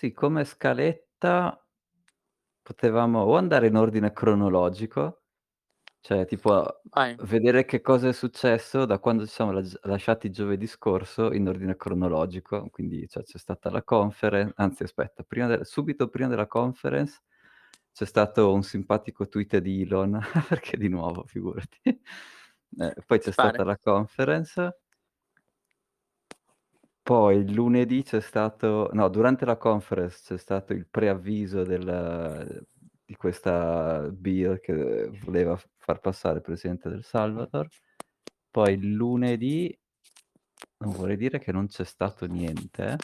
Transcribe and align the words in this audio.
Sì, 0.00 0.12
come 0.12 0.46
scaletta 0.46 1.62
potevamo 2.62 3.20
o 3.20 3.36
andare 3.36 3.66
in 3.66 3.76
ordine 3.76 4.14
cronologico, 4.14 5.24
cioè 6.00 6.24
tipo 6.24 6.80
Vai. 6.84 7.14
vedere 7.18 7.66
che 7.66 7.82
cosa 7.82 8.08
è 8.08 8.14
successo 8.14 8.86
da 8.86 8.98
quando 8.98 9.26
ci 9.26 9.32
siamo 9.32 9.52
las 9.52 9.78
lasciati 9.82 10.30
giovedì 10.30 10.66
scorso 10.66 11.34
in 11.34 11.48
ordine 11.48 11.76
cronologico, 11.76 12.70
quindi 12.70 13.06
cioè 13.08 13.24
c'è 13.24 13.36
stata 13.36 13.68
la 13.68 13.82
conferen 13.82 14.50
anzi 14.54 14.84
aspetta, 14.84 15.22
prima 15.22 15.48
del 15.48 15.66
subito 15.66 16.08
prima 16.08 16.30
della 16.30 16.46
conference 16.46 17.20
c'è 17.92 18.06
stato 18.06 18.54
un 18.54 18.62
simpatico 18.62 19.28
tweet 19.28 19.58
di 19.58 19.82
Elon, 19.82 20.18
perché 20.48 20.78
di 20.78 20.88
nuovo 20.88 21.24
figurati. 21.26 21.78
Eh, 21.82 22.94
poi 23.04 23.18
c'è 23.18 23.32
stata 23.32 23.64
la 23.64 23.76
conference 23.76 24.78
poi 27.10 27.52
lunedì 27.52 28.04
c'è 28.04 28.20
stato 28.20 28.88
no, 28.92 29.08
durante 29.08 29.44
la 29.44 29.56
conference 29.56 30.22
c'è 30.22 30.38
stato 30.38 30.72
il 30.72 30.86
preavviso 30.86 31.64
del 31.64 32.64
di 33.04 33.16
questa 33.16 34.08
bill 34.12 34.60
che 34.60 35.10
voleva 35.24 35.60
far 35.78 35.98
passare 35.98 36.36
il 36.36 36.42
presidente 36.42 36.88
del 36.88 37.02
Salvador. 37.02 37.66
Poi 38.48 38.80
lunedì 38.80 39.76
non 40.78 40.92
vorrei 40.92 41.16
dire 41.16 41.40
che 41.40 41.50
non 41.50 41.66
c'è 41.66 41.82
stato 41.84 42.26
niente. 42.26 42.96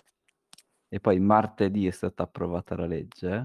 E 0.88 1.00
poi 1.00 1.18
martedì 1.18 1.88
è 1.88 1.90
stata 1.90 2.22
approvata 2.22 2.76
la 2.76 2.86
legge. 2.86 3.42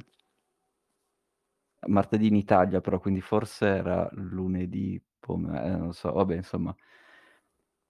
Martedì 1.87 2.27
in 2.27 2.35
Italia 2.35 2.81
però, 2.81 2.99
quindi 2.99 3.21
forse 3.21 3.65
era 3.65 4.07
lunedì 4.11 5.01
pome 5.19 5.63
eh, 5.65 5.75
non 5.75 5.93
so, 5.93 6.11
vabbè 6.11 6.35
insomma. 6.35 6.75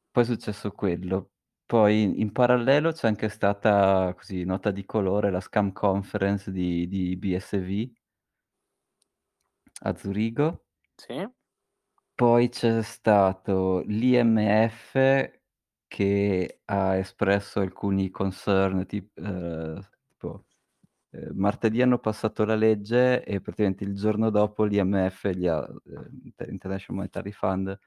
Poi 0.10 0.24
è 0.24 0.26
successo 0.26 0.72
quello. 0.72 1.32
Poi 1.72 2.20
in 2.20 2.34
parallelo 2.34 2.92
c'è 2.92 3.08
anche 3.08 3.30
stata, 3.30 4.14
così 4.14 4.44
nota 4.44 4.72
di 4.72 4.84
colore, 4.84 5.32
la 5.32 5.40
scam 5.40 5.72
conference 5.72 6.52
di 6.52 6.86
di 6.90 7.16
BSV 7.16 7.90
a 9.84 9.94
Zurigo. 9.96 10.66
Sì. 10.98 11.28
Poi 12.16 12.50
c'è 12.50 12.82
stato 12.84 13.84
l'IMF 13.88 15.32
che 15.88 16.62
ha 16.66 16.96
espresso 16.98 17.60
alcuni 17.62 18.10
concern 18.12 18.86
tip 18.86 19.18
ehm, 19.18 19.80
tipo, 20.08 20.46
ehm, 21.12 21.32
martedì 21.36 21.82
hanno 21.82 22.00
passato 22.00 22.46
la 22.46 22.56
legge 22.56 23.24
e 23.24 23.42
praticamente 23.42 23.84
il 23.86 23.96
giorno 23.96 24.30
dopo 24.30 24.64
l'IMF 24.66 25.30
gli 25.30 25.48
ha 25.48 25.68
Inter 26.24 26.50
International 26.50 26.98
Monetary 27.02 27.32
Fund, 27.32 27.80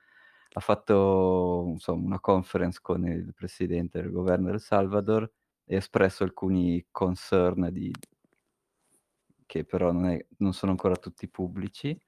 ha 0.56 0.60
fatto 0.60 1.64
insomma 1.72 2.06
una 2.06 2.20
conference 2.20 2.78
con 2.80 3.04
il 3.06 3.34
presidente 3.34 4.00
del 4.00 4.12
governo 4.12 4.50
del 4.50 4.60
Salvador 4.60 5.28
e 5.64 5.74
ha 5.74 5.78
espresso 5.78 6.22
alcuni 6.22 6.86
concern 6.92 7.70
di 7.72 7.92
che 9.46 9.64
però 9.64 9.90
non 9.90 10.06
è 10.06 10.26
non 10.38 10.52
sono 10.52 10.70
ancora 10.70 10.94
tutti 10.96 11.28
pubblici. 11.28 11.98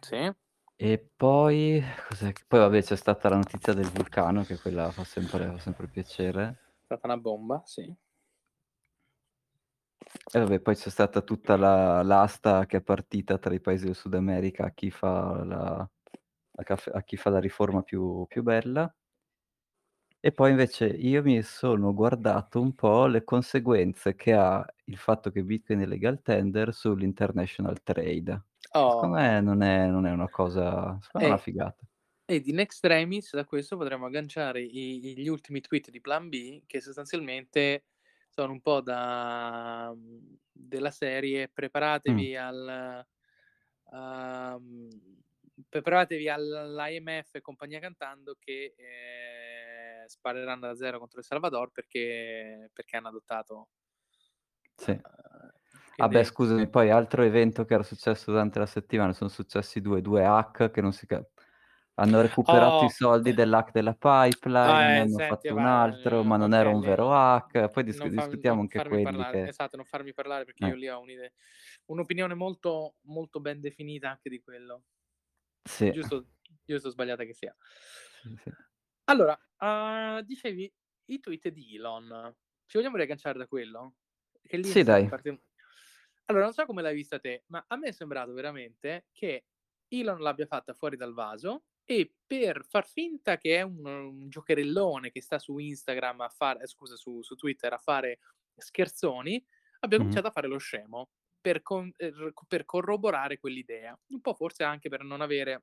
Sì. 0.00 0.32
E 0.76 1.10
poi 1.14 1.82
cos'è 2.08 2.32
poi 2.48 2.60
vabbè 2.60 2.82
c'è 2.82 2.96
stata 2.96 3.28
la 3.28 3.36
notizia 3.36 3.74
del 3.74 3.90
vulcano 3.90 4.44
che 4.44 4.58
quella 4.58 4.90
fa 4.90 5.04
sempre 5.04 5.50
fa 5.50 5.58
sempre 5.58 5.86
piacere. 5.86 6.58
Stata 6.84 7.06
una 7.06 7.18
bomba, 7.18 7.62
sì. 7.66 7.82
E 10.32 10.38
vabbè 10.38 10.60
poi 10.60 10.74
c'è 10.74 10.88
stata 10.88 11.20
tutta 11.20 11.56
la 11.56 12.02
l'asta 12.02 12.64
che 12.64 12.78
è 12.78 12.82
partita 12.82 13.36
tra 13.36 13.52
i 13.52 13.60
paesi 13.60 13.84
del 13.84 13.94
Sud 13.94 14.14
America 14.14 14.70
chi 14.70 14.90
fa 14.90 15.44
la 15.44 15.90
a 16.92 17.02
chi 17.02 17.16
fa 17.16 17.30
la 17.30 17.40
riforma 17.40 17.82
più 17.82 18.24
più 18.28 18.42
bella. 18.42 18.92
E 20.22 20.32
poi 20.32 20.50
invece 20.50 20.86
io 20.86 21.22
mi 21.22 21.42
sono 21.42 21.94
guardato 21.94 22.60
un 22.60 22.74
po' 22.74 23.06
le 23.06 23.24
conseguenze 23.24 24.14
che 24.14 24.32
ha 24.34 24.62
il 24.84 24.96
fatto 24.98 25.30
che 25.30 25.42
Bitcoin 25.42 25.80
è 25.80 25.86
legal 25.86 26.20
tender 26.22 26.74
sull'international 26.74 27.82
trade. 27.82 28.44
Secondo 28.86 29.16
me 29.16 29.40
Oh. 29.40 29.40
non 29.40 29.62
è 29.62 29.86
non 29.88 30.04
è 30.06 30.10
una 30.10 30.28
cosa 30.28 30.98
secondo 31.00 31.26
è 31.26 31.28
una 31.28 31.38
figata. 31.38 31.86
ed 32.26 32.46
in 32.48 32.60
extremis 32.60 33.34
da 33.34 33.44
questo 33.44 33.76
potremmo 33.76 34.06
agganciare 34.06 34.62
i 34.62 35.14
gli 35.16 35.28
ultimi 35.28 35.60
tweet 35.60 35.90
di 35.90 36.00
Plan 36.00 36.28
B, 36.28 36.62
che 36.66 36.80
sostanzialmente 36.80 37.86
sono 38.30 38.52
un 38.52 38.60
po' 38.62 38.80
da 38.82 39.92
mhmm, 39.94 40.36
della 40.52 40.90
serie. 40.92 41.48
"Preparatevi 41.50 42.36
al 42.36 43.06
uhm, 43.92 45.19
preparatevi 45.70 46.28
all'IMF 46.28 47.36
e 47.36 47.40
compagnia 47.42 47.80
cantando 47.80 48.36
che, 48.38 48.74
ehm, 48.76 50.06
spareranno 50.06 50.66
da 50.68 50.76
zero 50.76 50.98
contro 50.98 51.20
El 51.20 51.24
Salvador 51.26 51.70
perché 51.72 52.70
perché 52.74 52.96
hanno 52.98 53.08
adottato" 53.08 53.66
Sì. 54.78 54.90
uhm, 54.92 55.50
Ah 55.98 56.08
beh 56.08 56.24
quindi 56.24 56.24
scusami, 56.24 56.68
poi 56.70 56.90
altro 56.90 57.22
evento 57.22 57.64
che 57.64 57.74
era 57.74 57.82
successo 57.82 58.30
durante 58.30 58.58
la 58.58 58.66
settimana, 58.66 59.12
son 59.12 59.28
successi 59.28 59.80
2 59.82 60.00
2 60.00 60.24
hack 60.24 60.70
che 60.70 60.80
non 60.80 60.92
si 60.92 61.06
ca 61.06 61.22
hanno 61.94 62.22
recuperato 62.22 62.82
i 62.84 62.88
Oh! 62.88 62.90
soldi 62.90 63.34
dell'hack 63.34 63.72
della 63.72 63.92
pipeline, 63.94 64.90
ne 64.92 64.98
Ah, 64.98 65.04
eh, 65.04 65.06
hanno 65.06 65.20
senti, 65.20 65.48
fatto 65.48 65.54
un 65.54 65.66
altro, 65.66 66.24
ma 66.24 66.36
non 66.38 66.54
era 66.54 66.70
un 66.70 66.80
vero 66.80 67.12
hack. 67.14 67.68
Poi 67.70 67.84
disc 67.84 68.06
non 68.06 68.10
fa 68.10 68.26
non 68.26 68.28
discutiamo 68.28 68.60
anche 68.62 68.80
farmi 68.80 69.00
quelli 69.00 69.00
parlare. 69.00 69.40
che 69.42 69.48
Esatto, 69.48 69.76
non 69.76 69.84
farmi 69.84 70.12
parlare 70.12 70.44
perché 70.44 70.64
io 70.64 70.74
Eh. 70.74 70.76
lì 70.76 70.88
ho 70.88 71.00
un'ide 71.00 71.32
un'opinione 71.86 72.34
molto 72.34 72.96
molto 73.02 73.40
ben 73.40 73.60
definita 73.60 74.10
anche 74.10 74.28
di 74.30 74.40
quello. 74.40 74.84
Sì. 75.66 75.92
Giusto 75.92 76.26
giusto 76.64 76.90
sbagliata 76.90 77.24
che 77.24 77.34
sia. 77.34 77.54
Sì. 78.44 78.52
Allora, 79.08 79.38
uhm, 79.58 80.20
dicevi 80.22 80.72
i 81.06 81.20
tweet 81.20 81.48
di 81.48 81.74
Elon. 81.76 82.34
Ci 82.66 82.76
vogliamo 82.76 82.96
riagganciare 82.96 83.38
da 83.38 83.46
quello? 83.46 83.96
Che 84.42 84.56
lì 84.56 84.72
Sì 84.72 84.82
dai. 84.82 85.08
parti 85.08 85.28
allora 86.26 86.44
non 86.44 86.52
so 86.54 86.64
come 86.64 86.80
l'hai 86.82 86.94
vista 86.94 87.18
te, 87.18 87.42
ma 87.48 87.64
a 87.66 87.76
me 87.76 87.88
è 87.88 87.92
sembrato 87.92 88.32
veramente 88.32 89.08
che 89.12 89.46
Elon 89.88 90.20
l'abbia 90.20 90.46
fatta 90.46 90.74
fuori 90.74 90.96
dal 90.96 91.12
vaso 91.12 91.64
e 91.84 92.14
per 92.24 92.64
far 92.64 92.86
finta 92.86 93.36
che 93.36 93.56
è 93.58 93.62
un 93.62 93.84
un 93.84 94.28
giocherellone 94.28 95.10
che 95.10 95.20
sta 95.22 95.38
su 95.40 95.58
Instagram 95.58 96.20
a 96.20 96.28
fare 96.28 96.66
scusa 96.68 96.94
su 96.96 97.20
su 97.22 97.34
Twitter 97.34 97.72
a 97.72 97.78
fare 97.78 98.20
scherzoni, 98.56 99.44
abbia 99.80 99.98
cominciato 99.98 100.28
a 100.28 100.30
fare 100.30 100.46
lo 100.48 100.58
scemo 100.58 101.10
per 101.40 101.62
con 101.62 101.92
er 101.96 102.32
per 102.48 102.64
corroborare 102.64 103.38
quell'idea. 103.38 103.98
Un 104.08 104.20
po' 104.20 104.34
forse 104.34 104.64
anche 104.64 104.88
per 104.88 105.02
non 105.04 105.20
avere 105.20 105.62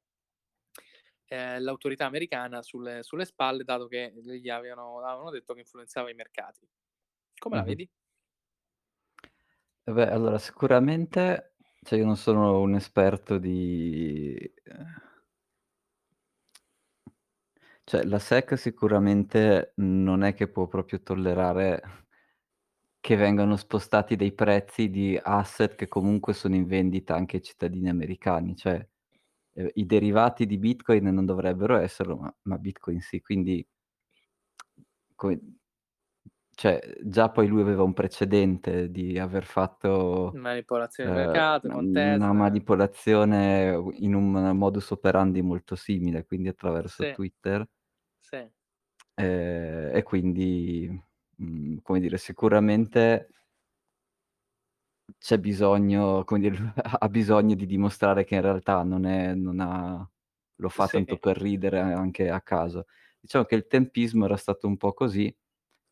ehm, 1.30 1.62
l'autorità 1.62 2.06
americana 2.06 2.62
sulle 2.62 3.04
sulle 3.04 3.26
spalle, 3.26 3.64
dato 3.64 3.88
che 3.88 4.14
gli 4.16 4.50
avevano 4.50 5.00
avevano 5.06 5.30
detto 5.32 5.54
che 5.54 5.60
influenzava 5.62 6.10
i 6.10 6.14
mercati. 6.14 6.68
Come 7.40 7.56
la 7.58 7.64
Mh-mh. 7.64 7.64
vedi? 7.64 7.90
Eh 9.86 9.92
beh, 9.94 10.10
allora 10.12 10.38
sicuramente 10.38 11.56
cioè 11.84 12.00
io 12.00 12.06
non 12.06 12.18
sono 12.18 12.60
un 12.62 12.76
esperto 12.76 13.38
di 13.38 14.36
ehm 14.66 15.06
cioè 17.84 18.04
la 18.04 18.20
SEC 18.20 18.58
sicuramente 18.58 19.72
non 19.78 20.24
è 20.24 20.34
che 20.34 20.50
può 20.50 20.68
proprio 20.68 21.02
tollerare 21.02 21.82
che 23.08 23.16
vengano 23.16 23.56
spostati 23.56 24.18
dei 24.18 24.34
prezzi 24.34 24.90
di 24.90 25.18
asset 25.22 25.76
che 25.76 25.88
comunque 25.88 26.34
sono 26.34 26.56
in 26.56 26.66
vendita 26.68 27.16
anche 27.16 27.38
ai 27.38 27.42
cittadini 27.42 27.88
americani. 27.88 28.54
Cioè, 28.54 28.86
ehm, 29.54 29.70
i 29.76 29.86
derivati 29.86 30.46
di 30.46 30.58
Bitcoin 30.58 31.06
non 31.06 31.26
dovrebbero 31.26 31.78
esserlo, 31.78 32.18
ma 32.18 32.36
ma 32.44 32.58
Bitcoin 32.58 33.00
sì. 33.02 33.22
Quindi 33.22 33.66
come 35.16 35.40
cioè 36.56 36.80
già 37.04 37.30
poi 37.32 37.48
lui 37.48 37.62
aveva 37.62 37.84
un 37.84 37.94
precedente 37.94 38.90
di 38.92 39.20
aver 39.20 39.46
fatto, 39.46 40.40
Manipolazione 40.42 41.10
del 41.10 41.14
ehm, 41.14 41.22
mercato 41.22 41.70
una 41.72 42.14
con 42.14 42.14
una 42.16 42.34
manipolazione 42.34 43.76
in 44.00 44.16
un 44.16 44.32
modus 44.58 44.92
operandi 44.92 45.42
molto 45.44 45.76
simile, 45.76 46.26
quindi 46.26 46.50
attraverso 46.50 47.04
Sì. 47.04 47.08
Twitter. 47.10 47.68
Sì. 48.24 48.50
Ehm, 49.20 49.96
e 49.96 50.04
quindi, 50.04 50.88
mhmm, 51.38 51.80
come 51.82 52.00
dire, 52.00 52.18
sicuramente 52.18 53.30
c'è 55.18 55.38
bisogno 55.40 56.24
come 56.26 56.40
dire, 56.42 56.74
ha 56.76 56.98
ha 57.00 57.10
bisogno 57.10 57.56
di 57.56 57.66
dimostrare 57.66 58.24
che 58.26 58.36
in 58.36 58.42
realtà 58.42 58.84
non 58.84 59.06
è 59.06 59.34
non 59.36 59.60
ha 59.60 60.10
lo 60.60 60.70
fa 60.70 60.88
tanto 60.88 61.16
Sì. 61.16 61.20
per 61.20 61.38
ridere 61.38 61.80
anche 61.80 62.30
a 62.30 62.42
caso. 62.42 62.86
Diciamo 63.20 63.46
che 63.46 63.56
il 63.56 63.68
tempismo 63.68 64.26
era 64.26 64.38
stato 64.38 64.66
un 64.68 64.76
po' 64.78 64.94
così, 64.94 65.34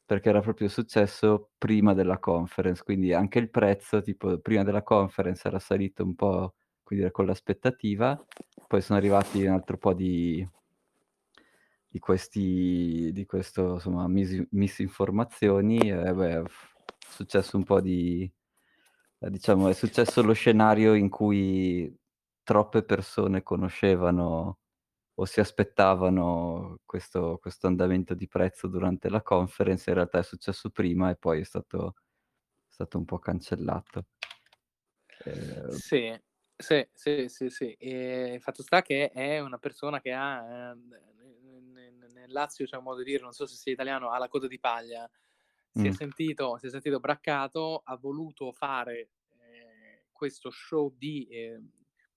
perché 0.06 0.30
era 0.30 0.42
proprio 0.42 0.68
successo 0.70 1.52
prima 1.58 1.94
della 1.94 2.18
conference, 2.20 2.84
quindi 2.84 3.14
anche 3.14 3.40
il 3.40 3.50
prezzo 3.52 4.02
tipo 4.02 4.40
prima 4.40 4.64
della 4.64 4.84
conference 4.84 5.48
era 5.48 5.60
salito 5.60 6.04
un 6.04 6.16
po', 6.16 6.56
come 6.84 7.00
dire, 7.02 7.12
con 7.12 7.26
l'aspettativa, 7.28 8.24
poi 8.68 8.82
sono 8.82 8.98
arrivati 9.00 9.44
un 9.46 9.54
altro 9.54 9.78
po' 9.78 9.94
di 9.94 10.48
di 11.96 12.00
questi 12.02 13.10
di 13.14 13.26
questo 13.26 13.76
insomma 13.76 14.06
misi 14.10 14.46
misinformazioni 14.52 15.78
e 15.90 16.14
beh, 16.14 16.42
è 16.42 16.44
successo 17.10 17.56
un 17.56 17.64
po' 17.64 17.80
di 17.80 18.30
ehm, 19.20 19.30
diciamo 19.30 19.70
è 19.70 19.74
successo 19.74 20.22
lo 20.22 20.34
scenario 20.34 20.94
in 20.96 21.10
cui 21.10 21.94
troppe 22.44 22.84
persone 22.84 23.44
conoscevano 23.44 24.60
o 25.16 25.26
si 25.26 25.40
aspettavano 25.42 26.80
questo 26.86 27.38
questo 27.42 27.68
andamento 27.68 28.14
di 28.16 28.28
prezzo 28.28 28.68
durante 28.68 29.10
la 29.10 29.22
conference, 29.24 29.90
in 29.90 29.96
realtà 29.98 30.20
è 30.20 30.24
successo 30.24 30.70
prima 30.72 31.10
e 31.12 31.16
poi 31.18 31.42
è 31.42 31.46
stato 31.46 31.96
stato 32.70 32.98
un 32.98 33.06
po' 33.06 33.20
cancellato. 33.20 34.08
Ehm 35.26 35.80
Sì, 35.80 36.14
sì, 36.56 36.88
sì, 36.94 37.28
sì, 37.28 37.50
sì. 37.50 37.76
Ehm, 37.80 38.40
fatto 38.40 38.62
sta 38.64 38.82
che 38.82 39.10
è 39.12 39.40
una 39.40 39.58
persona 39.58 40.00
che 40.00 40.12
ha, 40.14 40.74
n 40.74 40.90
nel 42.26 42.32
Lazio 42.34 42.66
c'è 42.66 42.78
un 42.78 42.84
modo 42.84 43.00
di 43.00 43.06
dire, 43.12 43.22
non 43.24 43.32
so 43.34 43.46
se 43.46 43.56
sia 43.56 43.72
italiano, 43.74 44.10
ha 44.12 44.18
la 44.20 44.28
coda 44.28 44.48
di 44.48 44.60
paglia. 44.60 45.10
Si 45.72 45.88
è 45.88 45.92
Mh. 45.92 45.96
sentito 45.96 46.58
si 46.58 46.68
è 46.68 46.70
sentito 46.70 47.00
braccato, 47.00 47.82
ha 47.84 47.96
voluto 47.98 48.52
fare, 48.54 49.12
ehm, 49.40 50.04
questo 50.12 50.50
show 50.52 50.94
di, 50.96 51.28
ehm, 51.30 51.70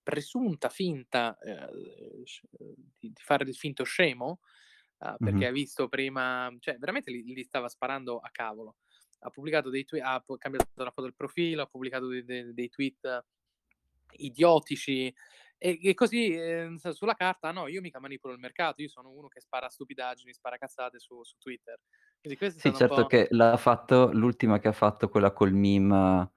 presunta 0.03 0.69
finta, 0.69 1.37
uhm, 1.41 2.23
di 2.99 3.09
di 3.11 3.21
fare 3.21 3.43
il 3.45 3.55
finto 3.55 3.83
scemo, 3.83 4.39
uhm, 4.99 5.17
perché 5.21 5.45
Mh-mh. 5.45 5.47
ha 5.47 5.51
visto 5.51 5.87
prima 5.89 6.49
cioè 6.59 6.77
veramente 6.77 7.11
li 7.11 7.23
li 7.23 7.43
stava 7.43 7.69
sparando 7.69 8.19
a 8.19 8.29
cavolo. 8.31 8.77
Ha 9.21 9.29
pubblicato 9.31 9.69
dei 9.69 9.83
twe 9.85 9.99
ha 10.01 10.23
cambiato 10.37 10.67
la 10.83 10.89
foto 10.91 11.03
del 11.03 11.15
profilo, 11.15 11.61
ha 11.63 11.67
pubblicato 11.67 12.07
de 12.07 12.23
de 12.23 12.53
dei 12.53 12.69
tweet 12.69 13.25
idiotici 14.17 15.13
e 15.59 15.79
e 15.83 15.93
così, 15.95 16.33
s 16.77 16.89
sulla 16.91 17.13
carta: 17.15 17.51
"No, 17.51 17.67
io 17.67 17.81
mica 17.81 17.99
manipolo 17.99 18.33
il 18.33 18.39
mercato, 18.39 18.81
io 18.81 18.89
sono 18.89 19.11
uno 19.11 19.27
che 19.29 19.41
spara 19.41 19.69
stupidaggini, 19.69 20.33
spara 20.33 20.57
cazzate 20.57 20.99
su 20.99 21.23
su 21.23 21.37
Twitter." 21.37 21.79
Sì, 22.61 22.73
certo 22.73 23.05
che 23.05 23.27
l'ha 23.31 23.55
fatto 23.55 24.11
l'ultima 24.11 24.59
che 24.59 24.67
ha 24.67 24.73
fatto, 24.73 25.07
quella 25.07 25.31
col 25.31 25.53
meme, 25.53 26.29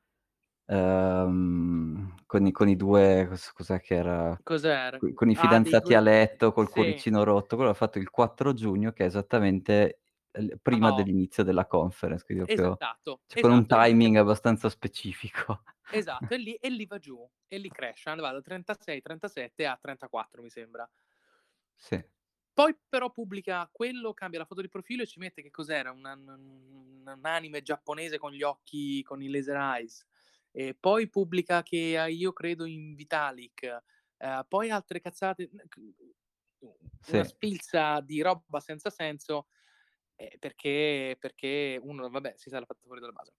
ehm, 0.66 2.14
con 2.26 2.46
i 2.46 2.52
con 2.52 2.68
i 2.68 2.76
2 2.76 3.26
cos 3.28 3.52
cos'è 3.52 3.80
che 3.80 3.94
era? 3.96 4.42
Cos'era? 4.46 4.98
Co 4.98 5.12
con 5.14 5.30
i 5.30 5.34
Ah, 5.34 5.36
fidanzati 5.36 5.94
a 5.94 6.00
2 6.00 6.00
letto, 6.00 6.52
col 6.52 6.70
sì. 6.72 7.04
cuoricino 7.08 7.24
rotto, 7.24 7.56
quello 7.56 7.70
l'ha 7.72 7.76
fatto 7.76 7.98
il 7.98 8.10
4 8.10 8.54
giugno, 8.54 8.92
che 8.92 9.04
è 9.04 9.06
esattamente 9.08 10.01
l 10.40 10.58
prima 10.62 10.90
Ah, 10.90 11.02
oh. 11.02 11.12
dell'inizio 11.12 11.42
della 11.44 11.66
conference, 11.66 12.24
quindi 12.24 12.44
proprio 12.44 12.80
Esatto, 12.80 13.22
cioè 13.26 13.38
con 13.38 13.52
un 13.52 13.66
esatto. 13.66 13.76
E 13.76 13.78
lì 13.78 13.92
timing 13.92 14.16
abbastanza 14.16 14.68
specifico. 14.68 15.62
Esatto, 15.94 16.32
e 16.34 16.38
lì 16.38 16.54
e 16.54 16.70
lì 16.70 16.86
va 16.86 16.98
giù, 16.98 17.28
e 17.46 17.58
lì 17.58 17.70
crasha, 17.70 18.14
va 18.14 18.32
da 18.32 18.40
36, 18.40 19.00
37 19.02 19.66
a 19.66 19.76
34 19.80 20.40
mi 20.42 20.48
sembra. 20.50 20.90
Sì. 21.76 22.02
Poi 22.56 22.76
però 22.86 23.10
pubblica 23.10 23.66
quello, 23.72 24.12
cambia 24.12 24.38
la 24.40 24.44
foto 24.44 24.60
di 24.60 24.68
profilo 24.68 25.02
e 25.02 25.06
ci 25.06 25.18
mette 25.18 25.40
che 25.42 25.50
cos'era? 25.50 25.90
Un 25.90 26.04
un 26.04 27.04
un 27.04 27.20
anime 27.24 27.62
giapponese 27.62 28.18
con 28.18 28.30
gli 28.32 28.42
occhi 28.42 29.02
con 29.02 29.22
i 29.22 29.28
laser 29.30 29.56
eyes. 29.56 30.06
E 30.50 30.74
poi 30.78 31.08
pubblica 31.08 31.62
che 31.62 31.96
a 31.98 32.06
io 32.08 32.32
credo 32.34 32.64
in 32.66 32.94
Vitalik, 32.94 33.82
ehm, 34.18 34.44
poi 34.48 34.68
altre 34.70 35.00
cazzate, 35.00 35.48
una 37.06 37.24
Sì. 37.24 37.24
sfilza 37.24 38.00
di 38.00 38.20
roba 38.22 38.60
senza 38.60 38.90
senso, 38.90 39.46
ehm, 40.30 40.38
perché 40.38 41.16
perché 41.18 41.78
uno 41.82 42.08
vabbè 42.10 42.34
si 42.36 42.48
sarà 42.50 42.64
fatto 42.66 42.84
fuori 42.84 43.00
dal 43.00 43.12
vaso. 43.12 43.32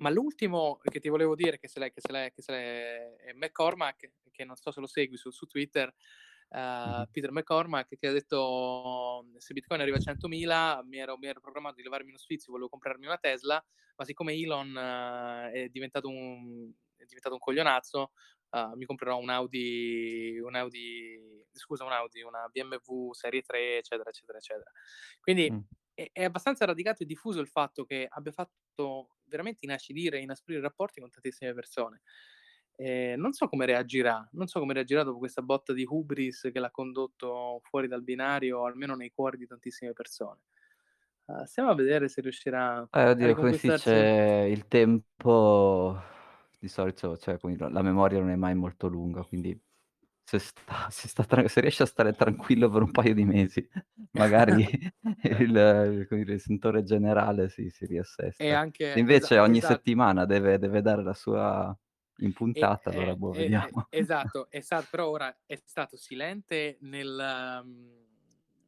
Ma 0.00 0.10
l'ultimo 0.10 0.76
che 0.78 1.00
ti 1.00 1.08
volevo 1.08 1.34
dire 1.34 1.58
che 1.58 1.68
se 1.68 1.80
l'è 1.80 1.90
che 1.92 2.00
se 2.00 2.12
l'è 2.12 2.32
che 2.32 2.42
se 2.42 2.52
l'è 2.52 3.16
è 3.16 3.32
McCormack, 3.34 4.12
che 4.30 4.44
non 4.44 4.56
so 4.56 4.70
se 4.70 4.80
lo 4.80 4.86
segui 4.86 5.16
su 5.16 5.30
su 5.30 5.46
Twitter, 5.46 5.92
Mh-mh. 6.84 7.08
Peter 7.10 7.30
McCormack, 7.32 7.96
che 7.98 8.06
ha 8.08 8.12
detto: 8.12 9.26
"Se 9.38 9.52
Bitcoin 9.54 9.80
arriva 9.80 9.96
a 9.96 10.00
100.000 10.00 10.82
mi 10.84 10.98
ero 10.98 11.18
mi 11.18 11.26
ero 11.28 11.40
programmato 11.40 11.76
di 11.76 11.82
levarmi 11.82 12.08
uno 12.10 12.18
sfizio, 12.18 12.52
volevo 12.52 12.68
comprarmi 12.70 13.06
una 13.06 13.18
Tesla, 13.18 13.62
ma 13.96 14.04
siccome 14.04 14.34
Elon 14.34 14.76
è 15.52 15.68
diventato 15.68 16.08
un 16.08 16.72
è 16.96 17.04
diventato 17.04 17.34
un 17.34 17.40
coglionazzo, 17.40 18.12
uhm, 18.50 18.72
mi 18.76 18.84
comprerò 18.84 19.18
un 19.18 19.30
Audi 19.30 20.38
un 20.40 20.54
Audi 20.56 21.44
scusa 21.52 21.84
un 21.84 21.92
Audi, 21.92 22.22
una 22.22 22.48
BMW 22.50 23.12
serie 23.12 23.42
3, 23.42 23.78
eccetera, 23.78 24.10
eccetera, 24.10 24.38
eccetera." 24.38 24.70
Quindi 25.20 25.50
Mh. 25.50 25.62
È 25.98 26.10
è 26.12 26.24
abbastanza 26.24 26.64
radicato 26.64 27.02
e 27.02 27.06
diffuso 27.06 27.40
il 27.40 27.48
fatto 27.48 27.84
che 27.84 28.06
abbia 28.08 28.30
fatto 28.32 29.16
veramente 29.24 29.64
inacidire 29.64 30.18
e 30.18 30.22
inasprire 30.22 30.60
i 30.60 30.62
rapporti 30.62 31.00
con 31.00 31.10
tantissime 31.10 31.52
persone. 31.54 32.02
Ehm, 32.76 33.20
non 33.20 33.32
so 33.32 33.48
come 33.48 33.66
reagirà, 33.66 34.28
non 34.32 34.46
so 34.46 34.60
come 34.60 34.74
reagirà 34.74 35.02
dopo 35.02 35.18
questa 35.18 35.42
botta 35.42 35.72
di 35.72 35.84
hubris 35.88 36.50
che 36.52 36.60
l'ha 36.60 36.70
condotto 36.70 37.60
fuori 37.64 37.88
dal 37.88 38.02
binario, 38.04 38.64
almeno 38.64 38.94
nei 38.94 39.10
cuori 39.10 39.36
di 39.38 39.46
tantissime 39.46 39.92
persone. 39.92 40.42
Uhm, 41.26 41.42
stiamo 41.44 41.70
a 41.70 41.74
vedere 41.74 42.08
se 42.08 42.20
riuscirà 42.20 42.88
Eh, 42.90 43.04
a 43.04 43.10
oddio, 43.10 43.34
come 43.34 43.52
si 43.52 43.68
dice, 43.68 43.90
il 44.50 44.66
tempo 44.66 45.94
di 46.58 46.68
solito 46.68 47.16
cioè, 47.18 47.36
la 47.70 47.82
memoria 47.82 48.18
non 48.18 48.30
è 48.30 48.34
mai 48.36 48.54
molto 48.54 48.88
lunga, 48.88 49.22
quindi 49.24 49.58
se 50.28 50.38
sta 50.38 50.88
se 50.90 51.08
sta 51.08 51.24
tra 51.24 51.46
se 51.48 51.60
riesce 51.60 51.82
a 51.84 51.86
stare 51.86 52.14
tranquillo 52.14 52.68
per 52.70 52.82
un 52.82 52.90
paio 52.90 53.14
di 53.14 53.24
mesi, 53.24 53.66
magari 54.12 54.66
il 55.22 56.06
dire, 56.10 56.34
il 56.34 56.40
sentore 56.40 56.82
generale 56.84 57.48
si 57.48 57.70
si 57.70 57.86
E 58.36 58.50
riassesta. 58.52 58.58
Se 58.86 58.98
anche 59.00 59.00
invece 59.00 59.38
ogni 59.38 59.60
esatto. 59.60 59.62
settimana 59.62 60.24
deve 60.26 60.58
deve 60.58 60.82
dare 60.82 61.02
la 61.02 61.14
sua 61.14 61.76
E 62.52 62.62
impuntata, 62.62 62.90
allora 62.90 63.14
e 63.14 63.16
boh, 63.16 63.34
e 63.40 63.50
e 63.58 63.74
vediamo. 63.74 63.88
esatto, 63.88 64.50
è 64.50 64.60
sta 64.60 64.84
però 64.84 65.08
ora 65.08 65.42
è 65.46 65.60
stato 65.64 65.96
silente 65.96 66.78
nel 66.80 67.60
mhmm, 67.64 68.06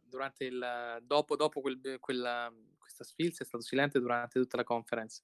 durante 0.05 0.45
il 0.45 0.99
dopo 1.03 1.37
dopo 1.37 1.61
quel 1.61 1.97
quella 2.01 2.53
questa 2.79 3.05
sfilza 3.05 3.43
è 3.43 3.47
stato 3.47 3.63
silente 3.65 3.99
durante 4.01 4.39
tutta 4.41 4.57
la 4.59 4.65
conference. 4.65 5.23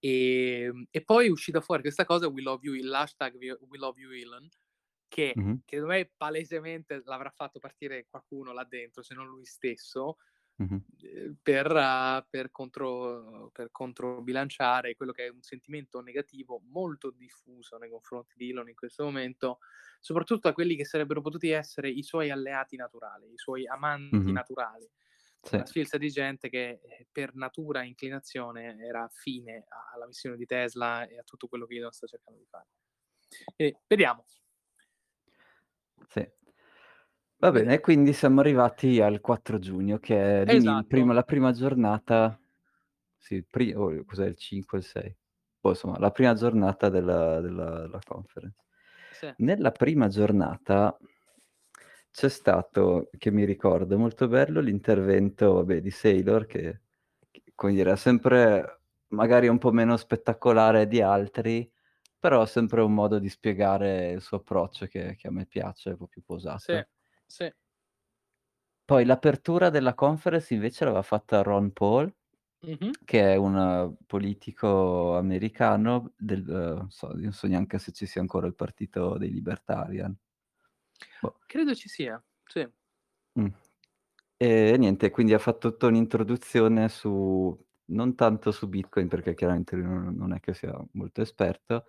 Ehm, 0.00 0.86
e 0.90 1.02
poi 1.04 1.26
è 1.26 1.30
uscita 1.30 1.60
fuori 1.60 1.82
questa 1.82 2.04
cosa 2.04 2.28
"We 2.28 2.42
love 2.42 2.66
you" 2.68 2.74
l'hashtag 2.84 3.34
"We 3.36 3.56
we 3.68 3.78
love 3.78 4.00
you 4.00 4.10
Elon", 4.12 4.48
che 5.08 5.42
che 5.68 5.76
secondo 5.76 5.94
me 5.96 6.10
palesemente 6.16 7.02
l'avrà 7.04 7.30
fatto 7.30 7.58
partire 7.58 8.06
qualcuno 8.08 8.52
là 8.52 8.64
dentro, 8.64 9.02
se 9.02 9.14
non 9.14 9.26
lui 9.28 9.44
stesso, 9.44 10.16
Mh-mh. 10.58 10.80
ehm, 11.02 11.36
per 11.42 12.26
per 12.30 12.50
contro 12.50 13.50
per 13.52 13.70
controbilanciare 13.72 14.94
quello 14.96 15.12
che 15.12 15.26
è 15.26 15.28
un 15.30 15.42
sentimento 15.42 16.00
negativo 16.00 16.60
molto 16.70 17.10
diffuso 17.10 17.78
nei 17.78 17.90
confronti 17.90 18.34
di 18.36 18.50
Elon 18.50 18.68
in 18.70 18.74
questo 18.76 19.04
momento, 19.04 19.58
soprattutto 20.00 20.48
a 20.48 20.52
quelli 20.54 20.76
che 20.76 20.84
sarebbero 20.86 21.20
potuti 21.22 21.50
essere 21.50 21.90
i 21.90 22.02
suoi 22.02 22.30
alleati 22.30 22.76
naturali, 22.76 23.32
i 23.32 23.38
suoi 23.38 23.66
amanti 23.66 24.32
Mh-mh. 24.32 24.38
naturali. 24.38 24.88
Sì. 25.44 25.58
Una 25.58 25.66
sfilza 25.66 25.98
di 25.98 26.10
gente 26.10 26.48
che, 26.50 26.80
ehm, 26.82 27.06
per 27.12 27.34
natura 27.34 27.82
e 27.82 27.86
inclinazione 27.88 28.76
era 28.80 29.04
affine 29.04 29.64
a 29.68 29.90
alla 29.94 30.06
missione 30.06 30.36
di 30.36 30.46
Tesla 30.46 31.06
e 31.08 31.18
a 31.18 31.22
tutto 31.24 31.48
quello 31.48 31.66
che 31.66 31.76
Elon 31.76 31.92
sta 31.92 32.06
cercando 32.06 32.38
di 32.40 32.46
fare. 32.46 32.68
E 33.56 33.78
vediamo. 33.88 34.24
Sì. 36.10 36.28
Va 37.40 37.52
bene, 37.52 37.74
e 37.74 37.80
quindi 37.80 38.12
siamo 38.12 38.40
arrivati 38.40 39.00
al 39.00 39.20
4 39.20 39.60
giugno 39.60 39.98
che 40.00 40.42
è 40.42 40.44
l'ini 40.44 40.84
il 40.84 40.84
Esatto. 40.88 41.12
la 41.12 41.22
prima 41.22 41.52
giornata 41.52 42.36
sì, 43.16 43.44
pri 43.44 43.72
o 43.74 44.04
cos'è 44.04 44.26
il 44.26 44.36
5 44.36 44.78
o 44.78 44.80
il 44.80 44.86
6? 44.86 45.16
Boh, 45.60 45.68
insomma, 45.70 45.98
la 46.00 46.10
prima 46.10 46.34
giornata 46.34 46.88
della 46.88 47.40
della 47.40 47.80
della 47.82 47.98
conference. 48.04 48.56
Sì. 49.12 49.32
Nella 49.36 49.70
prima 49.70 50.08
giornata 50.08 50.98
c'è 52.14 52.28
stato, 52.28 53.10
che 53.16 53.30
mi 53.30 53.44
ricordo 53.44 53.98
molto 53.98 54.28
bello, 54.28 54.60
l'intervento, 54.60 55.52
vabbè, 55.54 55.80
di 55.80 55.90
Saylor 55.90 56.46
che 56.46 56.80
che, 57.30 57.42
come 57.54 57.74
dire, 57.74 57.90
ha 57.92 57.96
sempre 57.96 58.80
magari 59.08 59.46
un 59.48 59.58
po' 59.58 59.70
meno 59.72 59.96
spettacolare 59.96 60.86
di 60.88 61.00
altri, 61.02 61.70
però 62.18 62.40
ha 62.42 62.46
sempre 62.46 62.80
un 62.82 62.94
modo 62.94 63.18
di 63.18 63.28
spiegare 63.28 64.10
il 64.12 64.20
suo 64.20 64.38
approccio 64.38 64.86
che 64.86 65.14
che 65.16 65.28
a 65.28 65.30
me 65.32 65.46
piace, 65.46 65.90
un 65.90 65.96
po' 65.98 66.06
più 66.08 66.22
Sì, 66.58 66.74
posato. 66.74 66.86
sì. 67.26 67.50
Poi 68.88 69.04
l'apertura 69.04 69.68
della 69.68 69.92
conference 69.94 70.54
invece 70.54 70.84
l'aveva 70.86 71.02
fatta 71.02 71.42
Ron 71.42 71.72
Paul, 71.74 72.10
Mh-mh. 72.62 72.98
che 73.04 73.32
è 73.34 73.36
un 73.36 73.96
politico 74.06 75.16
americano 75.18 76.14
del 76.16 76.42
non 76.44 76.90
so 76.90 77.08
non 77.14 77.32
so 77.32 77.46
neanche 77.48 77.78
se 77.78 77.92
ci 77.92 78.06
sia 78.06 78.22
ancora 78.22 78.46
il 78.46 78.54
partito 78.54 79.18
dei 79.18 79.30
libertarian. 79.32 80.16
Boh. 81.22 81.38
Credo 81.46 81.74
ci 81.74 81.88
sia, 81.88 82.22
sì. 82.46 82.68
Mh. 83.36 83.48
E 84.36 84.76
niente, 84.78 85.10
quindi 85.10 85.34
ha 85.34 85.38
fatto 85.38 85.70
tutta 85.70 85.86
un'introduzione 85.88 86.88
su 86.88 87.56
non 87.86 88.14
tanto 88.14 88.52
su 88.52 88.68
Bitcoin, 88.68 89.08
perché 89.08 89.34
chiaramente 89.34 89.76
lui 89.76 89.86
non 89.86 90.14
non 90.16 90.32
è 90.34 90.40
che 90.40 90.54
sia 90.54 90.72
molto 90.92 91.22
esperto, 91.22 91.86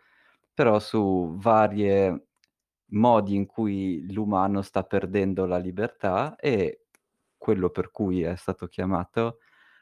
però 0.60 0.78
su 0.80 1.36
varie 1.38 2.28
modi 2.92 3.34
in 3.36 3.46
cui 3.46 4.12
l'umano 4.12 4.62
sta 4.62 4.84
perdendo 4.84 5.46
la 5.46 5.58
libertà 5.58 6.36
e 6.36 6.88
quello 7.38 7.70
per 7.70 7.92
cui 7.92 8.24
è 8.24 8.36
stato 8.36 8.68
chiamato 8.68 9.39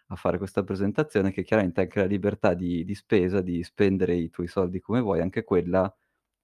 a 0.09 0.15
fare 0.15 0.37
questa 0.37 0.63
presentazione, 0.63 1.31
che 1.31 1.41
chiaramente 1.43 1.81
anche 1.81 1.99
la 1.99 2.05
libertà 2.05 2.53
di 2.53 2.83
di 2.85 2.93
spesa, 2.95 3.41
di 3.41 3.63
spendere 3.63 4.13
i 4.15 4.29
tuoi 4.29 4.45
soldi 4.47 4.79
come 4.79 5.01
vuoi, 5.01 5.19
anche 5.21 5.43
quella 5.43 5.91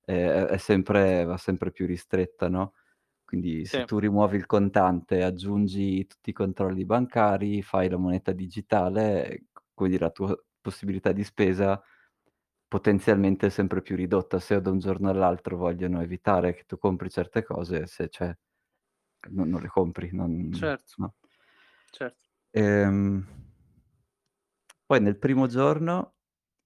è 0.04 0.14
è 0.46 0.58
sempre 0.58 1.26
va 1.26 1.38
sempre 1.38 1.72
più 1.72 1.86
ristretta, 1.86 2.50
no, 2.50 2.74
quindi 3.26 3.66
se 3.66 3.82
Sì. 3.82 3.86
tu 3.86 4.00
rimuovi 4.00 4.38
il 4.38 4.48
contante, 4.48 5.24
aggiungi 5.24 6.08
tutti 6.08 6.32
i 6.32 6.34
controlli 6.34 6.86
bancari, 6.86 7.62
fai 7.62 7.88
la 7.90 7.98
moneta 7.98 8.32
digitale, 8.34 9.46
come 9.76 9.90
dire, 9.90 10.06
la 10.06 10.12
tua 10.12 10.36
possibilità 10.62 11.12
di 11.14 11.24
spesa 11.24 11.82
potenzialmente 12.74 13.50
sempre 13.52 13.82
più 13.84 13.96
ridotta. 13.96 14.40
Se 14.40 14.60
da 14.60 14.72
un 14.72 14.80
giorno 14.80 15.10
all'altro 15.10 15.58
vogliono 15.58 16.02
evitare 16.02 16.54
che 16.56 16.64
tu 16.66 16.78
compri 16.80 17.10
certe 17.12 17.44
cose, 17.44 17.86
se 17.86 18.10
cioè 18.10 18.36
non 19.32 19.50
non 19.50 19.62
le 19.62 19.68
compri, 19.70 20.10
non 20.14 20.32
Certo, 20.52 20.96
no. 20.98 21.16
certo. 21.92 22.30
Ehm, 22.62 23.26
poi 24.86 25.02
nel 25.02 25.18
primo 25.18 25.48
giorno 25.48 26.16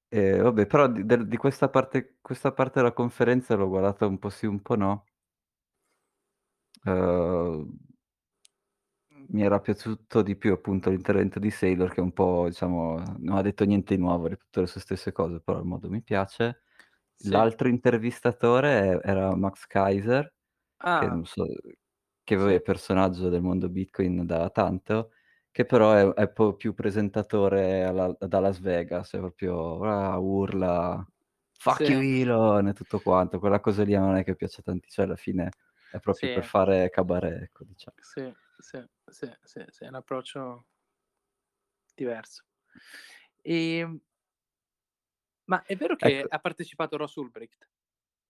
E 0.09 0.37
vabbè, 0.39 0.67
però 0.67 0.87
di 0.89 1.05
di 1.27 1.37
questa 1.37 1.69
parte 1.69 2.17
questa 2.21 2.53
parte 2.53 2.79
della 2.81 2.93
conferenza 2.93 3.55
l'ho 3.55 3.67
guardata 3.69 4.07
un 4.07 4.19
po' 4.19 4.29
sì, 4.29 4.45
un 4.47 4.61
po' 4.61 4.75
no. 4.75 5.05
Mhmm, 6.85 7.67
mi 9.29 9.43
era 9.43 9.59
piaciuto 9.59 10.21
di 10.21 10.35
più 10.37 10.53
appunto 10.53 10.89
l'intervento 10.89 11.39
di 11.39 11.49
Saylor 11.51 11.91
che 11.93 12.01
un 12.01 12.13
po' 12.13 12.45
diciamo 12.47 12.97
non 13.19 13.37
ha 13.37 13.41
detto 13.41 13.65
niente 13.65 13.95
di 13.95 14.01
nuovo, 14.01 14.25
ha 14.25 14.29
ripetuto 14.29 14.61
le 14.61 14.67
sue 14.67 14.81
stesse 14.81 15.11
cose, 15.11 15.41
però 15.41 15.59
il 15.59 15.65
modo 15.65 15.89
mi 15.89 16.01
piace. 16.03 16.61
Sì. 17.19 17.41
L'altro 17.41 17.67
intervistatore 17.69 18.99
e 19.03 19.09
era 19.09 19.35
Max 19.35 19.65
Keiser, 19.67 20.33
che 20.93 21.07
Ah. 21.09 21.09
non 21.09 21.25
so 21.25 21.45
che 22.23 22.35
vabbè 22.37 22.53
Sì. 22.53 22.57
è 22.57 22.61
personaggio 22.61 23.29
del 23.29 23.41
mondo 23.43 23.69
Bitcoin 23.69 24.25
da 24.25 24.49
tanto, 24.51 25.11
che 25.51 25.65
però 25.65 25.93
è 25.93 26.23
è 26.23 26.29
po' 26.31 26.55
più 26.55 26.73
presentatore 26.73 27.83
alla 27.85 28.15
da 28.19 28.39
Las 28.41 28.59
Vegas, 28.61 29.13
è 29.13 29.19
proprio 29.19 29.81
ah, 29.83 30.17
urla: 30.19 31.05
"Fuck 31.57 31.89
you 31.89 31.99
Sì. 31.99 32.03
Elon!" 32.03 32.67
e 32.69 32.73
tutto 32.73 33.01
quanto. 33.01 33.39
Quella 33.39 33.59
cosa 33.61 33.83
lì 33.83 33.93
non 33.95 34.15
è 34.17 34.23
che 34.25 34.35
piace 34.35 34.61
tanti 34.63 34.89
cioè 34.89 35.03
alla 35.05 35.15
fine 35.17 35.55
è 35.89 35.99
proprio 35.99 36.29
per 36.29 36.43
Sì. 36.43 36.47
fare 36.47 36.89
cabaret, 36.91 37.41
ecco 37.43 37.63
dicia 37.65 37.93
Sì, 38.01 38.33
sì, 38.59 38.83
sì, 39.09 39.29
sì, 39.43 39.63
sì, 39.69 39.83
è 39.85 39.87
un 39.87 39.95
approccio 39.95 40.65
diverso. 41.97 42.43
Ehm 43.45 43.99
ma 45.49 45.63
è 45.63 45.75
vero 45.75 45.95
che 45.95 46.23
Ecco 46.23 46.27
ha 46.27 46.39
partecipato 46.39 46.95
Ross 46.97 47.15
Ulbricht? 47.15 47.67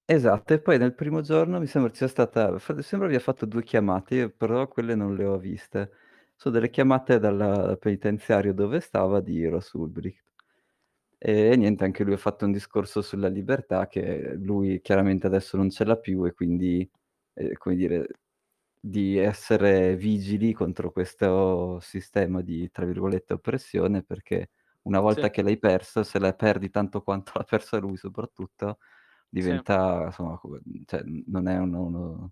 Esatto, 0.10 0.53
e 0.53 0.62
poi 0.62 0.77
nel 0.77 0.93
primo 0.96 1.19
giorno 1.19 1.60
mi 1.60 1.65
sembra 1.67 1.91
ci 1.91 1.98
sia 1.98 2.07
stata 2.07 2.57
sembra 2.81 3.07
abbia 3.10 3.19
fatto 3.19 3.46
2 3.46 3.62
chiamate, 3.62 4.29
però 4.29 4.65
quelle 4.69 4.96
non 4.96 5.15
le 5.15 5.25
ho 5.25 5.38
viste. 5.38 5.91
So 6.34 6.50
delle 6.50 6.69
chiamate 6.69 7.19
dal 7.19 7.77
penitenziario 7.77 8.53
dove 8.53 8.79
stava 8.79 9.19
di 9.19 9.46
Ross 9.48 9.74
Ulbricht. 9.74 10.24
E 11.17 11.55
niente, 11.57 11.84
anche 11.86 12.03
lui 12.03 12.13
ha 12.13 12.17
fatto 12.17 12.46
un 12.46 12.51
discorso 12.53 13.01
sulla 13.01 13.27
libertà 13.29 13.88
che 13.88 14.36
lui 14.36 14.81
chiaramente 14.81 15.27
adesso 15.27 15.57
non 15.57 15.69
ce 15.72 15.84
l'ha 15.86 15.98
più 15.98 16.25
e 16.25 16.34
quindi, 16.34 16.89
ehm, 17.34 17.53
come 17.55 17.75
dire, 17.75 18.07
di 18.79 19.17
essere 19.17 19.96
vigili 19.96 20.53
contro 20.53 20.91
questo 20.91 21.79
sistema 21.81 22.41
di, 22.41 22.69
tra 22.72 22.86
virgolette, 22.86 23.34
"oppressione", 23.34 24.03
perché 24.03 24.50
una 24.84 25.00
Sì. 25.01 25.01
volta 25.01 25.29
che 25.29 25.41
l'hai 25.43 25.57
perso, 25.60 26.03
se 26.03 26.19
la 26.19 26.34
perdi 26.34 26.69
tanto 26.69 27.01
quanto 27.01 27.31
l'ha 27.39 27.43
persa 27.43 27.77
lui 27.79 27.98
soprattutto, 27.98 28.77
Sì. 29.39 29.62
diventa 29.62 30.03
insomma 30.05 30.38
come 30.38 30.62
mhmm, 30.63 30.84
cioè 30.86 31.01
non 31.27 31.48
è 31.48 31.57
uno 31.60 31.81
uno 31.86 32.31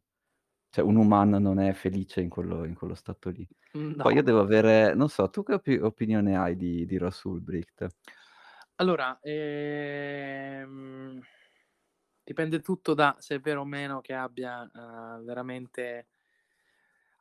cioè 0.70 0.84
un 0.86 0.96
umano 0.98 1.40
non 1.40 1.60
è 1.60 1.74
felice 1.74 2.22
in 2.22 2.30
quello 2.30 2.66
in 2.66 2.74
quello 2.76 2.96
stato 2.96 3.30
lì. 3.30 3.48
Mhmm, 3.74 3.96
Poi 4.00 4.14
io 4.16 4.22
no. 4.22 4.24
devo 4.24 4.40
avere 4.42 4.94
non 4.96 5.10
so, 5.10 5.30
tu 5.30 5.44
che 5.44 5.54
opi 5.56 5.76
opinione 5.78 6.38
hai 6.38 6.56
di 6.58 6.86
di 6.86 6.98
Ross 6.98 7.24
Ulbricht? 7.24 7.88
Allora, 8.80 9.20
ehm, 9.22 11.22
dipende 12.24 12.60
tutto 12.62 12.94
da 12.94 13.16
se 13.20 13.36
è 13.36 13.40
vero 13.40 13.62
o 13.62 13.66
meno 13.66 14.02
che 14.02 14.14
abbia, 14.14 14.70
uhm, 14.74 15.24
veramente 15.24 16.08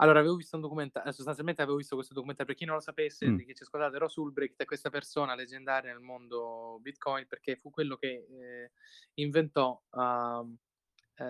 allora 0.05 0.21
avevo 0.21 0.37
visto 0.37 0.57
un 0.57 0.63
documenta 0.63 1.03
ehm, 1.05 1.11
sostanzialmente 1.11 1.63
avevo 1.63 1.77
visto 1.79 1.95
questo 1.97 2.15
documentario 2.15 2.53
per 2.53 2.61
chi 2.61 2.67
non 2.67 2.77
lo 2.77 2.83
sapesse, 2.83 3.33
di 3.35 3.45
chi 3.45 3.55
ci 3.55 3.63
ascoltate, 3.65 3.99
Ross 3.99 4.17
Ulbricht 4.17 4.61
è 4.63 4.65
questa 4.67 4.91
persona 4.91 5.35
leggendaria 5.35 5.93
nel 5.93 6.01
mondo 6.03 6.79
Bitcoin, 6.81 7.27
perché 7.27 7.57
fu 7.57 7.71
quello 7.71 7.97
che, 7.97 8.27
ehm, 8.31 8.69
inventò, 9.15 9.81
ehm, 9.93 10.57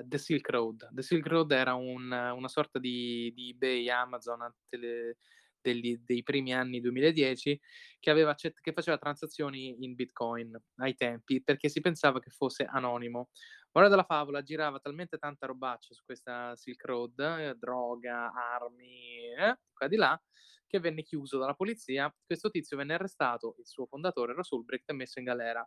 The 0.07 0.19
Silk 0.19 0.49
Road. 0.51 0.89
The 0.93 1.03
Silk 1.03 1.27
Road 1.27 1.53
era 1.53 1.75
un 1.75 2.11
una 2.11 2.49
sorta 2.49 2.79
di 2.79 3.33
di 3.35 3.51
eBay, 3.51 3.89
Amazon 3.91 4.53
tele 4.69 5.19
degli 5.65 5.97
dei 6.05 6.23
primi 6.23 6.53
anni 6.53 6.81
2010 6.81 7.59
che 7.99 8.11
aveva 8.11 8.35
che 8.35 8.73
faceva 8.73 8.99
transazioni 8.99 9.83
in 9.85 9.95
Bitcoin 9.95 10.55
ai 10.77 10.95
tempi, 10.95 11.43
perché 11.43 11.69
si 11.71 11.81
pensava 11.81 12.21
che 12.21 12.31
fosse 12.31 12.65
anonimo. 12.65 13.31
Moral 13.73 13.91
della 13.91 14.05
favola, 14.05 14.43
girava 14.43 14.79
talmente 14.79 15.17
tanta 15.19 15.47
robaccia 15.47 15.95
su 15.95 16.05
questa 16.05 16.55
Silk 16.57 16.85
Road, 16.85 17.19
ehm, 17.19 17.53
droga, 17.55 18.31
armi, 18.33 19.33
eh, 19.37 19.59
qua 19.73 19.89
di 19.89 19.97
là, 19.97 20.21
che 20.67 20.79
venne 20.81 21.03
chiuso 21.03 21.39
dalla 21.39 21.55
polizia. 21.55 22.15
Questo 22.25 22.51
tizio 22.51 22.77
venne 22.77 22.95
arrestato, 22.95 23.57
il 23.59 23.67
suo 23.67 23.87
fondatore 23.87 24.35
Ross 24.35 24.51
e 24.87 24.93
messo 24.93 25.19
in 25.19 25.25
galera. 25.25 25.67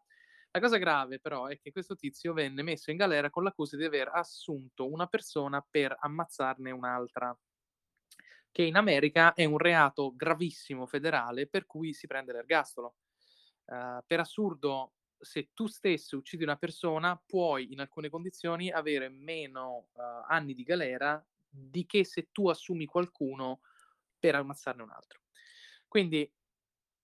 La 0.52 0.60
cosa 0.62 0.78
grave 0.78 1.20
però 1.20 1.48
è 1.48 1.58
che 1.60 1.72
questo 1.72 1.96
tizio 1.96 2.34
venne 2.34 2.64
messo 2.64 2.90
in 2.92 2.98
galera 2.98 3.30
con 3.30 3.44
l'accusa 3.44 3.78
di 3.78 3.84
aver 3.86 4.10
assunto 4.14 4.90
una 4.90 5.06
persona 5.08 5.66
per 5.70 5.96
ammazzarne 6.00 6.72
un'altra. 6.72 7.38
Che 8.58 8.64
in 8.64 8.76
America 8.76 9.36
è 9.36 9.46
un 9.46 9.60
reato 9.60 10.16
gravissimo 10.16 10.88
federale 10.88 11.46
per 11.46 11.68
cui 11.68 11.94
si 11.94 12.08
prende 12.08 12.32
l'ergastolo. 12.34 12.96
Uhm, 13.68 14.02
per 14.08 14.20
assurdo, 14.20 14.94
se 15.20 15.50
tu 15.54 15.68
stesso 15.68 16.18
uccidi 16.18 16.42
una 16.42 16.56
persona, 16.58 17.22
puoi 17.24 17.72
in 17.72 17.82
alcune 17.82 18.10
condizioni 18.10 18.72
avere 18.72 19.10
meno, 19.10 19.90
uhm, 19.94 20.24
anni 20.28 20.56
di 20.56 20.64
galera 20.64 21.24
di 21.48 21.86
che 21.86 22.04
se 22.04 22.30
tu 22.32 22.50
assumi 22.50 22.86
qualcuno 22.88 23.60
per 24.18 24.34
ammazzarne 24.34 24.82
un 24.82 24.90
altro. 24.90 25.20
Quindi 25.88 26.28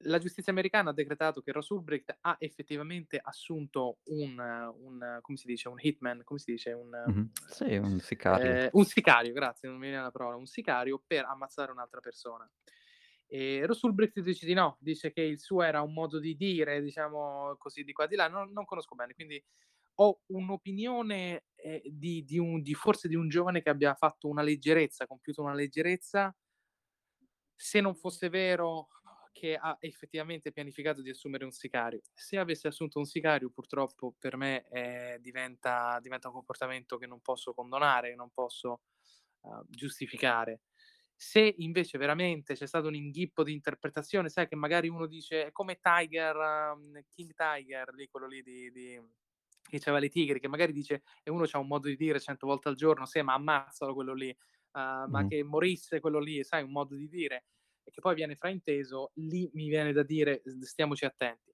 la 0.03 0.19
giustizia 0.19 0.51
americana 0.51 0.91
ha 0.91 0.93
decretato 0.93 1.41
che 1.41 1.51
Ross 1.51 1.69
Ulbricht 1.69 2.17
ha 2.21 2.35
effettivamente 2.39 3.19
assunto 3.21 3.99
un 4.05 4.37
un 4.39 5.19
come 5.21 5.37
si 5.37 5.47
dice, 5.47 5.69
un 5.69 5.77
hitman, 5.79 6.23
come 6.23 6.39
si 6.39 6.51
dice, 6.51 6.71
un 6.73 6.91
Mh-mh. 7.05 7.29
Sì, 7.49 7.77
un 7.77 7.99
sicario. 7.99 8.57
ehm, 8.57 8.69
un 8.73 8.85
sicario, 8.85 9.33
grazie, 9.33 9.67
non 9.69 9.77
mi 9.77 9.85
veniva 9.85 10.03
la 10.03 10.11
parola, 10.11 10.35
un 10.35 10.45
sicario 10.45 11.01
per 11.05 11.25
ammazzare 11.25 11.71
un'altra 11.71 11.99
persona. 11.99 12.49
E 13.27 13.65
Ross 13.65 13.81
Ulbricht 13.81 14.19
dice 14.21 14.45
di 14.45 14.53
no, 14.53 14.77
dice 14.79 15.11
che 15.11 15.21
il 15.21 15.39
suo 15.39 15.63
era 15.63 15.81
un 15.81 15.93
modo 15.93 16.19
di 16.19 16.35
dire, 16.35 16.81
diciamo 16.81 17.55
così 17.57 17.83
di 17.83 17.91
qua 17.93 18.05
di 18.07 18.15
là, 18.15 18.27
non 18.27 18.51
non 18.51 18.65
conosco 18.65 18.95
bene, 18.95 19.13
quindi 19.13 19.43
ho 19.95 20.21
un'opinione, 20.27 21.45
ehm, 21.55 21.81
di 21.85 22.23
di 22.23 22.37
un 22.39 22.61
di 22.61 22.73
forse 22.75 23.07
di 23.07 23.15
un 23.15 23.29
giovane 23.29 23.61
che 23.61 23.69
abbia 23.69 23.93
fatto 23.95 24.27
una 24.29 24.41
leggerezza, 24.43 25.07
compiuto 25.07 25.41
una 25.41 25.53
leggerezza 25.55 26.35
se 27.55 27.81
non 27.81 27.95
fosse 27.95 28.29
vero 28.29 28.87
che 29.33 29.55
ha 29.57 29.77
effettivamente 29.81 30.53
pianificato 30.53 31.01
di 31.01 31.09
assumere 31.11 31.43
un 31.45 31.51
sicario. 31.51 32.01
Se 32.13 32.37
avesse 32.37 32.69
assunto 32.69 32.99
un 32.99 33.05
sicario 33.05 33.49
purtroppo 33.51 34.15
per 34.17 34.37
me, 34.37 34.67
ehm, 34.69 35.17
diventa 35.17 35.99
diventa 36.01 36.29
un 36.29 36.35
comportamento 36.35 36.97
che 36.97 37.07
non 37.07 37.21
posso 37.21 37.53
condonare, 37.53 38.15
non 38.15 38.29
posso, 38.31 38.83
uhm, 39.41 39.63
giustificare. 39.67 40.61
Se 41.15 41.53
invece 41.59 41.97
veramente 41.97 42.55
c'è 42.55 42.67
stato 42.67 42.87
un 42.87 42.95
inghippo 42.95 43.43
di 43.43 43.53
interpretazione, 43.53 44.29
sai 44.29 44.47
che 44.47 44.55
magari 44.55 44.89
uno 44.89 45.07
dice 45.07 45.47
è 45.47 45.51
come 45.51 45.79
Tiger, 45.79 46.75
mhmm, 46.77 47.01
King 47.09 47.33
Tiger, 47.33 47.93
lì 47.93 48.07
quello 48.07 48.27
lì 48.27 48.41
di 48.43 48.71
di 48.71 49.01
che 49.69 49.79
c'aveva 49.79 49.99
le 49.99 50.09
tigri, 50.09 50.39
che 50.39 50.47
magari 50.49 50.73
dice 50.73 51.03
e 51.23 51.31
uno 51.31 51.45
c'ha 51.47 51.57
un 51.59 51.67
modo 51.67 51.87
di 51.87 51.95
dire 51.95 52.19
100 52.19 52.45
volte 52.47 52.69
al 52.69 52.75
giorno: 52.75 53.05
"Sì, 53.05 53.21
ma 53.21 53.33
ammazzalo 53.33 53.93
quello 53.93 54.13
lì, 54.13 54.35
uhm, 54.73 55.07
ma 55.09 55.23
Mh-mh. 55.23 55.33
che 55.33 55.43
morisse 55.43 55.99
quello 55.99 56.19
lì", 56.19 56.43
sai 56.43 56.63
un 56.63 56.71
modo 56.71 56.95
di 56.95 57.07
dire, 57.07 57.45
e 57.83 57.91
che 57.91 58.01
poi 58.01 58.15
viene 58.15 58.35
frainteso, 58.35 59.11
lì 59.15 59.49
mi 59.53 59.67
viene 59.69 59.93
da 59.93 60.03
dire 60.03 60.41
stiamoci 60.61 61.05
attenti. 61.05 61.51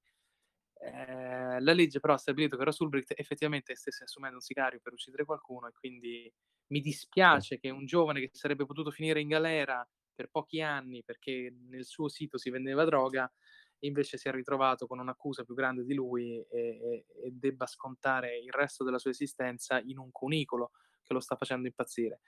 Ehm, 0.82 1.64
la 1.64 1.74
legge 1.74 2.00
però 2.00 2.14
ha 2.14 2.18
stabilito 2.18 2.58
che 2.58 2.64
Ross 2.64 2.80
Ulbricht 2.80 3.14
effettivamente 3.18 3.76
stesse 3.76 4.04
assumendo 4.06 4.38
un 4.38 4.42
sicario 4.42 4.80
per 4.82 4.94
uccidere 4.94 5.26
qualcuno 5.26 5.68
e 5.68 5.72
quindi 5.74 6.32
mi 6.68 6.80
dispiace 6.82 7.60
che 7.60 7.70
un 7.70 7.86
giovane 7.86 8.22
che 8.22 8.30
sarebbe 8.34 8.66
potuto 8.66 8.92
finire 8.92 9.20
in 9.22 9.28
galera 9.28 9.88
per 10.16 10.30
pochi 10.30 10.62
anni 10.62 11.04
perché 11.04 11.54
nel 11.70 11.86
suo 11.86 12.08
sito 12.10 12.38
si 12.38 12.50
vendeva 12.50 12.86
droga, 12.86 13.32
invece 13.80 14.18
sia 14.18 14.32
ritrovato 14.32 14.88
con 14.88 15.00
un'accusa 15.00 15.44
più 15.44 15.54
grande 15.56 15.84
di 15.86 15.94
lui 15.94 16.36
e 16.36 16.48
e 16.50 17.06
e 17.24 17.32
debba 17.32 17.66
scontare 17.66 18.38
il 18.38 18.52
resto 18.52 18.84
della 18.84 19.00
sua 19.00 19.12
esistenza 19.12 19.80
in 19.80 19.98
un 19.98 20.12
cunicolo 20.12 20.72
che 21.10 21.16
lo 21.16 21.20
sta 21.22 21.36
facendo 21.36 21.68
impazzire. 21.68 22.22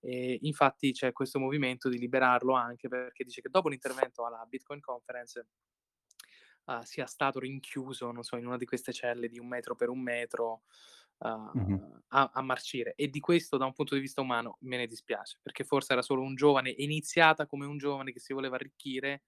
E 0.00 0.38
infatti 0.42 0.92
c'è 0.92 1.12
questo 1.12 1.38
movimento 1.40 1.88
di 1.88 1.98
liberarlo 1.98 2.54
anche 2.54 2.88
perché 2.88 3.24
dice 3.24 3.40
che 3.42 3.50
dopo 3.50 3.68
l'intervento 3.68 4.24
alla 4.24 4.44
Bitcoin 4.48 4.80
Conference 4.80 5.46
uhm, 6.66 6.82
sia 6.82 7.06
stato 7.06 7.38
rinchiuso, 7.40 8.10
non 8.12 8.22
so, 8.22 8.36
in 8.36 8.46
una 8.46 8.56
di 8.56 8.66
queste 8.66 8.92
celle 8.92 9.28
di 9.28 9.38
1 9.38 9.48
metro 9.48 9.74
per 9.74 9.88
1 9.88 10.00
metro, 10.00 10.62
Mh-mh. 11.54 11.78
uhm, 11.78 12.02
a 12.08 12.30
a 12.32 12.42
marcire. 12.42 12.94
E 12.94 13.08
di 13.08 13.20
questo 13.20 13.56
da 13.56 13.64
un 13.66 13.72
punto 13.72 13.94
di 13.94 14.00
vista 14.00 14.20
umano 14.20 14.58
me 14.60 14.76
ne 14.76 14.86
dispiace, 14.86 15.38
perché 15.42 15.64
forse 15.64 15.92
era 15.92 16.02
solo 16.02 16.22
un 16.22 16.34
giovane 16.34 16.70
iniziata 16.70 17.46
come 17.46 17.66
un 17.66 17.78
giovane 17.78 18.12
che 18.12 18.20
si 18.20 18.32
voleva 18.34 18.56
arricchire, 18.56 19.24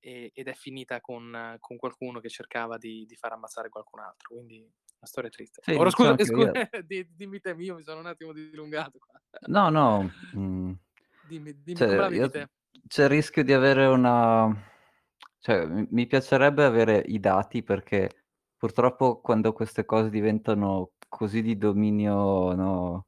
e 0.00 0.30
ed 0.34 0.48
è 0.48 0.54
finita 0.54 1.00
con 1.00 1.56
con 1.60 1.76
qualcuno 1.76 2.20
che 2.20 2.28
cercava 2.30 2.78
di 2.78 3.04
di 3.06 3.16
far 3.16 3.32
ammazzare 3.32 3.68
qualcun 3.68 4.00
altro, 4.00 4.34
quindi 4.34 4.70
storia 5.06 5.30
triste. 5.30 5.62
Sì, 5.62 5.72
Ora 5.74 5.90
scusa 5.90 6.14
diciamo 6.14 6.14
che 6.14 6.24
scu 6.24 6.40
io 6.40 6.54
di 6.86 7.06
dimmi 7.14 7.40
te, 7.40 7.54
io 7.58 7.74
mi 7.76 7.82
sono 7.82 8.00
un 8.00 8.06
attimo 8.06 8.32
dilungato 8.32 8.98
qua. 8.98 9.20
No, 9.46 9.70
no, 9.70 10.10
mhmm, 10.32 10.74
Dimmi 11.22 11.62
dimmi 11.62 11.84
cioè 11.84 12.06
io 12.08 12.30
c'è 12.88 13.04
il 13.04 13.08
rischio 13.10 13.44
di 13.44 13.52
avere 13.52 13.86
una 13.86 14.54
cioè 15.40 15.66
m 15.66 15.88
mi 15.90 16.06
piacerebbe 16.06 16.64
avere 16.64 16.98
i 17.06 17.20
dati 17.20 17.62
perché 17.62 18.10
purtroppo 18.56 19.20
quando 19.20 19.52
queste 19.54 19.84
cose 19.86 20.10
diventano 20.10 20.92
così 21.08 21.42
di 21.42 21.56
dominio, 21.58 22.54
no, 22.54 23.06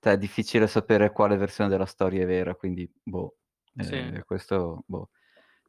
cioè 0.00 0.14
è 0.14 0.18
difficile 0.18 0.66
sapere 0.68 1.12
quale 1.12 1.36
versione 1.36 1.70
della 1.70 1.86
storia 1.86 2.22
è 2.24 2.26
vera, 2.26 2.54
quindi 2.56 2.90
boh, 3.02 3.38
Sì. 3.80 3.96
ehm, 3.96 4.22
questo 4.24 4.84
boh. 4.86 5.10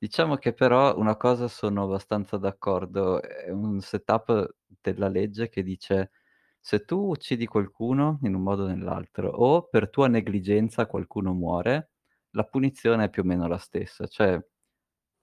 Diciamo 0.01 0.35
che 0.35 0.51
però 0.53 0.97
una 0.97 1.15
cosa 1.15 1.47
sono 1.47 1.83
abbastanza 1.83 2.35
d'accordo, 2.37 3.21
è 3.21 3.49
un 3.49 3.79
setup 3.79 4.55
della 4.81 5.07
legge 5.07 5.47
che 5.47 5.63
dice: 5.63 6.11
se 6.59 6.83
tu 6.83 6.97
uccidi 7.11 7.45
qualcuno 7.47 8.19
in 8.23 8.35
un 8.35 8.41
modo 8.41 8.63
o 8.63 8.67
nell'altro 8.67 9.29
o 9.29 9.63
per 9.69 9.89
tua 9.89 10.07
negligenza 10.09 10.85
qualcuno 10.85 11.31
muore, 11.33 11.91
la 12.31 12.43
punizione 12.43 13.05
è 13.05 13.09
più 13.09 13.21
o 13.23 13.25
meno 13.25 13.47
la 13.47 13.57
stessa. 13.57 14.05
Cioè, 14.05 14.37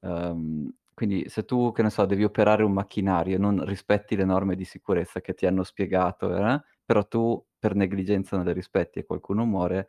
uhm, 0.00 0.72
quindi 0.94 1.28
se 1.28 1.44
tu, 1.44 1.72
che 1.72 1.82
ne 1.82 1.90
so, 1.90 2.06
devi 2.06 2.24
operare 2.24 2.64
un 2.64 2.72
macchinario 2.72 3.38
non 3.38 3.64
rispetti 3.66 4.16
le 4.16 4.24
norme 4.24 4.56
di 4.56 4.64
sicurezza 4.64 5.20
che 5.20 5.34
ti 5.34 5.46
hanno 5.46 5.64
spiegato, 5.64 6.34
eh, 6.36 6.62
però 6.84 7.06
tu 7.08 7.44
per 7.58 7.74
negligenza 7.76 8.36
non 8.36 8.46
le 8.46 8.52
rispetti 8.54 9.00
e 9.00 9.04
qualcuno 9.06 9.44
muore, 9.46 9.88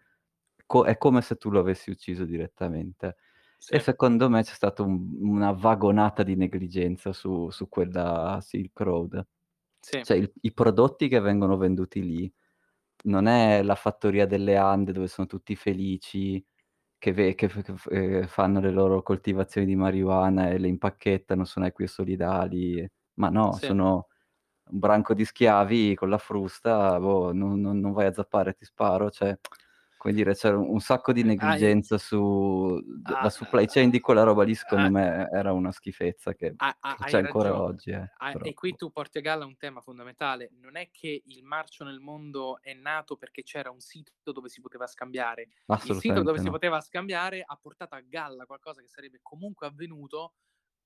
co 0.67 0.85
è 0.85 0.97
come 0.97 1.21
se 1.21 1.37
tu 1.37 1.51
lo 1.51 1.59
avessi 1.61 1.91
ucciso 1.91 2.25
direttamente. 2.25 3.17
E 3.69 3.79
Sì, 3.79 3.79
secondo 3.79 4.29
me 4.29 4.43
c'è 4.43 4.53
stato 4.53 4.83
un 4.85 5.09
una 5.21 5.51
vagonata 5.51 6.23
di 6.23 6.35
negligenza 6.35 7.11
su 7.13 7.49
su 7.49 7.67
quella 7.69 8.39
Silk 8.41 8.79
Road. 8.81 9.27
sì, 9.81 10.03
Cioè 10.03 10.17
il 10.17 10.31
i 10.41 10.53
prodotti 10.53 11.07
che 11.09 11.19
vengono 11.19 11.57
venduti 11.57 12.01
lì, 12.03 12.33
non 13.05 13.27
è 13.27 13.63
la 13.63 13.75
fattoria 13.75 14.25
delle 14.27 14.55
Ande 14.57 14.91
dove 14.93 15.07
sono 15.07 15.27
tutti 15.27 15.55
felici, 15.55 16.43
che 16.97 17.13
ve 17.13 17.35
che 17.35 17.49
f 17.49 17.61
che 17.63 17.75
f 17.77 17.87
ehm, 17.91 18.27
fanno 18.27 18.59
le 18.61 18.71
loro 18.71 19.01
coltivazioni 19.03 19.67
di 19.67 19.75
marijuana 19.75 20.49
e 20.49 20.57
le 20.59 20.67
impacchettano, 20.69 21.45
sono 21.45 21.65
equi 21.67 21.85
e 21.85 21.87
solidali, 21.87 22.89
ma 23.15 23.29
no, 23.29 23.57
sì. 23.59 23.73
sono 23.73 24.07
un 24.71 24.79
branco 24.79 25.13
di 25.13 25.25
schiavi 25.25 25.95
con 25.95 26.09
la 26.09 26.17
frusta, 26.19 26.99
boh, 26.99 27.33
non 27.33 27.59
non 27.61 27.79
non 27.79 27.91
vai 27.93 28.07
a 28.07 28.13
zappare, 28.13 28.53
ti 28.55 28.65
sparo, 28.65 29.09
cioè, 29.11 29.37
come 30.03 30.13
dire, 30.13 30.33
c'era 30.35 30.57
un 30.57 30.79
sacco 30.81 31.13
di 31.13 31.23
Ah, 31.37 31.57
e 31.57 31.57
negligenza 31.57 31.97
su 31.97 32.79
d 32.85 33.17
la 33.19 33.29
ah, 33.29 33.29
supply 33.29 33.65
chain 33.67 33.89
di 33.89 33.99
quella 34.01 34.23
roba 34.23 34.43
lì 34.43 34.53
secondo 34.55 34.87
ah 34.87 34.89
me 34.89 35.29
era 35.31 35.53
una 35.53 35.71
schifezza 35.71 36.33
che 36.35 36.57
che 36.91 37.05
c'è 37.05 37.17
ancora 37.19 37.49
ragione. 37.49 37.53
oggi, 37.53 37.91
eh, 37.91 38.11
però 38.29 38.45
e 38.45 38.53
qui 38.53 38.69
boh. 38.69 38.77
tu 38.77 38.91
porti 38.91 39.17
a 39.17 39.21
galla 39.21 39.45
un 39.45 39.57
tema 39.57 39.81
fondamentale. 39.81 40.49
Non 40.59 40.75
è 40.77 40.89
che 40.91 41.23
il 41.25 41.43
marcio 41.43 41.83
nel 41.83 41.99
mondo 41.99 42.61
è 42.61 42.73
nato 42.73 43.15
perché 43.17 43.43
c'era 43.43 43.71
un 43.71 43.79
sito 43.79 44.31
dove 44.31 44.49
si 44.49 44.61
poteva 44.61 44.87
scambiare. 44.87 45.49
Il 45.81 45.93
sito 45.93 46.23
dove 46.23 46.39
Assolutamente 46.39 46.39
si 46.39 46.49
no. 46.49 46.51
poteva 46.51 46.81
scambiare 46.81 47.43
ha 47.45 47.57
portato 47.57 47.95
a 47.95 48.01
galla 48.01 48.45
qualcosa 48.45 48.81
che 48.81 48.87
sarebbe 48.87 49.19
comunque 49.21 49.67
avvenuto 49.67 50.33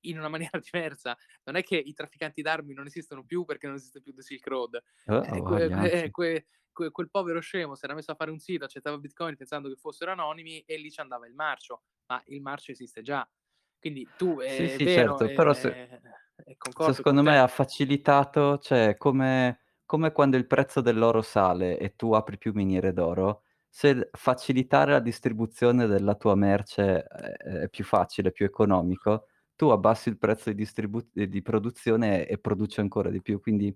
in 0.02 0.18
una 0.18 0.30
maniera 0.30 0.60
diversa. 0.60 1.18
Non 1.44 1.56
è 1.56 1.64
che 1.64 1.78
i 1.78 1.94
trafficanti 1.94 2.42
d'armi 2.42 2.74
non 2.74 2.86
esistono 2.88 3.24
più 3.26 3.46
perché 3.46 3.68
non 3.68 3.76
esiste 3.76 4.02
più 4.02 4.14
The 4.14 4.22
Silk 4.22 4.48
Road. 4.48 4.82
Eh, 5.08 5.14
a 5.30 5.36
Eh, 5.38 5.42
que 5.44 5.72
voglia, 5.72 5.76
que 5.76 6.10
anzi. 6.10 6.12
que 6.12 6.48
que 6.78 6.92
quel 6.92 7.10
povero 7.10 7.40
scemo 7.40 7.74
si 7.76 7.86
era 7.86 7.96
messo 7.96 8.12
a 8.12 8.16
fare 8.16 8.30
un 8.30 8.38
sito, 8.40 8.66
accettava 8.66 9.00
Bitcoin 9.00 9.36
pensando 9.36 9.68
che 9.68 9.76
fossero 9.78 10.12
anonimi 10.12 10.60
e 10.62 10.78
lì 10.78 10.92
ci 10.92 11.00
andava 11.02 11.26
il 11.28 11.34
marcio, 11.34 11.82
ma 12.06 12.22
il 12.28 12.40
marcio 12.42 12.72
esiste 12.72 13.02
già. 13.02 13.28
Quindi 13.80 14.14
tu 14.16 14.40
Sì, 14.44 14.68
è 14.68 14.70
sì, 14.70 14.88
vero, 14.88 14.88
certo, 14.88 15.30
però 15.32 15.54
se 15.54 15.82
ehm, 15.82 16.02
e 16.44 16.58
se 16.78 16.94
secondo 16.94 17.24
me 17.24 17.40
ha 17.40 17.48
facilitato 17.48 18.58
cioè 18.60 18.96
come 18.98 19.60
come 19.86 20.12
quando 20.12 20.36
il 20.38 20.48
prezzo 20.48 20.82
dell'oro 20.82 21.22
sale 21.22 21.78
e 21.80 21.96
tu 21.96 22.12
apri 22.14 22.38
più 22.38 22.52
miniere 22.54 22.92
d'oro, 22.92 23.44
se 23.70 24.10
facilitare 24.12 24.92
la 24.92 25.00
distribuzione 25.00 25.88
della 25.88 26.16
tua 26.16 26.36
merce 26.36 27.04
è 27.04 27.32
è 27.64 27.70
più 27.70 27.86
facile, 27.86 28.32
più 28.32 28.46
economico, 28.46 29.28
tu 29.58 29.68
abbassi 29.70 30.10
il 30.10 30.20
prezzo 30.20 30.52
di 30.52 30.56
distribu 30.58 31.00
ehm, 31.16 31.26
di 31.28 31.44
produzione 31.44 32.28
e 32.28 32.40
produci 32.40 32.82
ancora 32.82 33.12
di 33.12 33.22
più. 33.24 33.42
Quindi 33.42 33.76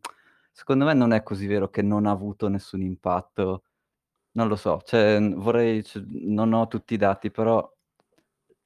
secondo 0.54 0.86
me 0.86 0.94
non 0.96 1.14
è 1.14 1.24
così 1.24 1.48
vero 1.48 1.70
che 1.72 1.84
non 1.84 2.08
ha 2.08 2.12
avuto 2.12 2.50
nessun 2.50 2.84
impatto. 2.84 3.66
Non 4.34 4.48
lo 4.50 4.56
so, 4.58 4.82
cioè, 4.86 5.20
vorrei 5.36 5.84
c 5.84 6.02
non 6.10 6.54
ho 6.54 6.68
tutti 6.68 6.94
i 6.96 6.98
dati, 6.98 7.32
però 7.32 7.70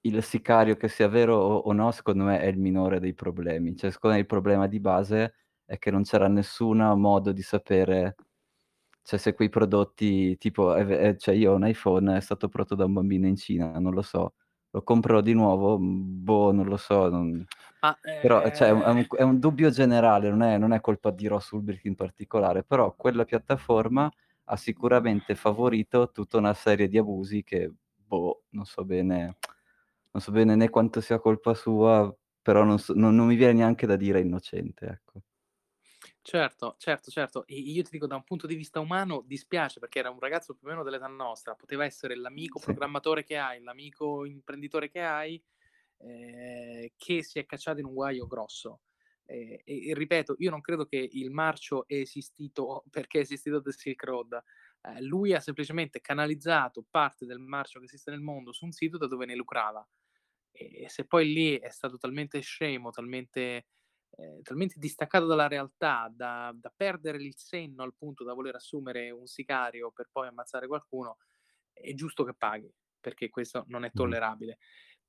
il 0.02 0.24
sicario 0.24 0.76
che 0.78 0.88
sia 0.88 1.08
vero 1.08 1.36
o 1.38 1.58
o 1.58 1.74
no, 1.74 1.92
secondo 1.92 2.24
me 2.26 2.40
è 2.40 2.46
il 2.48 2.58
minore 2.60 3.00
dei 3.00 3.14
problemi. 3.16 3.76
Cioè, 3.76 3.92
secondo 3.92 4.16
me 4.16 4.22
il 4.22 4.28
problema 4.28 4.68
di 4.68 4.80
base 4.80 5.34
è 5.66 5.78
che 5.80 5.92
non 5.92 6.04
c'era 6.04 6.28
nessuna 6.28 6.94
modo 6.96 7.32
di 7.32 7.42
sapere, 7.42 8.16
cioè 9.04 9.20
se 9.20 9.34
quei 9.36 9.50
prodotti 9.50 10.38
tipo 10.38 10.74
è 10.76 11.16
cioè 11.18 11.36
io 11.36 11.54
ho 11.54 11.56
un 11.56 11.68
iPhone, 11.68 12.18
è 12.18 12.22
stato 12.22 12.50
prodotto 12.50 12.76
da 12.76 12.86
un 12.86 12.94
bambino 12.94 13.28
in 13.28 13.36
Cina, 13.38 13.80
non 13.80 13.94
lo 13.94 14.02
so. 14.04 14.34
Lo 14.76 14.84
comprerò 14.84 15.22
di 15.22 15.34
nuovo? 15.34 15.80
Mhmm, 15.80 16.24
boh, 16.24 16.52
non 16.52 16.66
lo 16.68 16.76
so, 16.78 17.10
non 17.10 17.46
però, 18.20 18.44
ehm, 18.44 18.52
cioè 18.52 18.68
è 18.70 18.72
un 18.72 18.82
è 18.84 18.90
un 18.90 19.06
è 19.18 19.22
un 19.24 19.40
dubbio 19.40 19.70
generale, 19.70 20.30
non 20.30 20.42
è 20.42 20.58
non 20.58 20.74
è 20.74 20.82
colpa 20.82 21.12
di 21.12 21.28
Ross 21.28 21.52
Ulbricht 21.52 21.86
in 21.86 21.96
particolare, 21.96 22.64
però 22.64 22.94
quella 22.96 23.24
piattaforma 23.24 24.12
ha 24.46 24.58
sicuramente 24.58 25.36
favorito 25.36 26.12
tutta 26.12 26.38
una 26.38 26.54
serie 26.54 26.88
di 26.90 26.98
abusi 26.98 27.44
che, 27.44 27.72
boh, 27.96 28.44
non 28.50 28.66
so 28.66 28.84
bene 28.86 29.38
non 30.12 30.22
so 30.24 30.32
bene 30.32 30.56
né 30.56 30.70
quanto 30.70 31.00
sia 31.02 31.20
colpa 31.20 31.54
sua, 31.54 32.14
però 32.42 32.64
non 32.64 32.78
s 32.80 32.90
non 32.90 33.16
non 33.16 33.28
mi 33.28 33.36
viene 33.36 33.54
neanche 33.54 33.86
da 33.88 33.96
dire 33.96 34.20
innocente, 34.22 34.86
ecco. 34.88 35.22
Certo, 36.28 36.76
certo, 36.80 37.12
certo. 37.12 37.46
E 37.46 37.56
io 37.56 37.84
ti 37.84 37.90
dico 37.92 38.08
da 38.08 38.16
un 38.16 38.24
punto 38.24 38.48
di 38.48 38.56
vista 38.56 38.80
umano 38.80 39.22
dispiace 39.26 39.80
perché 39.80 40.00
era 40.00 40.10
un 40.10 40.20
ragazzo 40.20 40.56
più 40.56 40.68
o 40.68 40.70
meno 40.72 40.84
dell'età 40.84 41.08
nostra, 41.08 41.54
poteva 41.56 41.86
essere 41.86 42.16
l'amico 42.16 42.60
Sì. 42.60 42.74
programmatore 42.74 43.24
che 43.24 43.38
hai, 43.38 43.62
l'amico 43.62 44.26
imprenditore 44.26 44.90
che 44.90 45.02
hai, 45.02 45.42
ehm, 46.00 46.88
che 46.98 47.24
si 47.24 47.40
è 47.40 47.46
cacciato 47.46 47.80
in 47.80 47.86
un 47.86 47.94
guaio 47.94 48.26
grosso. 48.28 48.82
Ehm, 49.26 49.58
e 49.64 49.90
e 49.90 49.94
ripeto, 49.96 50.36
io 50.40 50.50
non 50.50 50.62
credo 50.62 50.86
che 50.86 50.98
il 51.12 51.30
marcio 51.32 51.88
è 51.88 51.96
esistito 51.96 52.84
perché 52.90 53.20
è 53.20 53.22
esistito 53.22 53.62
The 53.62 53.72
Silk 53.72 54.04
Road. 54.04 54.44
Ehm, 54.84 55.02
lui 55.02 55.34
ha 55.34 55.40
semplicemente 55.40 56.02
canalizzato 56.02 56.84
parte 56.90 57.26
del 57.26 57.40
marcio 57.40 57.80
che 57.80 57.86
esiste 57.86 58.12
nel 58.12 58.22
mondo 58.22 58.52
su 58.54 58.66
un 58.66 58.72
sito 58.72 58.98
da 58.98 59.08
dove 59.08 59.26
ne 59.26 59.36
lucrava. 59.36 59.88
E 60.52 60.88
se 60.90 61.06
poi 61.06 61.32
lì 61.34 61.60
è 61.60 61.70
stato 61.70 61.98
talmente 61.98 62.40
scemo, 62.40 62.90
talmente 62.90 63.66
ehm, 64.18 64.42
talmente 64.42 64.76
distaccato 64.80 65.26
dalla 65.26 65.48
realtà 65.48 66.12
da 66.14 66.52
da 66.56 66.72
perdere 66.76 67.18
il 67.24 67.36
senno 67.38 67.84
al 67.84 67.96
punto 67.96 68.24
da 68.24 68.34
voler 68.34 68.56
assumere 68.56 69.12
un 69.12 69.26
sicario 69.28 69.92
per 69.92 70.10
poi 70.12 70.28
ammazzare 70.28 70.68
qualcuno, 70.68 71.18
è 71.74 71.94
giusto 71.94 72.24
che 72.24 72.34
paghi, 72.36 72.74
perché 73.00 73.30
questo 73.30 73.64
non 73.68 73.86
è 73.86 73.94
tollerabile. 73.94 74.58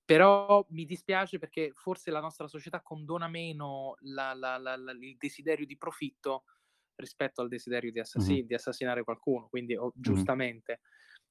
Però 0.05 0.65
mi 0.71 0.85
dispiace 0.85 1.39
perché 1.39 1.73
forse 1.75 2.11
la 2.13 2.21
nostra 2.21 2.47
società 2.47 2.81
condona 2.83 3.29
meno 3.29 3.97
la 4.03 4.35
la 4.35 4.57
la 4.59 4.75
il 4.93 5.17
desiderio 5.19 5.67
di 5.67 5.77
profitto 5.77 6.45
rispetto 6.97 7.43
al 7.43 7.49
desiderio 7.49 7.91
di 7.93 7.99
Mh-mh. 8.17 8.39
assassi 8.39 8.45
di 8.45 8.55
assassinare 8.55 9.03
qualcuno, 9.05 9.49
quindi 9.49 9.77
o 9.77 9.93
Mh-mh. 10.07 10.27
giustamente. 10.35 10.81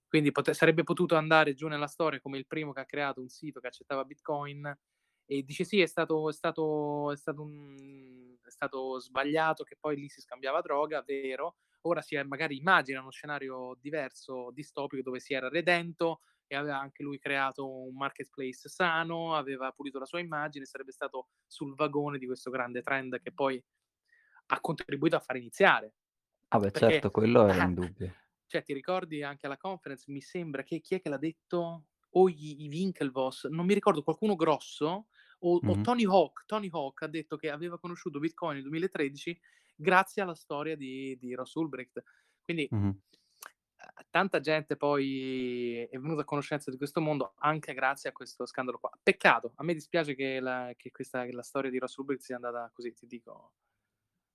Quindi 0.08 0.32
pote 0.32 0.54
sarebbe 0.54 0.84
potuto 0.84 1.16
andare 1.16 1.54
giù 1.54 1.68
nella 1.68 1.88
storia 1.88 2.20
come 2.22 2.38
il 2.38 2.48
primo 2.48 2.74
che 2.74 2.82
ha 2.82 2.86
creato 2.86 3.22
un 3.22 3.30
sito 3.30 3.60
che 3.60 3.68
accettava 3.68 4.04
Bitcoin 4.06 4.78
e 5.26 5.44
dice: 5.44 5.64
"Sì, 5.64 5.82
è 5.82 5.86
stato 5.88 6.30
è 6.30 6.34
stato 6.34 7.12
è 7.12 7.18
stato 7.18 7.42
un 7.42 8.36
è 8.44 8.50
stato 8.52 9.00
sbagliato 9.00 9.64
che 9.64 9.76
poi 9.80 9.96
lì 9.98 10.10
si 10.10 10.22
scambiava 10.22 10.62
droga", 10.62 11.02
vero. 11.04 11.58
Ora 11.82 12.02
si 12.02 12.16
è 12.16 12.24
magari 12.24 12.58
immagina 12.58 13.02
uno 13.02 13.12
scenario 13.12 13.78
diverso, 13.80 14.50
distopico, 14.52 15.02
dove 15.04 15.20
si 15.20 15.34
era 15.34 15.50
redento 15.50 16.22
e 16.48 16.56
aveva 16.56 16.80
anche 16.80 17.04
lui 17.04 17.20
creato 17.20 17.68
un 17.68 17.96
marketplace 17.96 18.70
sano, 18.70 19.36
aveva 19.36 19.72
pulito 19.72 20.00
la 20.00 20.06
sua 20.06 20.20
immagine, 20.20 20.66
sarebbe 20.66 20.92
stato 20.92 21.28
sul 21.48 21.76
vagone 21.76 22.18
di 22.18 22.26
questo 22.26 22.50
grande 22.52 22.82
trend 22.82 23.20
che 23.20 23.32
poi 23.34 23.64
ha 24.48 24.60
contribuito 24.62 25.16
a 25.16 25.20
far 25.20 25.38
iniziare. 25.38 25.94
Ah 26.50 26.58
beh 26.60 26.72
Perché 26.72 27.08
certo, 27.12 27.12
quello 27.12 27.48
è 27.48 27.58
ah, 27.60 27.68
indubbio. 27.68 28.16
cioè 28.48 28.64
ti 28.64 28.74
ricordi 28.74 29.24
anche 29.24 29.46
alla 29.48 29.58
conference, 29.58 30.12
mi 30.12 30.22
sembra 30.22 30.64
che 30.64 30.82
chi 30.82 30.96
è 30.96 31.02
che 31.02 31.10
l'ha 31.10 31.18
detto? 31.18 31.86
O 32.18 32.30
i 32.30 32.64
i 32.64 32.68
Winklevoss, 32.70 33.46
non 33.48 33.66
mi 33.66 33.74
ricordo, 33.74 34.04
qualcuno 34.04 34.36
grosso 34.36 35.08
o 35.48 35.62
o 35.66 35.78
Mh-mh. 35.78 35.88
Tony 35.88 36.06
Hawk. 36.06 36.44
Tony 36.46 36.70
Hawk 36.72 37.02
ha 37.04 37.08
detto 37.08 37.38
che 37.38 37.50
aveva 37.50 37.80
conosciuto 37.80 38.20
Bitcoin 38.20 38.54
nel 38.56 38.64
2013 38.64 39.40
grazie 39.76 40.22
alla 40.22 40.36
storia 40.36 40.76
di 40.76 41.18
di 41.20 41.34
Ross 41.36 41.54
Ulbricht. 41.56 42.04
Quindi, 42.44 42.72
Mh-mh. 42.72 42.96
uhm, 43.78 44.06
tanta 44.10 44.40
gente 44.40 44.76
poi 44.78 45.82
è 45.90 45.98
venuta 46.00 46.22
a 46.22 46.26
conoscenza 46.26 46.72
di 46.72 46.78
questo 46.78 47.02
mondo 47.02 47.34
anche 47.40 47.74
grazie 47.74 48.10
a 48.10 48.14
questo 48.14 48.46
scandalo 48.46 48.80
qua. 48.80 48.92
Peccato, 49.02 49.54
a 49.56 49.64
me 49.64 49.74
dispiace 49.74 50.16
che 50.16 50.40
la 50.40 50.74
che 50.76 50.92
questa 50.92 51.26
che 51.26 51.32
la 51.34 51.44
storia 51.44 51.70
di 51.70 51.78
Ross 51.80 51.96
Ulbricht 51.98 52.22
sia 52.24 52.36
andata 52.36 52.70
così, 52.74 52.94
ti 52.94 53.06
dico 53.08 53.54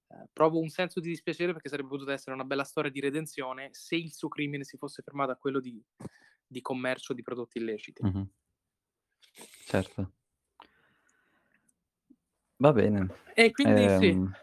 Ehm, 0.08 0.26
provo 0.32 0.58
un 0.60 0.68
senso 0.68 1.00
di 1.00 1.08
dispiacere 1.08 1.52
perché 1.52 1.68
sarebbe 1.68 1.88
potuta 1.88 2.12
essere 2.12 2.34
una 2.34 2.44
bella 2.44 2.64
storia 2.64 2.90
di 2.90 3.00
redenzione 3.00 3.70
se 3.72 3.96
il 3.96 4.12
suo 4.12 4.28
crimine 4.28 4.64
si 4.64 4.76
fosse 4.76 5.02
fermato 5.02 5.32
a 5.32 5.36
quello 5.36 5.60
di 5.60 5.82
di 6.46 6.60
commercio 6.62 7.14
di 7.14 7.22
prodotti 7.22 7.58
illeciti. 7.58 8.04
Mh-mh. 8.04 8.26
Certo. 9.66 10.12
Va 12.60 12.72
bene. 12.72 13.10
E 13.34 13.50
quindi 13.50 13.88
sì, 13.88 14.16
Ehm, 14.18 14.36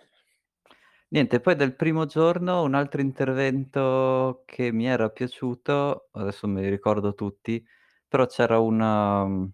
niente, 1.10 1.40
poi 1.40 1.56
del 1.56 1.76
primo 1.76 2.06
giorno 2.06 2.62
un 2.64 2.74
altro 2.76 3.02
intervento 3.02 4.44
che 4.46 4.72
mi 4.72 4.86
era 4.88 5.10
piaciuto, 5.10 6.10
adesso 6.12 6.48
me 6.48 6.62
li 6.62 6.70
ricordo 6.70 7.14
tutti, 7.14 7.64
però 8.08 8.26
c'era 8.26 8.60
una 8.60 9.26
mhmm, 9.26 9.52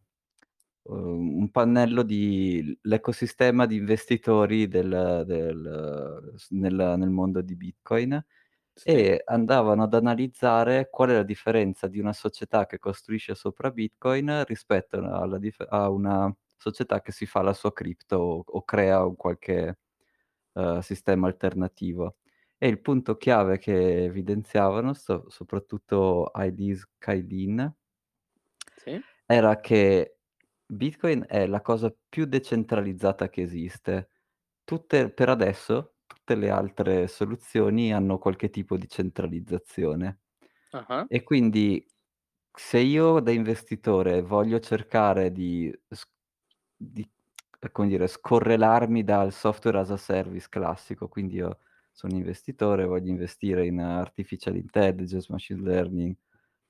uhm, 0.84 1.38
un 1.42 1.52
pannello 1.52 2.04
di 2.04 2.78
l'ecosistema 2.84 3.66
di 3.66 3.78
investitori 3.78 4.68
del 4.68 5.24
del 5.28 6.34
s 6.38 6.50
nel 6.52 6.96
nel 6.98 7.10
mondo 7.10 7.42
di 7.42 7.56
Bitcoin 7.56 8.24
sì, 8.76 8.86
e 8.86 9.22
andavano 9.26 9.84
ad 9.84 9.94
analizzare 9.94 10.90
qual 10.92 11.10
è 11.12 11.14
la 11.16 11.24
differenza 11.24 11.88
di 11.88 12.00
una 12.00 12.14
società 12.14 12.66
che 12.66 12.80
costruisce 12.80 13.36
sopra 13.36 13.72
Bitcoin 13.72 14.44
rispetto 14.46 14.98
alla 14.98 15.38
dif 15.40 15.64
a 15.70 15.90
una 15.90 16.34
società 16.58 17.02
che 17.02 17.12
si 17.12 17.26
fa 17.26 17.42
la 17.42 17.54
sua 17.54 17.74
cripto 17.74 18.16
o 18.18 18.44
o 18.46 18.64
crea 18.64 19.06
un 19.06 19.16
qualche, 19.16 19.80
uhm, 20.54 20.80
sistema 20.80 21.28
alternativo. 21.28 22.18
E 22.58 22.68
il 22.70 22.82
punto 22.82 23.18
chiave 23.18 23.58
che 23.60 24.06
evidenziavano, 24.06 24.94
so 24.94 25.26
soprattutto 25.30 26.26
Aidez 26.28 26.88
Khalil 26.98 27.74
Sì. 28.78 29.04
era 29.30 29.60
che 29.60 30.18
Bitcoin 30.66 31.26
è 31.28 31.46
la 31.48 31.62
cosa 31.62 31.94
più 32.10 32.26
decentralizzata 32.26 33.30
che 33.30 33.42
esiste. 33.42 34.10
Tutte 34.64 35.12
per 35.12 35.30
adesso, 35.30 35.96
tutte 36.06 36.36
le 36.36 36.50
altre 36.50 37.08
soluzioni 37.08 37.94
hanno 37.94 38.18
qualche 38.18 38.50
tipo 38.50 38.78
di 38.78 38.88
centralizzazione. 38.90 40.22
Ah-ah. 40.74 41.08
E 41.08 41.24
quindi 41.24 41.86
se 42.54 42.80
io 42.80 43.20
da 43.22 43.32
investitore 43.32 44.22
voglio 44.22 44.60
cercare 44.60 45.32
di 45.32 45.72
di 46.92 47.08
come 47.72 47.88
dire, 47.88 48.08
scorrelarmi 48.08 49.04
dal 49.04 49.32
software 49.32 49.80
as 49.80 49.90
a 49.92 49.98
service 49.98 50.48
classico, 50.50 51.08
quindi 51.08 51.36
io 51.36 51.60
sono 51.92 52.14
investitore, 52.14 52.86
voglio 52.86 53.10
investire 53.10 53.66
in 53.66 53.80
artificial 53.80 54.56
intelligence, 54.58 55.32
machine 55.32 55.62
learning 55.62 56.16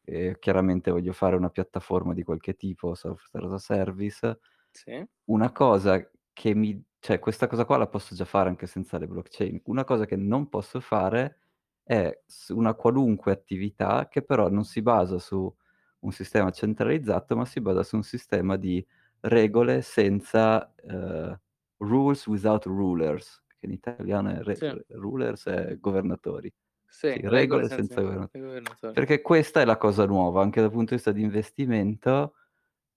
e 0.03 0.37
chiaramente 0.39 0.91
voglio 0.91 1.13
fare 1.13 1.35
una 1.35 1.49
piattaforma 1.49 2.13
di 2.13 2.23
qualche 2.23 2.55
tipo, 2.55 2.93
software 2.95 3.45
as 3.47 3.53
a 3.53 3.57
service, 3.59 4.39
Sì. 4.73 5.07
una 5.25 5.51
cosa 5.51 6.09
che 6.33 6.53
mi 6.55 6.81
cioè 6.99 7.19
questa 7.19 7.47
cosa 7.47 7.65
qua 7.65 7.75
la 7.77 7.87
posso 7.87 8.15
già 8.15 8.23
fare 8.25 8.47
anche 8.49 8.65
senza 8.65 8.97
le 8.97 9.07
blockchain. 9.07 9.61
Una 9.65 9.83
cosa 9.83 10.05
che 10.05 10.15
non 10.15 10.47
posso 10.49 10.79
fare 10.79 11.39
è 11.83 12.21
una 12.49 12.75
qualunque 12.75 13.33
attività 13.33 14.07
che 14.07 14.21
però 14.23 14.49
non 14.49 14.63
si 14.63 14.81
basa 14.81 15.19
su 15.19 15.53
un 15.99 16.11
sistema 16.13 16.49
centralizzato, 16.51 17.35
ma 17.35 17.43
si 17.45 17.59
basa 17.61 17.83
su 17.83 17.97
un 17.97 18.03
sistema 18.03 18.55
di 18.55 18.85
regole 19.23 19.81
senza, 19.81 20.73
uhm, 20.83 21.39
rules 21.79 22.27
without 22.27 22.65
rulers, 22.65 23.43
che 23.59 23.65
in 23.67 23.71
italiano 23.73 24.29
è 24.31 24.41
re 24.43 24.59
Sì. 24.59 24.83
rulers 24.89 25.45
è 25.47 25.77
governatori. 25.79 26.53
Sì, 26.87 27.07
Sì, 27.11 27.21
regole 27.23 27.63
regole 27.65 27.69
senza 27.69 28.01
senza 28.01 28.01
governa 28.01 28.29
i 28.37 28.39
governatori. 28.41 28.97
perché 28.97 29.21
questa 29.21 29.61
è 29.61 29.65
la 29.65 29.77
cosa 29.77 30.05
nuova, 30.05 30.41
anche 30.43 30.61
dal 30.61 30.69
punto 30.71 30.89
di 30.91 30.95
vista 30.95 31.11
di 31.11 31.21
investimento, 31.23 32.35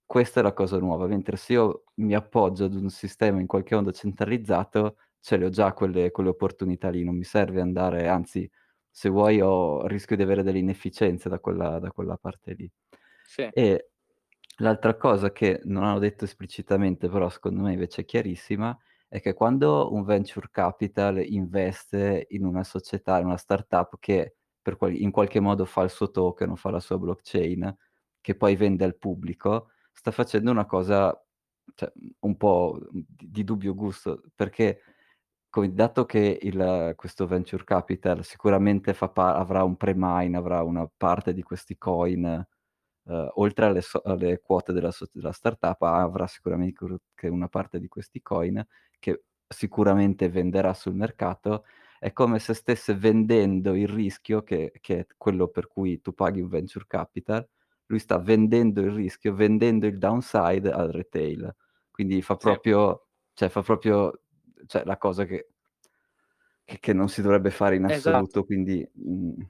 questa 0.06 0.40
è 0.40 0.42
la 0.44 0.52
cosa 0.54 0.78
nuova, 0.78 1.06
mentre 1.08 1.36
se 1.38 1.54
io 1.54 1.84
mi 1.96 2.14
appoggio 2.14 2.64
ad 2.66 2.74
un 2.74 2.90
sistema 2.90 3.40
in 3.40 3.46
qualche 3.48 3.74
modo 3.76 3.92
centralizzato, 3.92 4.98
ce 5.20 5.36
le 5.38 5.46
ho 5.46 5.50
già 5.50 5.72
quelle 5.74 6.10
quelle 6.12 6.30
opportunità 6.30 6.90
lì, 6.90 7.04
non 7.04 7.16
mi 7.16 7.24
serve 7.24 7.60
andare 7.62 8.08
anzi, 8.08 8.50
se 8.90 9.08
vuoi 9.10 9.40
ho 9.42 9.86
rischio 9.88 10.16
di 10.16 10.22
avere 10.22 10.42
delle 10.44 10.58
inefficienze 10.60 11.28
da 11.30 11.40
quella 11.40 11.78
da 11.80 11.90
quella 11.92 12.16
parte 12.18 12.54
lì. 12.54 12.70
Sì. 13.24 13.50
E 13.50 13.90
l'altra 14.56 14.96
cosa 14.96 15.32
che 15.32 15.60
non 15.64 15.84
hanno 15.84 15.98
detto 15.98 16.24
esplicitamente, 16.24 17.08
però 17.08 17.28
secondo 17.28 17.62
me 17.62 17.72
invece 17.72 18.02
è 18.02 18.04
chiarissima, 18.04 18.76
è 19.08 19.20
che 19.20 19.34
quando 19.34 19.92
un 19.92 20.04
venture 20.04 20.48
capital 20.50 21.18
investe 21.24 22.26
in 22.30 22.44
una 22.44 22.64
società, 22.64 23.18
in 23.18 23.26
una 23.26 23.36
startup 23.36 23.96
che 24.00 24.36
per 24.62 24.76
qual 24.76 24.94
in 24.96 25.10
qualche 25.12 25.40
modo 25.40 25.64
fa 25.64 25.82
il 25.82 25.90
suo 25.90 26.10
token 26.10 26.50
o 26.50 26.56
fa 26.56 26.70
la 26.70 26.80
sua 26.80 26.98
blockchain, 26.98 27.76
che 28.20 28.34
poi 28.34 28.56
vende 28.56 28.84
al 28.84 28.96
pubblico, 28.96 29.70
sta 29.92 30.10
facendo 30.10 30.50
una 30.50 30.66
cosa, 30.66 31.16
cioè, 31.74 31.92
un 32.20 32.36
po', 32.36 32.78
di 32.90 33.06
di 33.30 33.44
dubbio 33.44 33.74
gusto, 33.74 34.22
perché 34.34 34.80
come 35.48 35.72
dato 35.72 36.04
che 36.06 36.38
il 36.42 36.92
questo 36.96 37.26
venture 37.26 37.64
capital 37.64 38.24
sicuramente 38.24 38.92
pa 38.94 39.36
avrà 39.36 39.62
un 39.64 39.76
pre-mine, 39.76 40.36
avrà 40.36 40.62
una 40.62 40.88
parte 40.96 41.32
di 41.32 41.42
questi 41.42 41.76
coin, 41.78 42.46
uhm, 43.06 43.30
oltre 43.36 43.66
alle 43.66 43.80
so 43.82 44.00
alle 44.04 44.40
quote 44.40 44.72
della 44.72 44.90
so 44.92 45.06
della 45.12 45.32
startup, 45.32 45.80
avrà 45.82 46.26
sicuramente 46.28 46.84
una 47.22 47.48
parte 47.48 47.80
di 47.80 47.88
questi 47.88 48.22
coin 48.22 48.64
che 49.00 49.24
sicuramente 49.48 50.28
venderà 50.28 50.74
sul 50.74 50.94
mercato. 50.94 51.64
È 51.98 52.12
come 52.12 52.38
se 52.40 52.54
stesse 52.54 52.94
vendendo 52.94 53.74
il 53.74 53.88
rischio 53.88 54.42
che 54.42 54.72
che 54.80 54.98
è 55.00 55.06
quello 55.16 55.48
per 55.48 55.68
cui 55.68 56.00
tu 56.02 56.12
paghi 56.14 56.40
un 56.42 56.48
venture 56.48 56.84
capital, 56.88 57.48
lui 57.86 57.98
sta 58.00 58.18
vendendo 58.18 58.80
il 58.82 58.90
rischio, 58.92 59.34
vendendo 59.34 59.86
il 59.86 59.98
downside 59.98 60.70
al 60.72 60.90
retail. 60.92 61.54
Quindi 61.90 62.22
fa 62.22 62.36
Sì. 62.40 62.56
proprio 62.56 63.08
cioè 63.34 63.48
fa 63.50 63.62
proprio 63.62 64.20
cioè 64.66 64.84
la 64.84 64.98
cosa 64.98 65.24
che 65.26 65.48
che 66.68 66.80
che 66.80 66.92
non 66.92 67.08
si 67.08 67.22
dovrebbe 67.22 67.50
fare 67.50 67.76
in 67.76 67.84
Esatto. 67.88 68.26
assoluto, 68.26 68.44
quindi, 68.44 68.84
mhmm 68.94 69.48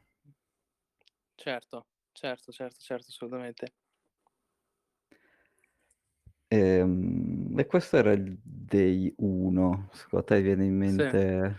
Certo, 1.38 1.86
certo, 2.16 2.52
certo, 2.52 2.78
certo, 2.80 3.06
assolutamente. 3.10 3.72
Ehm, 6.48 7.58
e 7.58 7.66
questo 7.66 7.96
era 7.96 8.12
il 8.12 8.38
day 8.42 9.12
1. 9.18 9.88
Secondo 9.92 10.24
te 10.26 10.40
viene 10.42 10.64
in 10.64 10.76
Sì. 10.84 11.16
mente 11.16 11.56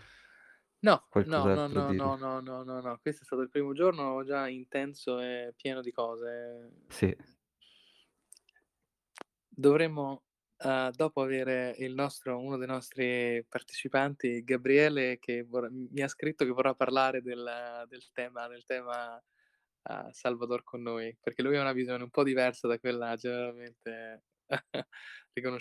No, 0.84 1.08
no, 1.24 1.50
no, 1.50 1.68
qualcos'altro 1.70 1.76
no, 1.76 1.92
di 1.92 2.00
no, 2.00 2.16
no, 2.16 2.40
no, 2.40 2.64
no, 2.64 2.80
no. 2.82 3.00
Questo 3.02 3.24
è 3.24 3.26
stato 3.26 3.42
il 3.42 3.50
primo 3.50 3.74
giorno 3.74 4.24
già 4.24 4.48
intenso 4.48 5.20
e 5.20 5.54
pieno 5.56 5.82
di 5.82 5.92
cose. 5.92 6.70
Sì. 6.90 7.16
Dovremmo, 9.50 10.24
uhm, 10.64 10.92
dopo 10.92 11.22
avere 11.22 11.74
il 11.80 11.94
nostro 11.96 12.40
uno 12.40 12.58
dei 12.58 12.68
nostri 12.68 13.44
partecipanti, 13.48 14.44
Gabriele, 14.44 15.18
che 15.20 15.44
vor 15.44 15.70
mi 15.72 16.02
ha 16.02 16.08
scritto 16.08 16.46
che 16.46 16.52
vorrà 16.52 16.76
parlare 16.76 17.22
del 17.22 17.86
del 17.88 18.12
tema 18.12 18.48
del 18.48 18.64
tema, 18.66 19.22
uhm, 19.88 20.10
Salvador 20.12 20.64
con 20.64 20.82
noi, 20.82 21.16
perché 21.22 21.42
lui 21.42 21.58
ha 21.58 21.62
una 21.62 21.74
visione 21.74 22.04
un 22.04 22.10
po' 22.10 22.24
diversa 22.24 22.68
da 22.68 22.80
quella 22.80 23.16
generalmente 23.16 24.24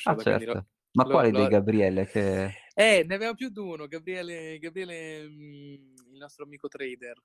Ah 0.05 0.17
riconosciuta, 0.17 0.25
lo 0.25 0.27
certo. 0.27 0.67
Ma 0.93 1.05
lo 1.05 1.07
quale 1.07 1.33
dei 1.33 1.47
lo 1.47 1.49
Gabriele 1.49 2.07
che 2.07 2.55
eh, 2.75 3.05
ne 3.07 3.15
abbiamo 3.15 3.35
più 3.35 3.49
d'uno, 3.51 3.87
Gabriele 3.87 4.59
Gabriele, 4.59 5.29
mhmm, 5.29 5.95
il 6.13 6.19
nostro 6.19 6.45
amico 6.45 6.69
trader. 6.69 7.17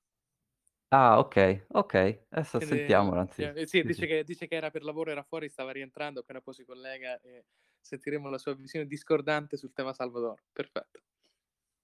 Ah 0.93 1.19
okay, 1.19 1.63
okay. 1.73 2.25
Adesso 2.29 2.59
Quindi 2.59 2.59
sentiamolo 2.59 3.19
anzi. 3.21 3.49
eh, 3.55 3.65
sì, 3.67 3.83
dice 3.83 4.05
che 4.07 4.23
dice 4.23 4.47
che 4.47 4.55
era 4.55 4.69
per 4.71 4.83
lavoro, 4.83 5.09
era 5.11 5.23
fuori, 5.23 5.49
stava 5.49 5.71
rientrando, 5.71 6.19
appena 6.19 6.41
poi 6.41 6.53
si 6.53 6.65
collega 6.65 7.19
e 7.21 7.45
sentiremo 7.79 8.29
la 8.29 8.37
sua 8.37 8.53
visione 8.53 8.85
discordante 8.85 9.57
sul 9.57 9.73
tema 9.73 9.93
Salvador. 9.93 10.43
Perfetto. 10.51 11.01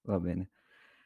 Va 0.04 0.20
bene. 0.20 0.50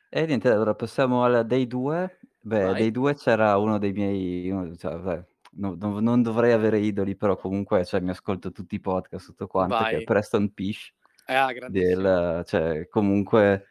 E 0.10 0.26
niente, 0.26 0.50
allora 0.50 0.76
passiamo 0.76 1.24
al 1.24 1.46
day 1.48 1.68
2. 1.68 2.20
Beh, 2.44 2.74
Vai. 2.74 2.90
2 2.90 3.14
c'era 3.14 3.56
uno 3.58 3.78
dei 3.78 3.92
miei 3.94 4.50
uno 4.50 4.76
cioè 4.76 4.98
vabbè, 4.98 5.26
no 5.58 5.76
no 5.80 6.00
non 6.00 6.24
dovrei 6.24 6.54
avere 6.54 6.80
idoli, 6.80 7.16
però 7.16 7.36
comunque, 7.38 7.86
cioè 7.86 8.00
mi 8.00 8.10
ascolto 8.10 8.52
tutti 8.52 8.74
i 8.76 8.80
podcast, 8.80 9.28
tutto 9.28 9.46
quanto, 9.46 9.86
che 9.86 9.98
è 9.98 10.02
Vai. 10.02 10.04
Preston 10.04 10.52
Pysh 10.52 10.92
Ah, 11.28 11.52
grandissimo. 11.54 12.08
del 12.08 12.44
cioè 12.46 12.88
comunque 12.90 13.68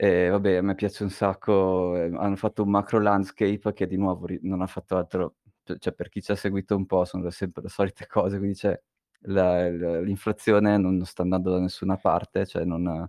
ehm, 0.00 0.30
vabbè 0.30 0.54
a 0.56 0.62
me 0.62 0.76
piace 0.76 1.02
un 1.02 1.10
sacco, 1.10 1.96
ehm, 1.96 2.16
hanno 2.18 2.36
fatto 2.36 2.62
un 2.62 2.70
macro 2.70 3.00
landscape 3.00 3.72
che 3.72 3.88
di 3.88 3.96
nuovo 3.96 4.26
ri 4.26 4.38
non 4.42 4.60
ha 4.62 4.66
fatto 4.68 4.96
altro 4.96 5.38
c 5.64 5.76
cioè 5.78 5.92
per 5.92 6.08
chi 6.08 6.22
ci 6.22 6.30
ha 6.30 6.36
seguito 6.36 6.76
un 6.76 6.86
po' 6.86 7.04
sono 7.04 7.28
sempre 7.30 7.62
le 7.62 7.68
solite 7.68 8.06
cose, 8.06 8.38
quindi 8.38 8.54
c'è 8.56 8.80
la 9.22 9.66
il 9.66 10.02
l'inflazione 10.04 10.78
non 10.78 10.94
non 10.96 11.04
sta 11.04 11.22
andando 11.22 11.50
da 11.50 11.58
nessuna 11.58 11.96
parte, 11.96 12.46
cioè 12.46 12.64
non 12.64 13.08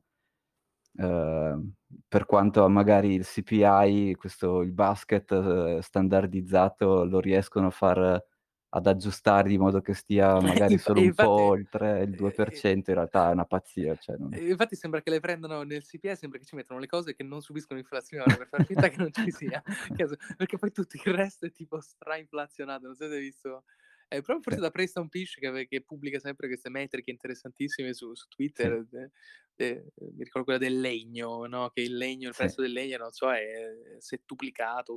Ehm, 0.97 1.73
per 2.07 2.25
quanto 2.25 2.67
magari 2.69 3.13
il 3.13 3.25
CPI, 3.25 4.15
questo 4.15 4.61
il 4.61 4.71
basket, 4.73 5.31
uhm, 5.31 5.79
standardizzato 5.79 7.05
lo 7.05 7.19
riescono 7.19 7.67
a 7.67 7.69
far 7.71 8.25
ad 8.71 8.85
aggiustare 8.87 9.51
in 9.51 9.59
modo 9.61 9.81
che 9.81 9.93
stia 9.95 10.39
magari 10.41 10.77
solo 10.77 10.99
e 10.99 11.03
un 11.03 11.13
po' 11.15 11.25
infatti 11.25 11.51
oltre 11.53 12.01
il 12.03 12.13
due 12.13 12.31
per 12.33 12.51
ehm, 12.51 12.51
cento, 12.51 12.91
in 12.91 12.97
realtà 12.97 13.29
è 13.29 13.33
una 13.33 13.45
pazzia, 13.45 13.95
cioè 13.97 14.15
non 14.17 14.31
e 14.31 14.47
infatti 14.49 14.75
sembra 14.75 15.01
che 15.01 15.09
le 15.09 15.19
prendano 15.19 15.63
nel 15.63 15.83
CPI, 15.83 16.15
sembra 16.15 16.37
che 16.39 16.45
ci 16.45 16.55
mettono 16.55 16.79
le 16.79 16.85
cose 16.87 17.15
che 17.15 17.23
non 17.23 17.41
subiscono 17.41 17.79
inflazione 17.79 18.37
per 18.37 18.47
far 18.47 18.63
finta 18.63 18.87
che 18.89 18.97
non 18.97 19.11
ci 19.11 19.31
sia. 19.31 19.61
Perché 20.37 20.57
poi 20.57 20.71
tutto 20.71 20.97
il 21.03 21.13
resto 21.15 21.45
è 21.47 21.51
tipo 21.51 21.79
stra-inflazionato. 21.81 22.85
Non 22.85 22.95
so 22.95 23.07
se 23.07 23.15
hai 23.15 23.21
visto 23.21 23.63
è 24.09 24.21
proprio 24.23 24.41
forse 24.41 24.59
da 24.61 24.71
Preston 24.71 25.09
Pysh 25.09 25.35
che 25.35 25.67
che 25.67 25.81
pubblica 25.83 26.19
sempre 26.19 26.47
queste 26.47 26.69
metriche 26.69 27.11
interessantissime 27.11 27.93
su 27.93 28.13
su 28.15 28.27
Twitter, 28.27 28.85
de 28.85 29.11
de 29.55 29.85
mi 29.97 30.23
ricordo 30.25 30.45
quella 30.45 30.59
del 30.59 30.79
legno, 30.81 31.45
no, 31.47 31.69
che 31.71 31.81
il 31.81 31.95
legno 31.97 32.29
il 32.29 32.35
prezzo 32.35 32.61
del 32.61 32.71
legno, 32.73 32.97
non 32.97 33.11
so, 33.13 33.31
è 33.33 33.97
settuplicato, 33.99 34.93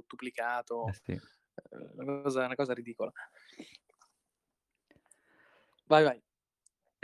eh 0.85 0.93
ottuplicato, 0.93 0.99
sì. 1.05 1.23
ehm, 1.71 1.93
una 1.97 2.23
cosa 2.23 2.45
una 2.47 2.55
cosa 2.57 2.75
ridicola. 2.75 3.13
Vai, 5.89 6.05
vai. 6.05 6.23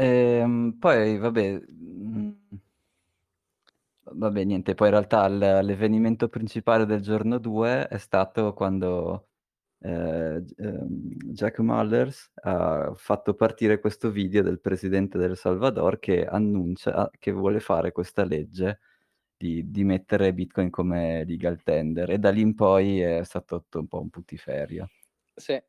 Ehm, 0.00 0.76
poi 0.78 1.18
vabbè, 1.18 1.60
mhmm 1.68 2.60
Vabbè 4.10 4.44
niente, 4.44 4.74
poi 4.74 4.88
in 4.88 4.94
realtà 4.94 5.28
l 5.28 5.38
l'avvenimento 5.38 6.28
principale 6.28 6.86
del 6.86 7.00
giorno 7.02 7.38
2 7.38 7.88
è 7.88 7.98
stato 7.98 8.54
quando, 8.54 9.27
J 9.80 10.54
ehm, 10.56 11.12
Jack 11.32 11.60
Mallers 11.60 12.32
ha 12.42 12.92
fatto 12.96 13.34
partire 13.34 13.78
questo 13.78 14.10
video 14.10 14.42
del 14.42 14.60
presidente 14.60 15.18
del 15.18 15.36
Salvador 15.36 16.00
che 16.00 16.26
annuncia 16.26 17.08
che 17.16 17.30
vuole 17.30 17.60
fare 17.60 17.92
questa 17.92 18.24
legge 18.24 18.80
di 19.36 19.70
di 19.70 19.84
mettere 19.84 20.34
Bitcoin 20.34 20.70
come 20.70 21.24
legal 21.24 21.62
tender 21.62 22.10
e 22.10 22.18
da 22.18 22.30
lì 22.30 22.40
in 22.40 22.54
poi 22.54 23.00
è 23.00 23.22
stato 23.24 23.60
tutto 23.60 23.78
un 23.80 23.86
po' 23.88 24.00
un 24.00 24.10
putiferio. 24.10 24.90
Sì. 25.36 25.60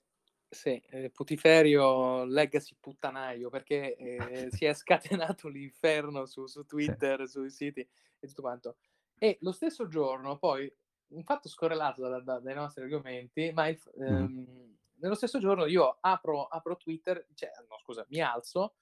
Sì, 0.52 0.82
ehm, 0.90 1.10
putiferio 1.12 2.24
legacy 2.26 2.76
puttanaio, 2.80 3.50
perché, 3.50 3.96
ehm, 3.96 4.48
si 4.50 4.66
è 4.66 4.74
scatenato 4.74 5.48
l'inferno 5.48 6.26
su 6.26 6.48
su 6.48 6.66
Sì. 6.78 6.94
Twitter, 6.94 7.28
sui 7.30 7.52
siti 7.52 7.82
e 8.20 8.28
tutto 8.28 8.42
quanto. 8.42 8.78
E 9.20 9.38
lo 9.42 9.52
stesso 9.52 9.88
giorno 9.88 10.38
poi, 10.40 10.72
un 11.10 11.24
fatto 11.24 11.50
scorrelato 11.50 12.08
da 12.08 12.20
da 12.22 12.40
dai 12.40 12.56
nostri 12.56 12.84
argomenti, 12.84 13.52
ma 13.54 13.68
il 13.68 13.80
Mh-mh. 14.08 14.30
ehm, 14.30 14.78
nello 15.00 15.16
stesso 15.16 15.40
giorno 15.40 15.66
io 15.66 15.98
apro 16.02 16.46
apro 16.46 16.78
Twitter, 16.78 17.26
cioè 17.36 17.52
no 17.70 17.78
scusa, 17.80 18.06
mi 18.10 18.22
alzo, 18.22 18.76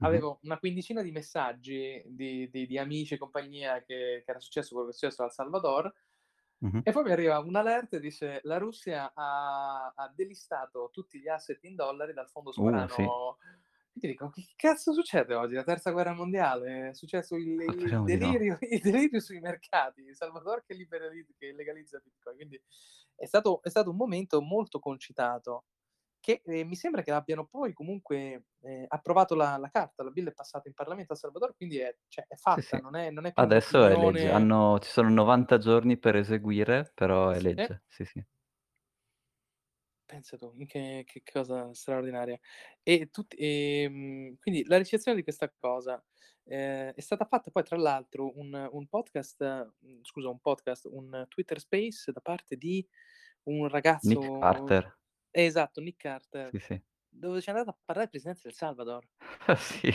Mh-mh. 0.00 0.22
avevo 0.22 0.38
una 0.42 0.58
quindicina 0.58 1.02
di 1.02 1.10
messaggi 1.12 2.02
di 2.06 2.48
di 2.50 2.66
di 2.66 2.78
amici 2.78 3.14
e 3.14 3.18
compagnia 3.18 3.82
che 3.82 4.22
che 4.24 4.30
era 4.30 4.40
successo 4.40 4.70
quello 4.74 4.88
che 4.90 4.94
è 4.94 4.98
successo 4.98 5.22
a 5.22 5.26
El 5.26 5.32
Salvador 5.32 5.92
Mh-mh. 6.60 6.82
e 6.82 6.92
poi 6.92 7.02
mi 7.04 7.10
arriva 7.12 7.38
un 7.40 7.54
alert 7.56 7.94
e 7.94 8.00
dice: 8.00 8.40
"La 8.44 8.58
Russia 8.58 9.12
ha 9.14 9.92
ha 9.94 10.12
delistato 10.14 10.88
tutti 10.92 11.20
gli 11.20 11.28
asset 11.28 11.62
in 11.64 11.74
dollari 11.74 12.12
dal 12.14 12.28
fondo 12.30 12.52
Uh, 12.56 12.86
sì. 12.88 13.14
Sovrano" 13.98 14.00
e 14.00 14.00
ti 14.00 14.06
dico: 14.08 14.30
"Che 14.30 14.46
cazzo 14.56 14.92
succede 14.92 15.34
oggi? 15.34 15.54
La 15.54 15.64
terza 15.64 15.90
guerra 15.90 16.14
mondiale? 16.14 16.90
È 16.90 16.94
successo 16.94 17.36
il 17.36 17.60
il 17.60 18.02
di 18.02 18.16
no. 18.16 18.38
delirio 18.38 18.58
il 18.62 18.80
delirio 18.80 19.20
sui 19.20 19.40
mercati, 19.40 20.14
Salvador 20.14 20.64
che 20.64 20.74
liberalizza 20.74 21.32
che 21.38 21.52
legalizza 21.52 21.98
Bitcoin." 22.02 22.36
Quindi 22.36 22.60
è 23.16 23.26
stato 23.26 23.62
è 23.62 23.68
stato 23.70 23.90
un 23.90 23.96
momento 23.96 24.40
molto 24.40 24.78
concitato 24.78 25.64
che, 26.20 26.42
ehm, 26.44 26.66
mi 26.68 26.76
sembra 26.76 27.02
che 27.02 27.12
abbiano 27.12 27.46
poi 27.46 27.72
comunque, 27.72 28.44
ehm, 28.62 28.84
approvato 28.88 29.34
la 29.34 29.56
la 29.58 29.70
carta, 29.70 30.02
la 30.04 30.10
bill 30.10 30.28
è 30.28 30.32
passata 30.34 30.68
in 30.68 30.74
Parlamento 30.74 31.12
a 31.14 31.16
Salvador, 31.16 31.54
quindi 31.56 31.78
è 31.78 31.96
cioè 32.08 32.26
è 32.28 32.36
Sì, 32.50 32.60
fatta, 32.60 32.78
sì. 32.78 32.80
non 32.80 32.96
è 32.96 33.10
non 33.10 33.26
è 33.26 33.34
Adesso 33.34 33.86
è 33.86 33.96
legge. 33.96 34.30
Hanno 34.30 34.78
ci 34.80 34.90
sono 34.90 35.10
90 35.10 35.58
giorni 35.58 35.98
per 35.98 36.16
eseguire, 36.16 36.90
però 36.94 37.30
è 37.30 37.40
sì. 37.40 37.40
legge. 37.40 37.84
Sì, 37.86 38.04
sì. 38.04 38.24
Pensa 40.08 40.38
tu, 40.38 40.50
che 40.66 41.02
che 41.06 41.22
cosa 41.22 41.74
straordinaria. 41.74 42.38
E 42.82 43.10
tut 43.10 43.34
ehm, 43.36 44.38
quindi 44.38 44.64
la 44.64 44.78
ricezione 44.78 45.14
di 45.18 45.22
questa 45.22 45.50
cosa, 45.50 46.02
ehm, 46.44 46.92
è 46.94 47.00
stata 47.02 47.26
fatta 47.26 47.50
poi 47.50 47.62
tra 47.62 47.76
l'altro 47.76 48.32
un 48.38 48.54
un 48.72 48.86
podcast 48.88 49.74
mhmm, 49.80 50.00
scusa 50.04 50.30
un 50.30 50.40
podcast, 50.40 50.86
un 50.90 51.26
Twitter 51.28 51.60
Space 51.60 52.10
da 52.10 52.20
parte 52.22 52.56
di 52.56 52.86
un 53.44 53.68
Nick 54.02 54.30
ragazzo 54.30 54.40
Carter. 54.40 54.94
esatto, 55.30 55.80
Nick 55.82 55.98
Carter, 56.00 56.54
Sì, 56.54 56.58
sì. 56.60 56.82
dove 57.08 57.42
ci 57.42 57.48
è 57.48 57.52
andato 57.52 57.70
a 57.70 57.78
parlare 57.84 58.04
il 58.06 58.10
presidente 58.12 58.42
del 58.44 58.54
Salvador. 58.54 59.06
Sì. 59.56 59.92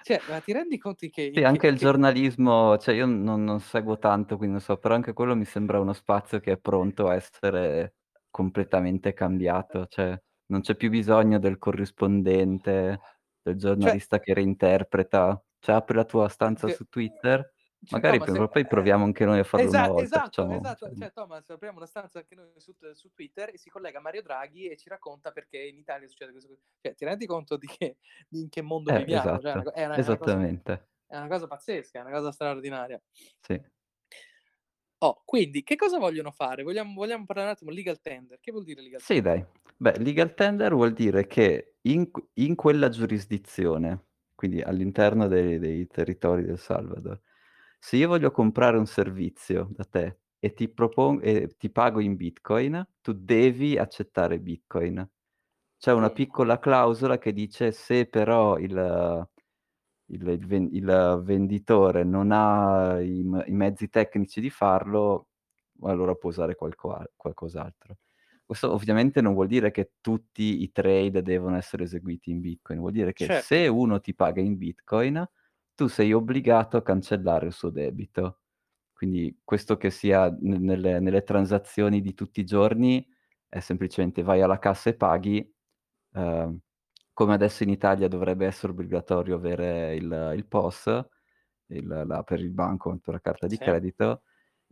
Cioè, 0.00 0.22
ma 0.26 0.40
ti 0.40 0.52
rendi 0.52 0.76
conto 0.78 1.06
che 1.08 1.30
Sì, 1.36 1.42
anche 1.42 1.66
che 1.66 1.66
il 1.66 1.76
che 1.76 1.76
giornalismo 1.76 2.78
cioè 2.78 2.94
io 2.94 3.06
non 3.06 3.42
non 3.42 3.58
seguo 3.58 3.98
tanto, 3.98 4.36
quindi 4.36 4.54
non 4.54 4.60
so, 4.64 4.76
però 4.78 4.94
anche 4.94 5.12
quello 5.12 5.34
mi 5.34 5.44
sembra 5.44 5.80
uno 5.80 5.92
spazio 5.92 6.38
che 6.38 6.52
è 6.52 6.58
pronto 6.58 7.08
a 7.08 7.14
essere 7.16 7.96
completamente 8.34 9.12
cambiato, 9.12 9.86
cioè 9.86 10.20
non 10.46 10.60
c'è 10.60 10.74
più 10.74 10.90
bisogno 10.90 11.38
del 11.38 11.56
corrispondente, 11.56 12.72
del 12.72 12.98
cioè 13.40 13.54
giornalista 13.54 14.18
che 14.18 14.34
reinterpreta. 14.34 15.40
Cioè 15.60 15.76
apri 15.76 15.94
la 15.94 16.04
tua 16.04 16.28
stanza 16.28 16.66
che 16.66 16.72
su 16.72 16.88
Twitter, 16.88 17.52
Cioè 17.84 18.00
magari 18.00 18.18
Thomas, 18.18 18.32
prima 18.32 18.44
eh, 18.44 18.48
o 18.48 18.50
poi 18.50 18.66
proviamo 18.66 19.04
anche 19.04 19.24
noi 19.24 19.38
a 19.38 19.44
farlo 19.44 19.68
una 19.68 19.78
esa 19.78 19.86
volta, 19.86 20.02
esatto, 20.02 20.24
facciamo 20.24 20.56
esatto. 20.56 20.86
cioè 20.86 20.96
Cioè 20.96 21.12
Thomas, 21.12 21.48
apriamo 21.48 21.76
una 21.76 21.86
stanza 21.86 22.18
anche 22.18 22.34
noi 22.34 22.48
su 22.56 22.74
su 22.92 23.12
Twitter 23.12 23.50
e 23.50 23.56
si 23.56 23.70
collega 23.70 24.00
Mario 24.00 24.22
Draghi 24.22 24.66
e 24.68 24.76
ci 24.76 24.88
racconta 24.88 25.30
perché 25.30 25.58
in 25.58 25.78
Italia 25.78 26.08
succede 26.08 26.32
questo. 26.32 26.58
Cioè, 26.80 26.94
ti 26.96 27.04
rendi 27.04 27.26
conto 27.26 27.56
di 27.56 27.68
che 27.68 27.98
di 28.28 28.40
in 28.40 28.48
che 28.48 28.62
mondo 28.62 28.90
eh, 28.90 28.98
viviamo? 28.98 29.38
Cioè, 29.38 29.52
è 29.52 29.54
una 29.54 29.62
co 29.62 29.70
esatto, 29.70 29.74
è 29.74 29.84
una 29.84 29.84
è 29.84 29.84
una 29.84 29.94
cosa 29.94 30.00
esattamente. 30.00 30.88
è 31.06 31.16
una 31.16 31.28
cosa 31.28 31.46
pazzesca, 31.46 31.98
è 32.00 32.02
una 32.02 32.10
cosa 32.10 32.32
straordinaria. 32.32 33.00
Sì. 33.40 33.62
Oh, 35.02 35.22
quindi 35.24 35.62
che 35.62 35.76
cosa 35.76 35.98
vogliono 35.98 36.30
fare? 36.30 36.62
Vogliamo 36.62 36.94
vogliamo 36.94 37.24
parlare 37.26 37.48
un 37.48 37.54
attimo 37.54 37.70
legal 37.70 38.00
tender. 38.00 38.38
Che 38.40 38.50
vuol 38.52 38.64
dire 38.64 38.80
legal 38.82 39.02
Sì 39.02 39.20
tender? 39.20 39.20
dai. 39.20 39.44
Beh, 39.76 39.98
legal 39.98 40.34
tender 40.34 40.72
vuol 40.72 40.92
dire 40.92 41.26
che 41.26 41.76
in 41.82 42.08
in 42.34 42.54
quella 42.54 42.88
giurisdizione, 42.88 44.06
quindi 44.34 44.60
all'interno 44.62 45.26
dei 45.26 45.58
dei 45.58 45.86
territori 45.88 46.44
del 46.44 46.58
Salvador, 46.58 47.20
se 47.78 47.96
io 47.96 48.08
voglio 48.08 48.30
comprare 48.30 48.78
un 48.78 48.86
servizio 48.86 49.68
da 49.70 49.84
te 49.84 50.20
e 50.38 50.52
ti 50.54 50.68
propon 50.68 51.20
e 51.22 51.48
ti 51.58 51.70
pago 51.70 52.00
in 52.00 52.16
bitcoin, 52.16 52.86
tu 53.00 53.12
devi 53.12 53.76
accettare 53.76 54.38
bitcoin. 54.38 55.06
C'è 55.78 55.92
una 55.92 56.10
piccola 56.10 56.58
clausola 56.58 57.18
che 57.18 57.32
dice: 57.32 57.72
se 57.72 58.06
però 58.06 58.58
il 58.58 59.28
il 60.06 60.26
il 60.28 60.46
ven 60.46 60.68
il 60.72 61.20
venditore 61.24 62.04
non 62.04 62.30
ha 62.32 63.00
i 63.00 63.20
i 63.20 63.52
mezzi 63.52 63.88
tecnici 63.88 64.40
di 64.40 64.50
farlo, 64.50 65.28
allora 65.82 66.14
può 66.14 66.30
usare 66.30 66.54
qualco 66.54 67.02
qualcos'altro. 67.16 67.98
Questo 68.44 68.72
ovviamente 68.72 69.20
non 69.22 69.32
vuol 69.34 69.46
dire 69.48 69.70
che 69.70 69.92
tutti 70.00 70.62
i 70.62 70.70
trade 70.72 71.22
devono 71.22 71.56
essere 71.56 71.84
eseguiti 71.84 72.30
in 72.30 72.40
Bitcoin, 72.40 72.78
vuol 72.80 72.92
dire 72.92 73.12
che 73.14 73.26
certo, 73.26 73.34
se 73.34 73.66
uno 73.68 74.00
ti 74.00 74.14
paga 74.14 74.40
in 74.42 74.56
Bitcoin, 74.58 75.26
tu 75.74 75.86
sei 75.88 76.12
obbligato 76.12 76.76
a 76.76 76.82
cancellare 76.82 77.46
il 77.46 77.52
suo 77.52 77.70
debito. 77.70 78.40
Quindi 78.92 79.40
questo 79.44 79.76
che 79.76 79.90
sia 79.90 80.30
ne 80.40 80.58
nelle 80.58 81.00
nelle 81.00 81.22
transazioni 81.24 82.00
di 82.00 82.14
tutti 82.14 82.40
i 82.40 82.44
giorni 82.44 83.06
è 83.48 83.60
semplicemente 83.60 84.22
vai 84.22 84.42
alla 84.42 84.58
cassa 84.58 84.90
e 84.90 84.94
paghi, 84.96 85.54
ehm, 86.14 86.58
come 87.14 87.34
adesso 87.34 87.62
in 87.64 87.70
Italia 87.70 88.08
dovrebbe 88.08 88.46
essere 88.46 88.72
obbligatorio 88.72 89.36
avere 89.36 89.94
il 89.96 90.32
il 90.36 90.46
POS, 90.46 90.86
il 91.68 91.86
la 92.06 92.22
per 92.24 92.40
il 92.40 92.50
banco, 92.52 92.96
per 92.98 93.14
la 93.14 93.20
carta 93.20 93.46
di 93.48 93.58
sì, 93.58 93.60
credito, 93.60 94.22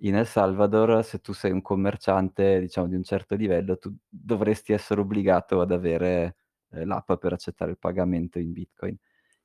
in 0.03 0.17
El 0.17 0.27
Salvador 0.27 1.05
se 1.05 1.21
tu 1.21 1.33
sei 1.33 1.53
un 1.53 1.63
commerciante, 1.63 2.61
diciamo 2.61 2.89
di 2.89 2.97
un 2.97 3.03
certo 3.05 3.35
livello, 3.37 3.79
tu 3.79 3.95
dovresti 4.09 4.73
essere 4.73 5.01
obbligato 5.01 5.61
ad 5.61 5.73
avere, 5.73 6.37
ehm, 6.71 6.87
l'app 6.87 7.13
per 7.15 7.33
accettare 7.35 7.71
il 7.73 7.79
pagamento 7.79 8.39
in 8.39 8.53
Bitcoin, 8.53 8.97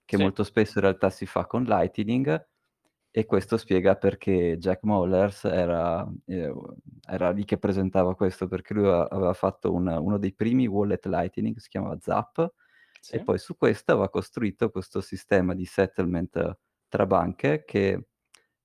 che 0.06 0.18
sì, 0.18 0.32
molto 0.32 0.44
spesso 0.44 0.80
in 0.80 0.86
realtà 0.86 1.10
si 1.10 1.26
fa 1.26 1.46
con 1.46 1.64
Lightning 1.64 2.48
e 3.12 3.26
questo 3.26 3.58
spiega 3.58 3.96
perché 3.96 4.58
Jack 4.60 4.84
Mallers 4.84 5.46
era 5.46 6.08
ehm, 6.26 6.76
era 7.10 7.32
lì 7.32 7.46
che 7.46 7.58
presentava 7.58 8.16
questo, 8.16 8.48
perché 8.48 8.74
lui 8.74 8.88
aveva 8.88 9.34
fatto 9.34 9.74
un 9.74 9.88
uno 9.88 10.18
dei 10.18 10.34
primi 10.34 10.68
wallet 10.68 11.06
Lightning, 11.08 11.58
si 11.58 11.70
chiamava 11.70 11.98
Zap, 12.00 12.54
e 13.10 13.22
poi 13.22 13.38
su 13.40 13.56
questo 13.58 13.92
aveva 13.94 14.10
costruito 14.10 14.70
questo 14.70 15.02
sistema 15.02 15.54
di 15.54 15.66
settlement 15.66 16.58
tra 16.90 17.06
banche 17.06 17.64
che 17.66 18.08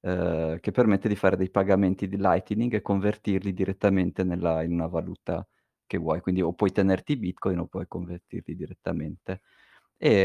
ehm, 0.00 0.58
che 0.60 0.70
permette 0.70 1.08
di 1.08 1.16
fare 1.16 1.36
dei 1.36 1.50
pagamenti 1.50 2.08
di 2.08 2.16
Lightning 2.16 2.74
e 2.74 2.82
convertirli 2.82 3.52
direttamente 3.52 4.24
nella 4.24 4.62
in 4.62 4.72
una 4.72 4.86
valuta 4.88 5.46
che 5.86 5.98
vuoi. 5.98 6.20
Quindi 6.20 6.42
o 6.42 6.52
puoi 6.54 6.72
tenerti 6.72 7.12
i 7.12 7.16
Bitcoin 7.18 7.58
o 7.60 7.66
puoi 7.66 7.86
convertirli 7.88 8.54
direttamente. 8.54 9.42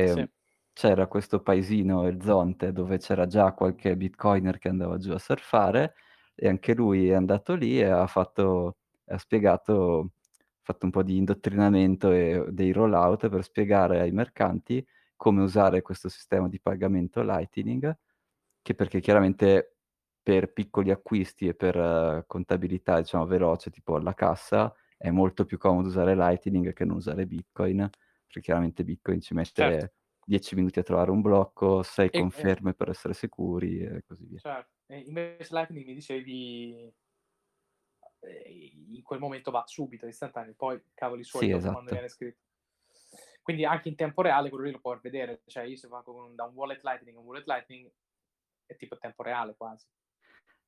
sì, 0.03 0.21
Ehm, 0.21 0.30
c'era 0.73 1.08
questo 1.08 1.41
paesino, 1.41 2.06
El 2.08 2.21
Zonte, 2.21 2.71
dove 2.71 2.97
c'era 2.99 3.25
già 3.25 3.53
qualche 3.53 3.95
bitcoiner 3.97 4.58
che 4.60 4.69
andava 4.69 4.97
giù 4.97 5.12
a 5.12 5.17
surfare 5.19 5.95
e 6.36 6.47
anche 6.47 6.73
lui 6.75 7.10
è 7.10 7.13
andato 7.13 7.56
lì 7.56 7.80
e 7.80 7.86
ha 7.86 8.06
fatto 8.08 8.77
ha 9.10 9.17
spiegato 9.17 10.12
fatto 10.67 10.84
un 10.86 10.91
po' 10.91 11.01
di 11.01 11.15
indottrinamento 11.15 12.12
e 12.12 12.45
dei 12.49 12.73
rollout 12.73 13.30
per 13.30 13.41
spiegare 13.43 14.01
ai 14.01 14.12
mercanti 14.12 14.86
come 15.15 15.41
usare 15.41 15.82
questo 15.82 16.10
sistema 16.10 16.49
di 16.49 16.60
pagamento 16.60 17.21
Lightning, 17.23 17.97
che 18.62 18.75
perché 18.75 18.99
chiaramente 18.99 19.77
per 20.21 20.51
piccoli 20.51 20.91
acquisti 20.91 21.47
e 21.47 21.56
per 21.56 21.77
eh, 21.77 22.23
contabilità, 22.27 22.99
diciamo, 22.99 23.25
veloce, 23.25 23.69
tipo 23.69 23.95
alla 23.95 24.13
cassa, 24.13 24.73
è 24.97 25.10
molto 25.10 25.45
più 25.45 25.58
comodo 25.58 25.88
usare 25.88 26.15
Lightning 26.15 26.73
che 26.73 26.84
non 26.84 26.97
usare 26.97 27.25
Bitcoin, 27.25 27.89
perché 28.25 28.41
chiaramente 28.41 28.84
Bitcoin 28.84 29.21
ci 29.21 29.34
certo. 29.53 29.75
mette 29.80 29.93
10 30.25 30.56
minuti 30.56 30.80
a 30.80 30.84
trovare 30.84 31.12
un 31.12 31.21
blocco, 31.21 31.82
6 31.82 32.10
E 32.12 32.19
e 32.19 32.21
conferme 32.21 32.73
per 32.73 32.89
essere 32.89 33.13
sicuri 33.13 33.80
e 33.80 34.03
così 34.06 34.25
via. 34.25 34.41
certo. 34.41 34.71
E 34.88 34.99
invece 34.99 35.47
Lightning 35.53 35.86
mi 35.86 35.93
dicevi 35.93 36.93
Ehm, 38.19 38.95
in 38.95 39.01
quel 39.03 39.19
momento 39.19 39.51
va 39.51 39.63
subito, 39.67 40.08
istantaneo, 40.08 40.53
poi 40.56 40.82
cavoli 40.93 41.23
suoi 41.23 41.47
Sì, 41.47 41.49
dopo 41.49 41.69
quando 41.69 41.91
esatto. 41.91 41.91
viene 41.91 42.10
scritto. 42.10 42.41
Quindi 43.41 43.65
anche 43.65 43.88
in 43.89 43.95
tempo 43.95 44.21
reale 44.21 44.49
quello 44.49 44.65
lì 44.65 44.71
lo 44.71 44.80
puoi 44.80 44.99
vedere, 45.01 45.41
cioè 45.45 45.63
io 45.63 45.77
se 45.77 45.88
con 45.88 46.36
da 46.36 46.43
un 46.45 46.53
wallet 46.56 46.84
Lightning 46.84 47.15
a 47.17 47.19
un 47.19 47.25
wallet 47.25 47.47
Lightning 47.47 47.91
è 48.65 48.75
tipo 48.75 48.97
tempo 48.97 49.23
reale 49.23 49.56
quasi. 49.56 49.88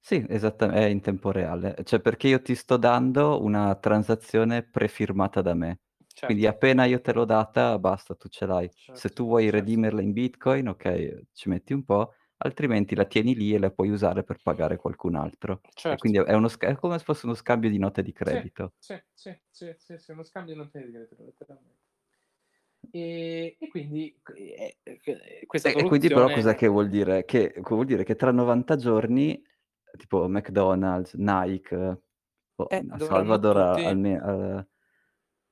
Sì, 0.02 0.26
esatta 0.30 0.72
è 0.72 0.86
in 0.86 1.02
tempo 1.02 1.32
reale. 1.32 1.76
Cioè, 1.84 2.00
perché 2.00 2.28
io 2.30 2.42
ti 2.42 2.56
sto 2.56 2.78
dando 2.78 3.42
una 3.44 3.76
transazione 3.76 4.64
prefirmata 4.64 5.42
da 5.42 5.54
me. 5.54 5.82
Quindi 6.24 6.46
Certo, 6.46 6.48
appena 6.48 6.86
io 6.86 7.02
te 7.02 7.14
l'ho 7.14 7.26
data, 7.26 7.78
basta, 7.80 8.16
tu 8.16 8.28
ce 8.30 8.46
l'hai. 8.46 8.70
Se 8.92 9.10
certo, 9.10 9.14
tu 9.14 9.26
vuoi 9.26 9.50
certo, 9.50 9.50
redimerla 9.50 10.02
in 10.02 10.12
Bitcoin, 10.14 10.68
okay, 10.70 11.28
ci 11.34 11.50
metti 11.50 11.74
un 11.74 11.84
po', 11.84 12.14
altrimenti 12.40 12.96
la 12.96 13.06
tieni 13.06 13.36
lì 13.36 13.54
e 13.54 13.60
la 13.60 13.72
puoi 13.72 13.90
usare 13.90 14.24
per 14.24 14.40
pagare 14.42 14.78
qualcun 14.78 15.16
altro. 15.16 15.62
E 15.88 15.98
certo. 15.98 16.00
quindi 16.00 16.20
è 16.20 16.34
uno 16.34 16.48
sca 16.50 16.68
è 16.68 16.76
come 16.76 16.98
se 17.00 17.06
fosse 17.06 17.26
uno 17.26 17.36
scambio 17.36 17.70
di 17.70 17.78
note 17.80 18.02
di 18.04 18.14
credito. 18.14 18.74
sì, 18.78 19.02
sì, 19.14 19.38
sì, 19.50 19.76
sì, 19.78 19.98
sì, 19.98 20.12
uno 20.12 20.24
scambio 20.24 20.54
di 20.54 20.60
note 20.60 20.84
di 20.86 20.92
credito 20.92 21.24
letteralmente. 21.24 21.78
Ehm, 22.92 23.56
e 23.60 23.68
quindi 23.70 24.18
q 24.24 24.34
questa 25.46 25.70
E 25.70 25.74
e 25.76 25.84
quindi 25.84 26.10
però 26.10 26.30
soluzione 26.30 26.32
cos'è 26.32 26.56
che 26.56 26.68
vuol 26.68 26.88
dire? 26.88 27.26
Che 27.26 27.54
vuol 27.64 27.86
dire 27.86 28.04
che 28.04 28.16
tra 28.16 28.32
90 28.32 28.76
giorni, 28.78 29.42
tipo 29.98 30.28
McDonald's, 30.30 31.14
Nike, 31.16 32.02
boh, 32.56 32.72
eh, 32.72 32.86
Salvador 32.98 33.58
tutti 33.58 33.82
alme 33.84 34.18
uhm 34.18 34.68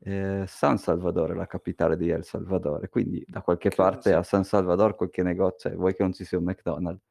Ehm, 0.01 0.45
San 0.45 0.77
Salvador 0.77 1.31
è 1.31 1.33
la 1.33 1.47
capitale 1.47 1.97
di 1.97 2.09
El 2.09 2.23
Salvador, 2.23 2.87
quindi 2.89 3.23
da 3.27 3.41
qualche 3.41 3.71
Credo 3.71 3.99
parte 3.99 4.13
a. 4.13 4.23
San 4.23 4.43
Salvador 4.43 4.95
qualche 4.95 5.23
nego 5.23 5.55
cioè 5.57 5.73
vuoi 5.75 5.95
che 5.95 6.03
non 6.03 6.13
ci 6.13 6.23
sia 6.23 6.37
un 6.37 6.43
McDonald's? 6.45 7.01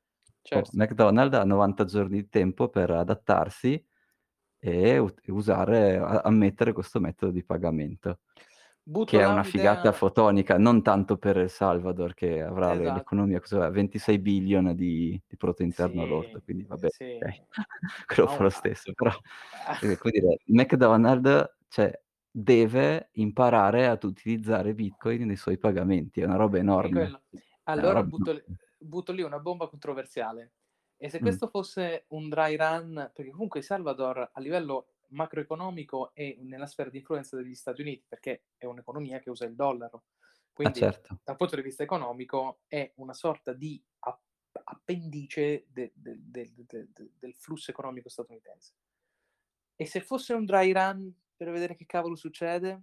Oh, 0.52 0.68
Certo. 0.68 0.72
McDonald's 0.72 1.36
ha 1.36 1.44
90 1.44 1.84
giorni 1.84 2.18
di 2.22 2.28
tempo 2.28 2.68
per 2.68 2.90
adattarsi 2.90 3.84
e 4.58 4.98
usare 5.28 5.96
ammettere 5.98 6.72
questo 6.72 7.00
metodo 7.00 7.32
di 7.32 7.44
pagamento, 7.44 8.20
che 9.04 9.18
Butto 9.18 9.20
è 9.20 9.24
là 9.24 9.26
una 9.26 9.42
figata 9.44 9.90
un'idea 9.90 9.92
fotonica, 9.92 10.58
non 10.58 10.82
tanto 10.82 11.18
per 11.18 11.38
El 11.38 11.50
Salvador 11.50 12.14
che 12.14 12.42
avrà 12.42 12.74
Esatto. 12.74 12.90
l'economia 12.90 13.40
cos'aveva, 13.40 13.70
26 13.70 14.18
billion 14.20 14.74
di 14.76 15.20
di 15.26 15.36
prodotto 15.36 15.62
interno 15.64 16.06
lordo, 16.06 16.40
Sì, 16.44 16.44
quindi 16.44 16.64
vabbè, 16.66 16.88
sì. 16.88 17.04
okay, 17.18 17.42
quello 18.06 18.28
A 18.28 18.30
fa 18.30 18.44
lo 18.44 18.50
stesso, 18.50 18.92
però, 18.94 19.10
come 19.98 20.12
dire, 20.12 20.38
McDonald's, 20.46 21.56
cioè 21.68 22.00
deve 22.38 23.08
imparare 23.12 23.86
ad 23.86 24.04
utilizzare 24.04 24.74
Bitcoin 24.74 25.24
nei 25.26 25.36
suoi 25.36 25.56
pagamenti, 25.58 26.20
è 26.20 26.24
una 26.24 26.36
roba 26.36 26.58
enorme. 26.58 27.16
Allora 27.64 28.00
roba 28.00 28.02
butto 28.02 28.44
butto 28.78 29.12
lì 29.12 29.22
una 29.22 29.38
bomba 29.40 29.68
controversiale. 29.68 30.52
E 30.98 31.08
se 31.10 31.20
Mh. 31.20 31.26
questo 31.26 31.48
fosse 31.48 32.04
un 32.08 32.28
dry 32.28 32.56
run 32.56 33.10
perché 33.14 33.30
comunque 33.30 33.60
El 33.60 33.64
Salvador 33.66 34.30
a 34.32 34.40
livello 34.40 34.94
macroeconomico 35.08 36.12
è 36.14 36.36
nella 36.40 36.66
sfera 36.66 36.90
di 36.90 36.98
influenza 36.98 37.36
degli 37.36 37.54
Stati 37.54 37.80
Uniti, 37.80 38.04
perché 38.08 38.44
è 38.56 38.66
un'economia 38.66 39.18
che 39.20 39.30
usa 39.30 39.44
il 39.46 39.54
dollaro. 39.54 40.04
Ah 40.62 40.72
Quindi 40.72 40.80
certo. 40.80 41.18
dal 41.22 41.36
punto 41.36 41.56
di 41.56 41.62
vista 41.62 41.82
economico 41.82 42.60
è 42.66 42.92
una 42.96 43.14
sorta 43.14 43.52
di 43.52 43.82
ap 44.00 44.20
appendice 44.64 45.66
de 45.68 45.92
de 45.94 46.18
de 46.24 46.54
del 47.18 47.34
flusso 47.34 47.70
economico 47.70 48.08
statunitense. 48.08 48.72
E 49.78 49.84
se 49.86 50.00
fosse 50.00 50.32
un 50.32 50.44
dry 50.46 50.72
run 50.72 51.12
per 51.36 51.50
vedere 51.50 51.76
che 51.76 51.86
cavolo 51.86 52.16
succede? 52.16 52.82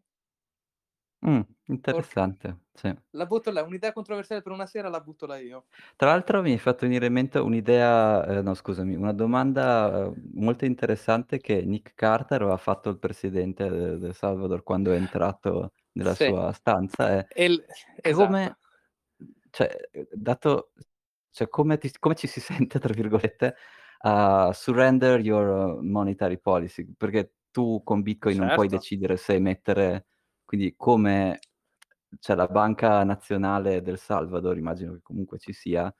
Porc 1.89 2.09
interessante, 2.09 2.65
sì. 2.73 2.93
la 3.11 3.25
butto 3.25 3.51
là, 3.51 3.63
un'idea 3.63 3.93
controversiale 3.93 4.41
per 4.41 4.51
una 4.51 4.65
sera 4.67 4.89
la 4.89 5.01
butto 5.01 5.25
là 5.25 5.37
io. 5.39 5.67
Tra 5.95 6.09
l'altro 6.09 6.41
mi 6.41 6.51
hai 6.51 6.57
fatto 6.57 6.85
venire 6.85 7.05
in 7.07 7.13
mente 7.13 7.39
un'idea 7.39 8.25
ehm, 8.25 8.43
no 8.43 8.53
scusami, 8.53 8.95
una 8.95 9.13
domanda, 9.13 10.07
uhm, 10.07 10.31
molto 10.35 10.65
interessante 10.65 11.39
che 11.39 11.63
Nick 11.63 11.93
Carter 11.95 12.41
aveva 12.41 12.57
fatto 12.57 12.89
al 12.89 12.99
presidente 12.99 13.69
de 13.69 13.97
del 13.97 14.13
Salvador 14.15 14.63
quando 14.63 14.91
è 14.91 14.95
entrato 14.95 15.71
nella 15.93 16.15
Sì. 16.15 16.15
sua 16.15 16.51
stanza 16.53 17.09
è: 17.09 17.27
E 17.43 17.45
l 17.49 17.55
esatto. 18.11 18.49
come 18.49 18.57
cioè, 19.51 19.69
dato 20.13 20.73
cioè 21.31 21.47
come 21.49 21.77
ti 21.77 21.91
come 21.99 22.15
ci 22.15 22.27
si 22.27 22.39
sente, 22.41 22.79
tra 22.79 22.93
virgolette, 22.93 23.55
a 24.01 24.51
"surrender 24.53 25.19
your 25.21 25.81
monetary 25.83 26.39
policy", 26.39 26.85
perché 26.95 27.33
tu 27.53 27.83
con 27.85 28.03
Bitcoin 28.03 28.37
non 28.39 28.51
puoi 28.51 28.67
Certo. 28.67 28.69
decidere 28.69 29.17
se 29.17 29.35
emettere 29.35 30.07
quindi 30.45 30.75
come 30.77 31.39
cioè 32.19 32.35
la 32.37 32.47
banca 32.47 33.03
nazionale 33.05 33.81
del 33.83 33.99
Salvador, 33.99 34.57
immagino 34.57 34.93
che 34.95 35.01
comunque 35.03 35.39
ci 35.39 35.53
sia, 35.53 35.93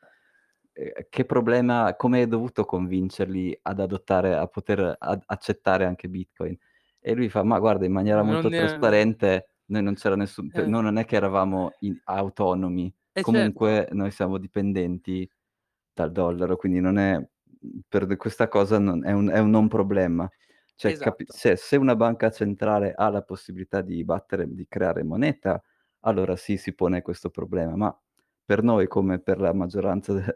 ehm, 0.73 0.91
che 1.09 1.25
problema 1.25 1.95
come 1.97 2.21
hai 2.21 2.27
dovuto 2.29 2.65
convincerli 2.65 3.57
ad 3.63 3.79
adottare 3.81 4.35
a 4.35 4.47
poter 4.47 4.95
ad 4.99 5.23
accettare 5.27 5.85
anche 5.85 6.09
Bitcoin? 6.09 6.57
E 7.01 7.15
lui 7.15 7.29
fa: 7.29 7.43
"Ma 7.43 7.59
guarda 7.59 7.85
in 7.87 7.93
maniera 7.93 8.23
molto 8.23 8.51
ne 8.51 8.53
trasparente, 8.53 9.47
noi 9.67 9.83
non 9.83 9.95
c'era 9.95 10.15
nessun 10.17 10.51
p 10.51 10.57
Eh. 10.57 10.67
noi 10.67 10.83
non 10.83 10.97
è 10.99 11.05
che 11.05 11.15
eravamo 11.17 11.77
in 11.81 11.97
autonomi, 12.05 12.93
Eh 13.15 13.23
certo. 13.25 13.53
comunque 13.53 13.89
noi 13.93 14.11
siamo 14.11 14.37
dipendenti 14.39 15.29
dal 15.93 16.11
dollaro, 16.13 16.57
quindi 16.57 16.79
non 16.81 16.97
è 16.99 17.21
per 17.89 18.15
questa 18.17 18.47
cosa 18.49 18.79
non 18.79 19.05
è 19.05 19.11
un 19.13 19.29
è 19.29 19.39
un 19.39 19.49
non 19.51 19.67
problema. 19.69 20.29
Cioè 20.79 20.97
capi 20.99 21.25
Esatto. 21.25 21.33
se 21.33 21.55
se 21.55 21.77
una 21.77 21.95
banca 21.95 22.31
centrale 22.31 22.93
ha 22.95 23.09
la 23.09 23.21
possibilità 23.21 23.81
di 23.81 24.03
battere 24.03 24.47
di 24.53 24.65
creare 24.67 25.03
moneta, 25.03 25.61
allora 26.01 26.35
sì, 26.35 26.57
si 26.57 26.73
pone 26.73 27.01
questo 27.01 27.29
problema, 27.29 27.75
ma 27.75 28.01
per 28.43 28.63
noi 28.63 28.87
come 28.87 29.19
per 29.19 29.39
la 29.39 29.53
maggioranza 29.53 30.13
de 30.13 30.35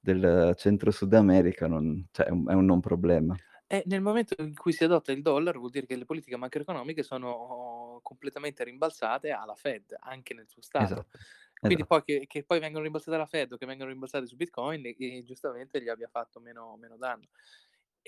del 0.00 0.54
centro 0.56 0.90
Sud 0.92 1.12
America 1.14 1.66
non 1.66 2.06
cioè 2.12 2.26
è 2.26 2.30
un 2.30 2.48
è 2.48 2.54
un 2.54 2.64
non 2.64 2.80
problema." 2.80 3.40
Eh, 3.70 3.82
nel 3.84 4.00
momento 4.00 4.34
in 4.38 4.54
cui 4.54 4.72
si 4.72 4.82
adotta 4.84 5.12
il 5.12 5.20
dollaro 5.20 5.58
vuol 5.58 5.70
dire 5.70 5.84
che 5.84 5.94
le 5.94 6.06
politiche 6.06 6.38
macroeconomiche 6.38 7.02
sono 7.02 8.00
completamente 8.02 8.64
rimbalzate 8.64 9.30
alla 9.30 9.54
Fed, 9.54 9.94
anche 10.00 10.32
nel 10.32 10.48
suo 10.48 10.62
stato. 10.62 11.04
Esatto, 11.04 11.18
Quindi 11.62 11.84
esatto. 11.84 11.86
poi 11.86 12.02
che 12.02 12.24
che 12.26 12.44
poi 12.44 12.60
vengono 12.60 12.84
rimbalzate 12.84 13.14
alla 13.16 13.26
Fed 13.26 13.52
o 13.52 13.56
che 13.58 13.66
vengono 13.66 13.90
rimbalzate 13.90 14.24
su 14.26 14.36
Bitcoin 14.36 14.86
e 14.86 14.96
e 14.98 15.22
giustamente 15.22 15.82
gli 15.82 15.88
abbia 15.90 16.08
fatto 16.08 16.40
meno 16.40 16.76
meno 16.78 16.96
danno. 16.96 17.28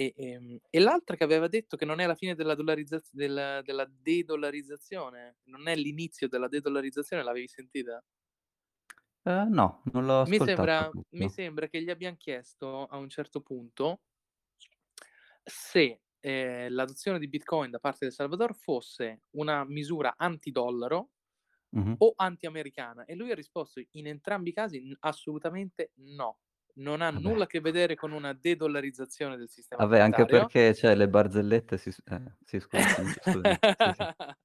E 0.03 0.15
ehm, 0.17 0.57
e 0.71 0.79
l'altra 0.81 1.15
che 1.15 1.25
aveva 1.25 1.47
detto 1.47 1.77
che 1.77 1.85
non 1.85 2.01
è 2.01 2.07
la 2.07 2.15
fine 2.15 2.35
della 2.35 2.55
dollarizaz 2.55 3.11
del 3.13 3.61
della 3.63 3.87
de-dollarizzazione? 3.87 5.37
Non 5.45 5.69
è 5.69 5.77
l'inizio 5.77 6.27
della 6.27 6.49
de-dollarizzazione, 6.49 7.23
l'avevi 7.23 7.49
sentita? 7.49 8.03
Ehm, 9.25 9.51
no, 9.55 9.83
non 9.93 10.05
l'ho 10.07 10.25
Mi 10.29 10.39
sembra 10.41 10.91
mi 11.11 11.29
sembra 11.29 11.67
che 11.69 11.83
gli 11.83 11.91
abbiam 11.91 12.17
chiesto 12.17 12.87
a 12.87 12.97
un 12.97 13.09
certo 13.11 13.41
punto 13.43 14.01
se, 15.45 16.03
ehm, 16.21 16.73
l'adozione 16.73 17.19
di 17.19 17.29
Bitcoin 17.29 17.71
da 17.71 17.79
parte 17.79 18.05
del 18.05 18.13
Salvador 18.15 18.55
fosse 18.55 19.23
una 19.31 19.65
misura 19.65 20.15
anti-dollaro 20.17 21.11
Mh-mh. 21.73 22.01
o 22.03 22.13
anti-americana 22.17 23.05
e 23.05 23.15
lui 23.15 23.31
ha 23.31 23.35
risposto 23.35 23.83
in 23.93 24.07
entrambi 24.07 24.51
i 24.51 24.53
casi: 24.53 24.81
"N 24.81 24.97
assolutamente 25.01 25.93
no. 25.97 26.39
Non 26.77 27.01
ha 27.03 27.11
beh. 27.13 27.35
nulla 27.35 27.45
a 27.45 27.47
che 27.47 27.61
vedere 27.61 27.95
con 27.97 28.13
una 28.13 28.33
de-dollarizzazione 28.33 29.37
del 29.37 29.49
sistema 29.51 29.87
beh, 29.89 30.01
anche 30.01 30.27
monetario" 30.27 30.27
perché 30.27 30.75
cioè 30.75 30.95
le 30.95 31.09
barzellette 31.09 31.77
si 31.79 31.91
eh, 32.07 32.37
sì 32.45 32.61
scusa, 32.61 32.89
finisci, 32.93 33.21
scusami. 33.23 33.59
Sì, 33.83 33.93
sì. 33.93 34.07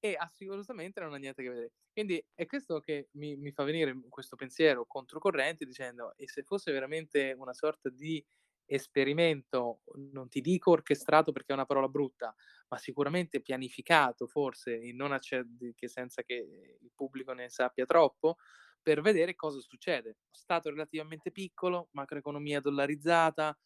E 0.00 0.14
assolutamente 0.16 1.00
non 1.00 1.12
ha 1.12 1.16
niente 1.16 1.40
a 1.40 1.44
che 1.44 1.50
vedere. 1.50 1.72
Quindi 1.92 2.24
è 2.32 2.46
questo 2.46 2.78
che 2.78 3.08
mi 3.14 3.36
mi 3.36 3.50
fa 3.50 3.64
venire, 3.64 3.98
questo 4.08 4.36
pensiero 4.36 4.86
controcorrente 4.86 5.64
dicendo: 5.64 6.14
"E 6.16 6.28
se 6.28 6.44
fosse 6.44 6.70
veramente 6.70 7.34
una 7.36 7.52
sorta 7.52 7.88
di 7.90 8.24
esperimento, 8.64 9.80
non 10.12 10.28
ti 10.28 10.40
dico 10.40 10.70
orchestrato 10.70 11.32
perché 11.32 11.50
è 11.52 11.54
una 11.56 11.64
parola 11.66 11.88
brutta, 11.88 12.32
ma 12.68 12.78
sicuramente 12.78 13.40
pianificato 13.40 14.26
forse 14.28 14.78
non 14.92 15.10
acce 15.12 15.44
che 15.74 15.88
senza 15.88 16.22
che 16.22 16.78
il 16.80 16.92
pubblico 16.94 17.32
ne 17.32 17.48
sappia 17.48 17.84
troppo, 17.86 18.36
per 18.82 19.00
vedere 19.02 19.34
cosa 19.34 19.60
succede. 19.60 20.18
Stato 20.30 20.70
relativamente 20.70 21.30
piccolo, 21.32 21.88
macroeconomia 21.92 22.60
dollarizzata, 22.60 23.58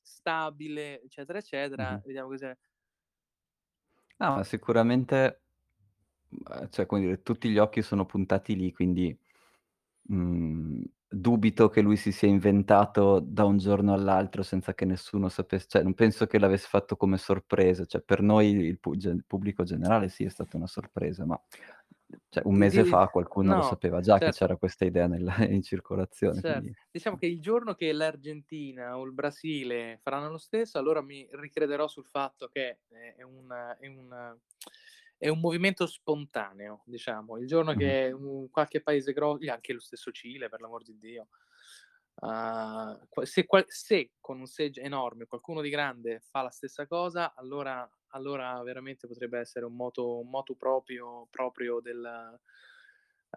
stabile, 0.00 1.02
eccetera, 1.02 1.38
eccetera, 1.38 1.98
Mh-mh. 1.98 2.02
vediamo 2.04 2.28
cos'è." 2.28 2.56
No, 4.20 4.34
ma 4.34 4.42
sicuramente, 4.44 5.42
mhmm, 6.28 6.68
cioè 6.70 6.86
come 6.86 7.00
dire, 7.02 7.22
tutti 7.22 7.48
gli 7.50 7.58
occhi 7.58 7.82
sono 7.82 8.06
puntati 8.06 8.56
lì, 8.56 8.72
quindi, 8.72 9.16
mhmm, 10.08 10.82
dubito 11.10 11.68
che 11.70 11.80
lui 11.82 11.96
si 11.96 12.12
sia 12.12 12.28
inventato 12.28 13.20
da 13.20 13.44
un 13.44 13.58
giorno 13.58 13.94
all'altro 13.94 14.42
senza 14.42 14.74
che 14.74 14.84
nessuno 14.86 15.28
sapesse 15.30 15.66
cioè 15.68 15.82
non 15.82 15.94
penso 15.94 16.26
che 16.26 16.38
l'avesse 16.38 16.68
fatto 16.68 16.96
come 16.96 17.18
sorpresa, 17.18 17.84
cioè 17.86 18.02
per 18.02 18.22
noi 18.22 18.48
il 18.50 18.78
pu 18.80 18.96
gen 18.96 19.22
pubblico 19.26 19.64
generale 19.64 20.08
sì, 20.10 20.24
è 20.24 20.28
stata 20.30 20.56
una 20.58 20.66
sorpresa, 20.68 21.24
ma 21.26 21.40
cioè 22.28 22.42
un 22.46 22.56
mese 22.56 22.82
di 22.82 22.88
fa 22.88 23.08
qualcuno 23.08 23.54
lo 23.54 23.60
no, 23.60 23.62
sapeva 23.62 24.00
già 24.00 24.18
che 24.20 24.30
certo. 24.30 24.38
c'era 24.38 24.56
questa 24.56 24.84
idea 24.84 25.06
nella 25.06 25.34
in 25.46 25.62
circolazione, 25.62 26.42
Cert 26.42 26.44
quindi 26.44 26.74
diciamo 26.90 27.16
che 27.16 27.26
il 27.26 27.40
giorno 27.40 27.74
che 27.74 27.92
l'Argentina 27.92 28.98
o 28.98 29.04
il 29.04 29.12
Brasile 29.12 29.98
faranno 30.02 30.30
lo 30.30 30.38
stesso, 30.38 30.78
allora 30.78 31.00
mi 31.02 31.26
ricrederò 31.32 31.88
sul 31.88 32.06
fatto 32.06 32.48
che 32.48 32.80
è 32.88 33.14
è 33.16 33.22
un 33.22 33.48
è 33.78 33.86
un 33.86 34.36
è 35.20 35.28
un 35.28 35.40
movimento 35.40 35.84
spontaneo, 35.86 36.82
diciamo. 36.86 37.38
Il 37.38 37.46
giorno 37.48 37.74
Mh-mh. 37.74 37.78
che 37.78 38.12
un 38.12 38.48
qualche 38.50 38.80
paese 38.80 39.12
gro 39.12 39.38
e 39.40 39.50
anche 39.50 39.72
lo 39.72 39.80
stesso 39.80 40.12
Cile 40.12 40.48
per 40.48 40.60
l'amor 40.60 40.84
di 40.84 40.96
Dio, 40.96 41.26
qua 43.08 43.24
se 43.26 43.46
se 43.66 44.12
con 44.20 44.38
un 44.40 44.46
seggio 44.46 44.80
enorme 44.80 45.26
qualcuno 45.26 45.60
di 45.60 45.70
grande 45.70 46.20
fa 46.20 46.42
la 46.42 46.50
stessa 46.50 46.86
cosa, 46.86 47.34
allora 47.34 47.88
allora 48.12 48.60
veramente 48.62 49.06
potrebbe 49.06 49.38
essere 49.38 49.64
un 49.66 49.74
moto 49.76 50.18
un 50.20 50.28
motu 50.30 50.56
proprio 50.56 51.26
proprio 51.30 51.80
del 51.80 52.38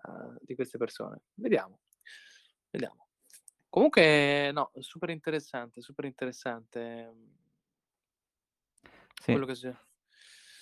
uhm, 0.07 0.37
di 0.41 0.55
queste 0.55 0.77
persone. 0.77 1.21
Vediamo, 1.33 1.79
vediamo. 2.69 3.07
Comunque 3.69 4.51
no, 4.53 4.71
super 4.79 5.09
interessante, 5.09 5.81
super 5.81 6.05
interessante, 6.05 6.79
mhmm 7.13 7.39
Sì. 9.21 9.41
quello 9.41 9.45
che 9.45 9.55
si 9.55 9.67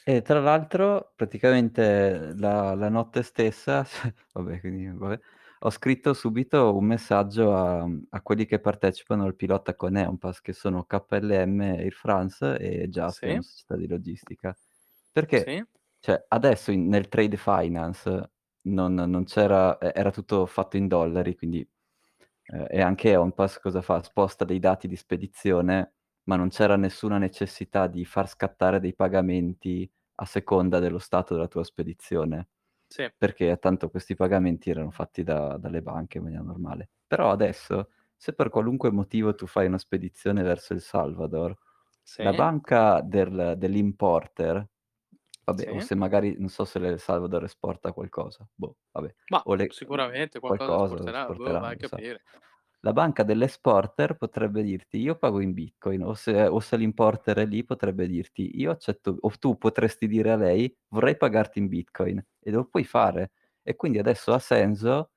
E 0.03 0.22
tra 0.24 0.39
l'altro 0.39 1.13
praticamente 1.15 2.34
la 2.36 2.74
la 2.74 2.89
notte 2.89 3.22
stessa, 3.22 3.86
vabbè 4.34 4.59
quindi 4.59 4.88
vabbè, 4.88 5.20
ho 5.62 5.70
scritto 5.72 6.14
subito 6.14 6.76
un 6.76 6.86
messaggio 6.86 7.53
a 7.55 7.86
a 8.12 8.22
quelli 8.22 8.45
che 8.45 8.60
partecipano 8.60 9.26
al 9.26 9.36
pilota 9.36 9.76
con 9.76 9.97
Eonpass, 9.97 10.41
che 10.41 10.53
sono 10.53 10.86
KLM, 10.86 11.60
Air 11.62 11.93
France 11.93 12.57
e 12.57 12.88
che 12.89 13.30
è 13.30 13.32
una 13.32 13.41
Sì. 13.41 13.41
società 13.41 13.76
di 13.76 13.88
logistica. 13.88 14.57
Perché, 15.12 15.53
Sì. 15.53 15.64
cioè 15.99 16.26
adesso 16.30 16.72
in 16.72 16.88
nel 16.88 17.07
trade 17.10 17.38
finance 17.38 18.32
non 18.64 18.93
non 18.95 19.24
c'era 19.26 19.80
era 19.80 20.12
tutto 20.12 20.45
fatto 20.45 20.78
in 20.78 20.88
dollari, 20.88 21.36
quindi 21.36 21.68
ehm, 22.45 22.68
e 22.70 22.82
anche 22.82 23.10
Eonpass 23.12 23.60
cosa 23.60 23.82
fa? 23.82 24.01
Sposta 24.03 24.45
dei 24.45 24.60
dati 24.60 24.88
di 24.88 24.95
spedizione, 24.95 25.93
ma 26.24 26.36
non 26.36 26.49
c'era 26.49 26.76
nessuna 26.78 27.18
necessità 27.18 27.88
di 27.88 28.05
far 28.05 28.28
scattare 28.30 28.80
dei 28.80 28.95
pagamenti 28.95 29.89
a 30.16 30.26
seconda 30.26 30.80
dello 30.80 30.99
stato 30.99 31.34
della 31.36 31.47
tua 31.47 31.64
spedizione, 31.64 32.49
Sì. 32.91 33.09
perché 33.17 33.57
tanto 33.59 33.89
questi 33.89 34.15
pagamenti 34.15 34.69
erano 34.69 34.91
fatti 34.91 35.23
da 35.23 35.57
dalle 35.57 35.81
banche 35.81 36.17
in 36.19 36.23
maniera 36.25 36.43
normale. 36.43 36.89
Però 37.07 37.31
adesso, 37.31 37.89
se 38.15 38.33
per 38.33 38.49
qualunque 38.49 38.91
motivo 38.91 39.35
tu 39.35 39.45
fai 39.47 39.67
una 39.67 39.77
spedizione 39.77 40.43
verso 40.43 40.73
El 40.73 40.81
Salvador, 40.81 41.57
la 42.17 42.33
Sì. 42.33 42.33
banca 42.33 43.01
del 43.01 43.55
dell'importer 43.57 44.67
vabbè, 45.45 45.67
o 45.69 45.79
Sì. 45.79 45.81
se 45.81 45.95
magari 45.95 46.35
non 46.39 46.49
so 46.49 46.65
se 46.65 46.79
l'El 46.79 46.99
Salvador 46.99 47.43
esporta 47.45 47.91
qualcosa, 47.93 48.47
boh, 48.55 48.77
vabbè, 48.91 49.13
Mah, 49.31 49.45
o 49.45 49.55
le 49.55 49.75
sicuramente 49.75 50.39
qualcosa 50.39 50.73
qualcosa 50.73 50.75
esporterà, 50.75 51.31
boh, 51.31 51.55
vai 51.57 51.73
esporteranno, 51.73 51.73
a 51.73 51.77
esatto. 51.77 51.77
capire. 51.77 52.23
La 52.84 52.93
banca 52.93 53.23
dell'esporter 53.23 54.15
potrebbe 54.15 54.63
dirti: 54.63 54.99
"Io 54.99 55.17
pago 55.17 55.41
in 55.41 55.51
bitcoin", 55.53 56.01
o 56.03 56.13
se 56.13 56.43
o 56.47 56.59
se 56.61 56.77
l'importer 56.77 57.38
è 57.39 57.45
lì 57.45 57.65
potrebbe 57.65 58.07
dirti: 58.07 58.57
"Io 58.59 58.71
accetto" 58.71 59.17
o 59.19 59.30
tu 59.38 59.57
potresti 59.57 60.07
dire 60.07 60.32
a 60.32 60.38
lei: 60.38 60.73
"Vorrei 60.88 61.17
pagarti 61.17 61.59
in 61.59 61.67
bitcoin", 61.67 62.25
e 62.39 62.51
lo 62.51 62.65
puoi 62.65 62.86
fare. 62.86 63.32
E 63.61 63.75
quindi 63.75 63.99
adesso 63.99 64.32
ha 64.32 64.39
senso 64.39 65.11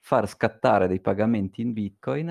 far 0.00 0.28
scattare 0.28 0.86
dei 0.88 1.00
pagamenti 1.00 1.62
in 1.62 1.72
bitcoin 1.72 2.28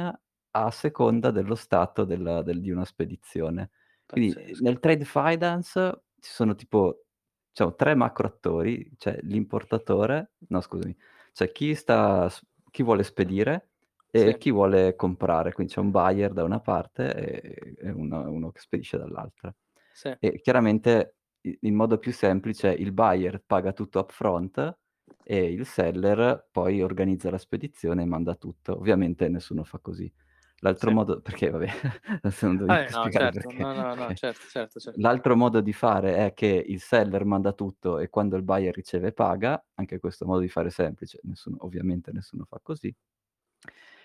a 0.52 0.72
seconda 0.72 1.32
dello 1.32 1.56
stato 1.56 2.06
del 2.06 2.42
del 2.46 2.62
di 2.62 2.70
una 2.70 2.86
spedizione. 2.86 3.72
Quindi, 4.12 4.40
Pazzesco. 4.40 4.60
nel 4.60 4.80
trade 4.80 5.04
finance 5.04 6.04
ci 6.20 6.30
sono 6.32 6.54
tipo 6.54 7.06
diciamo 7.50 7.74
3 7.76 7.96
macro 7.96 8.28
attori, 8.28 8.92
c'è 8.98 9.18
l'importatore 9.24 10.34
no 10.50 10.62
scusami, 10.62 10.96
c'è 11.34 11.52
chi 11.52 11.74
sta 11.74 12.30
chi 12.72 12.84
vuole 12.84 13.02
spedire 13.04 13.70
e 14.18 14.36
Sì. 14.36 14.38
chi 14.38 14.52
vuole 14.52 14.96
comprare, 14.96 15.52
quindi 15.54 15.74
c'è 15.74 15.80
un 15.82 15.92
buyer 15.92 16.32
da 16.34 16.44
una 16.44 16.60
parte 16.62 17.14
e 17.14 17.76
e 17.78 17.90
uno 17.92 18.30
uno 18.32 18.52
che 18.52 18.60
spedisce 18.62 18.98
dall'altra. 18.98 19.54
Sì. 19.94 20.16
E 20.20 20.40
chiaramente 20.42 21.16
i 21.42 21.58
il 21.62 21.74
modo 21.74 21.98
più 22.00 22.12
semplice 22.14 22.74
è 22.76 22.80
il 22.80 22.92
buyer 22.94 23.44
paga 23.46 23.72
tutto 23.74 24.00
upfront 24.00 24.78
e 25.24 25.52
il 25.52 25.66
seller 25.66 26.48
poi 26.52 26.82
organizza 26.82 27.30
la 27.30 27.38
spedizione 27.38 28.04
e 28.04 28.06
manda 28.06 28.36
tutto. 28.36 28.76
Ovviamente 28.78 29.28
nessuno 29.30 29.64
fa 29.64 29.80
così. 29.80 30.12
L'altro 30.60 30.90
Sì. 30.90 30.92
modo 30.92 31.22
perché 31.22 31.50
vabbè, 31.52 31.68
adesso 32.22 32.46
non 32.48 32.56
devo 32.58 32.68
Eh 32.68 32.72
neanche 32.72 32.92
no, 32.92 33.10
spiegare 33.10 33.30
certo. 33.30 33.32
perché, 33.32 33.58
No, 33.58 33.74
no, 33.74 33.94
no, 33.96 34.12
okay. 34.12 34.16
certo, 34.16 34.48
certo, 34.48 34.80
cer 34.80 35.00
L'altro 35.00 35.36
modo 35.36 35.60
di 35.62 35.74
fare 35.74 36.16
è 36.28 36.34
che 36.34 36.48
il 36.48 36.80
seller 36.82 37.26
manda 37.26 37.52
tutto 37.54 38.00
e 38.00 38.10
quando 38.10 38.38
il 38.38 38.44
buyer 38.44 38.74
riceve 38.74 39.12
paga, 39.14 39.64
anche 39.76 40.00
questo 40.00 40.26
modo 40.26 40.40
di 40.42 40.48
fare 40.50 40.70
semplice, 40.70 41.20
nessuno 41.24 41.58
ovviamente 41.62 42.12
nessuno 42.14 42.46
fa 42.46 42.60
così. 42.64 42.96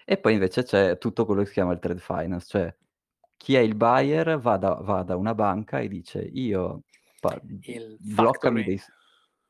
E 0.09 0.19
poi 0.19 0.35
invece 0.35 0.63
c'è 0.63 0.99
tutto 0.99 1.25
quello 1.25 1.41
che 1.43 1.47
si 1.49 1.53
chiama 1.55 1.73
il 1.73 1.79
trade 1.79 2.01
finance, 2.01 2.47
cioè 2.49 2.77
chi 3.37 3.55
è 3.55 3.61
il 3.61 3.75
buyer 3.77 4.39
va 4.39 4.57
da 4.57 4.75
va 4.75 5.03
da 5.03 5.17
una 5.17 5.35
banca 5.35 5.81
e 5.81 5.89
dice: 5.89 6.21
"Io 6.21 6.85
pa 7.19 7.41
bloccami 7.43 8.63
dei 8.63 8.79
s" 8.79 8.93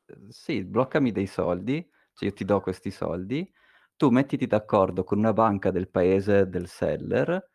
uhm, 0.07 0.27
sì, 0.29 0.63
"bloccami 0.63 1.11
dei 1.11 1.27
soldi, 1.27 1.89
cioè 2.13 2.25
io 2.29 2.33
ti 2.35 2.45
do 2.45 2.61
questi 2.61 2.91
soldi, 2.91 3.51
tu 3.95 4.09
mettiti 4.09 4.47
d'accordo 4.47 5.03
con 5.03 5.17
una 5.19 5.33
banca 5.33 5.71
del 5.71 5.89
paese 5.89 6.47
del 6.49 6.67
seller 6.67 7.49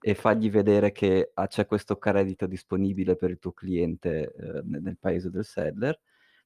e 0.00 0.14
fagli 0.14 0.50
vedere 0.50 0.92
che, 0.92 1.30
ah, 1.34 1.46
c'è 1.48 1.66
questo 1.66 1.96
credito 1.98 2.46
disponibile 2.46 3.16
per 3.16 3.30
il 3.30 3.38
tuo 3.38 3.52
cliente, 3.52 4.32
ne 4.64 4.80
nel 4.80 4.98
paese 4.98 5.30
del 5.30 5.44
seller 5.44 5.98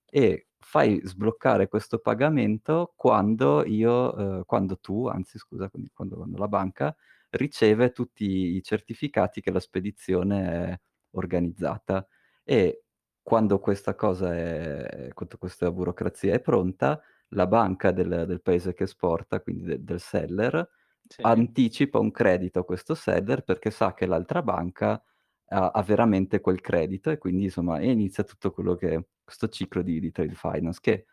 e 0.06 0.48
fai 0.62 1.00
sbloccare 1.04 1.68
questo 1.68 1.98
pagamento 1.98 2.92
quando 2.96 3.64
io 3.66 4.14
uhm, 4.16 4.44
quando 4.46 4.78
tu 4.78 5.06
anzi 5.08 5.38
scusa, 5.38 5.68
quindi 5.68 5.90
quando 5.92 6.16
quando 6.16 6.38
la 6.38 6.48
banca 6.48 6.94
riceve 7.30 7.90
tutti 7.92 8.24
i 8.56 8.62
certificati 8.62 9.40
che 9.40 9.50
la 9.50 9.60
spedizione 9.60 10.44
è 10.72 10.80
organizzata. 11.12 12.06
E 12.44 12.84
quando 13.22 13.58
questa 13.60 13.94
cosa 13.94 14.34
è 14.34 15.10
quando 15.14 15.36
questa 15.38 15.70
burocrazia 15.70 16.34
è 16.34 16.40
pronta, 16.40 17.00
la 17.28 17.46
banca 17.46 17.92
del 17.92 18.24
del 18.26 18.42
paese 18.42 18.74
che 18.74 18.84
esporta, 18.84 19.40
quindi 19.40 19.64
de 19.64 19.82
del 19.84 20.00
seller, 20.00 20.68
Sì. 21.10 21.24
anticipa 21.24 21.98
un 21.98 22.10
credito 22.10 22.60
a 22.60 22.64
questo 22.64 22.94
seller 22.94 23.42
perché 23.44 23.70
sa 23.70 23.94
che 23.94 24.06
l'altra 24.06 24.42
banca 24.42 25.02
ha 25.48 25.70
ha 25.70 25.82
veramente 25.82 26.40
quel 26.40 26.60
credito 26.60 27.10
e 27.10 27.18
quindi 27.18 27.44
insomma 27.44 27.80
inizia 27.82 28.24
tutto 28.24 28.50
quello 28.52 28.74
che 28.74 29.08
questo 29.36 29.48
ciclo 29.48 29.82
di 29.82 30.00
di 30.00 30.10
trade 30.10 30.34
finance 30.34 30.78
che 30.80 31.06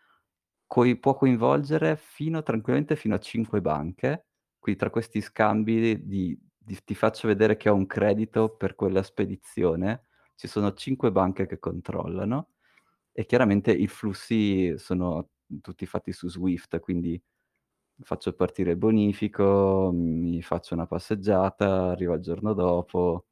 coi 0.68 0.98
può 1.00 1.16
coinvolgere 1.16 1.98
fino 1.98 2.44
tranquillamente 2.44 2.96
fino 2.96 3.16
a 3.16 3.20
5 3.20 3.62
banche, 3.62 4.28
qui 4.60 4.76
tra 4.76 4.90
questi 4.90 5.22
scambi 5.22 6.06
di 6.06 6.40
di 6.62 6.78
ti 6.86 6.94
faccio 6.96 7.28
vedere 7.28 7.58
che 7.58 7.70
ho 7.70 7.74
un 7.76 7.88
credito 7.88 8.56
per 8.56 8.76
quella 8.76 9.02
spedizione, 9.04 10.06
ci 10.36 10.48
sono 10.48 10.74
5 10.74 11.12
banche 11.12 11.48
che 11.48 11.58
controllano 11.60 12.50
e 13.12 13.26
chiaramente 13.26 13.72
i 13.72 13.88
flussi 13.88 14.78
sono 14.78 15.30
tutti 15.62 15.86
fatti 15.88 16.12
su 16.14 16.30
Swift, 16.30 16.80
quindi 16.80 17.22
faccio 18.02 18.34
partire 18.34 18.72
il 18.72 18.78
bonifico, 18.78 19.92
mi 19.94 20.42
faccio 20.42 20.74
una 20.76 20.88
passeggiata, 20.88 21.90
arriva 21.92 22.16
il 22.16 22.22
giorno 22.22 22.54
dopo. 22.54 23.26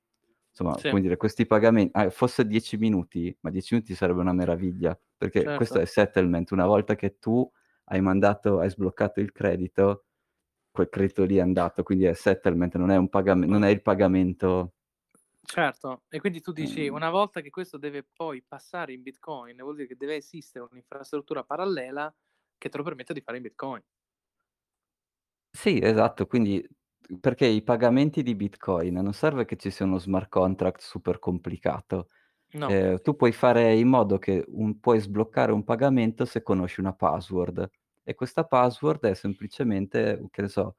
Insomma, 0.60 0.82
Sì. 0.82 0.88
come 0.88 1.01
dire, 1.01 1.18
questi 1.18 1.45
pagamen 1.45 1.89
ah, 1.93 2.10
fosse 2.10 2.45
10 2.47 2.78
minuti, 2.78 3.36
ma 3.41 3.51
10 3.51 3.76
minuti 3.76 3.93
sarebbe 3.95 4.22
una 4.22 4.34
meraviglia, 4.34 4.99
perché 5.16 5.51
questo 5.53 5.78
Certo. 5.78 5.82
è 5.82 5.86
settlement. 5.86 6.49
Una 6.51 6.66
volta 6.66 6.95
che 6.95 7.20
tu 7.20 7.49
hai 7.86 8.01
mandato 8.01 8.60
hai 8.60 8.70
sbloccato 8.72 9.20
il 9.20 9.32
credito, 9.32 10.05
quel 10.72 10.89
credito 10.89 11.24
lì 11.26 11.38
è 11.38 11.41
andato, 11.41 11.84
quindi 11.84 12.05
è 12.05 12.14
settlement, 12.14 12.76
non 12.78 12.91
è 12.91 12.97
un 12.97 13.10
pagame 13.10 13.45
non 13.47 13.64
è 13.64 13.70
il 13.70 13.82
pagamento 13.84 14.74
Certo. 15.43 16.03
E 16.10 16.20
quindi 16.20 16.41
tu 16.41 16.51
dici: 16.51 16.88
Ehm 16.88 16.89
una 16.89 17.10
volta 17.10 17.41
che 17.41 17.49
questo 17.49 17.78
deve 17.78 18.03
poi 18.03 18.43
passare 18.43 18.93
in 18.93 19.01
bitcoin, 19.01 19.55
vuol 19.58 19.76
dire 19.76 19.88
che 19.88 19.95
deve 19.95 20.16
esistere 20.16 20.66
un'infrastruttura 20.70 21.43
parallela 21.43 22.14
che 22.58 22.70
te 22.70 22.78
lo 22.78 22.84
permetta 22.84 23.14
di 23.14 23.22
fare 23.22 23.38
in 23.38 23.43
bitcoin. 23.43 23.82
Sì, 25.53 25.80
esatto, 25.82 26.28
quindi 26.28 26.66
perché 27.20 27.45
i 27.47 27.62
pagamenti 27.64 28.24
di 28.24 28.36
bitcoin 28.36 28.93
non 28.95 29.14
serve 29.14 29.45
che 29.45 29.55
ci 29.58 29.70
sia 29.72 29.86
uno 29.86 29.99
smart 29.99 30.30
contract 30.30 30.82
super 30.82 31.20
complicato. 31.20 32.10
No. 32.53 32.74
Ehm, 32.74 33.01
tu 33.01 33.16
puoi 33.16 33.32
fare 33.34 33.76
in 33.76 33.88
modo 33.89 34.18
che 34.20 34.43
un 34.49 34.80
puoi 34.80 34.99
sbloccare 34.99 35.51
un 35.53 35.64
pagamento 35.64 36.26
se 36.26 36.43
conosci 36.43 36.80
una 36.82 36.93
password 36.93 37.70
e 38.03 38.16
questa 38.16 38.45
password 38.45 39.05
è 39.08 39.14
semplicemente, 39.16 40.28
che 40.32 40.41
ne 40.43 40.47
so, 40.49 40.76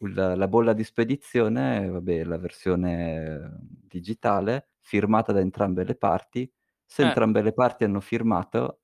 il 0.00 0.14
la 0.14 0.48
bolla 0.48 0.72
di 0.74 0.84
spedizione, 0.84 1.88
vabbè 1.88 2.24
la 2.24 2.38
versione 2.38 3.58
digitale, 3.60 4.70
firmata 4.80 5.32
da 5.32 5.40
entrambe 5.40 5.84
le 5.84 5.96
parti. 5.96 6.50
Se 6.84 7.02
Eh. 7.02 7.12
entrambe 7.12 7.42
le 7.42 7.52
parti 7.54 7.84
hanno 7.84 8.00
firmato, 8.00 8.80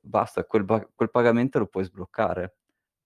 basta, 0.00 0.44
quel 0.46 0.64
quel 0.94 1.10
pagamento 1.10 1.58
lo 1.60 1.66
puoi 1.68 1.84
sbloccare. 1.84 2.56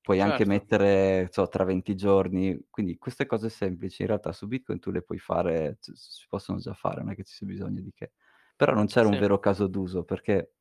Puoi 0.08 0.22
anche 0.22 0.46
Certo. 0.46 0.46
mettere, 0.46 1.28
so, 1.30 1.46
tra 1.48 1.64
20 1.64 1.94
giorni, 1.94 2.58
quindi 2.70 2.96
queste 2.96 3.26
cose 3.26 3.50
semplici 3.50 4.00
in 4.00 4.08
realtà 4.08 4.32
su 4.32 4.46
Bitcoin 4.46 4.78
tu 4.78 4.90
le 4.90 5.02
puoi 5.02 5.18
fare, 5.18 5.76
c 5.78 5.90
si 5.94 6.24
possono 6.30 6.58
già 6.60 6.72
fare, 6.72 7.02
non 7.02 7.10
è 7.12 7.14
che 7.14 7.24
ci 7.24 7.34
sia 7.34 7.46
bisogno 7.46 7.82
di 7.82 7.92
che. 7.94 8.12
Però 8.56 8.72
non 8.72 8.86
c'era 8.86 9.06
un 9.06 9.16
Sì. 9.16 9.18
vero 9.18 9.38
caso 9.38 9.66
d'uso 9.66 10.04
perché 10.04 10.54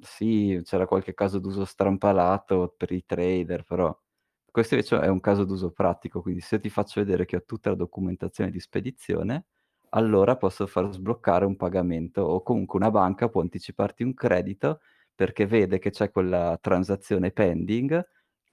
sì, 0.00 0.60
c'era 0.64 0.86
qualche 0.86 1.14
caso 1.14 1.38
d'uso 1.38 1.64
strampalato 1.64 2.74
per 2.76 2.92
i 2.92 3.04
trader, 3.04 3.64
però 3.64 3.96
questo 4.50 4.74
invece 4.74 5.00
è 5.00 5.08
un 5.08 5.20
caso 5.20 5.44
d'uso 5.44 5.72
pratico, 5.72 6.22
quindi 6.22 6.40
se 6.40 6.60
ti 6.60 6.70
faccio 6.70 7.00
vedere 7.00 7.24
che 7.26 7.36
ho 7.36 7.44
tutta 7.44 7.70
la 7.70 7.76
documentazione 7.76 8.50
di 8.50 8.60
spedizione, 8.60 9.46
allora 9.90 10.36
posso 10.36 10.66
far 10.66 10.92
sbloccare 10.92 11.44
un 11.44 11.56
pagamento 11.56 12.22
o 12.22 12.42
comunque 12.42 12.78
una 12.78 12.90
banca 12.90 13.28
può 13.28 13.40
anticiparti 13.40 14.02
un 14.02 14.14
credito 14.14 14.80
perché 15.14 15.46
vede 15.46 15.78
che 15.78 15.90
c'è 15.90 16.10
quella 16.10 16.58
transazione 16.60 17.30
pending 17.32 18.04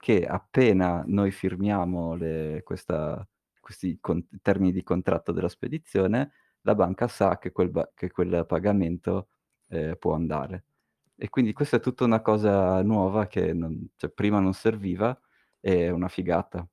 che 0.02 0.26
appena 0.26 1.04
noi 1.06 1.30
firmiamo 1.30 2.16
le 2.16 2.62
questa 2.64 3.24
questi 3.60 3.98
con 4.00 4.26
termini 4.42 4.72
di 4.72 4.82
contratto 4.82 5.30
della 5.30 5.48
spedizione, 5.48 6.32
la 6.62 6.74
banca 6.74 7.06
sa 7.06 7.38
che 7.38 7.52
quel 7.52 7.70
ba 7.70 7.88
che 7.94 8.10
quel 8.10 8.44
pagamento, 8.44 9.28
ehm, 9.68 9.94
può 10.00 10.14
andare. 10.14 10.64
E 11.16 11.28
quindi 11.28 11.52
questa 11.52 11.76
è 11.76 11.80
tutta 11.80 12.02
una 12.02 12.20
cosa 12.20 12.82
nuova 12.82 13.28
che 13.28 13.52
non 13.52 13.90
cioè 13.94 14.10
prima 14.10 14.40
non 14.40 14.54
serviva, 14.54 15.16
è 15.60 15.88
una 15.90 16.08
figata. 16.08 16.66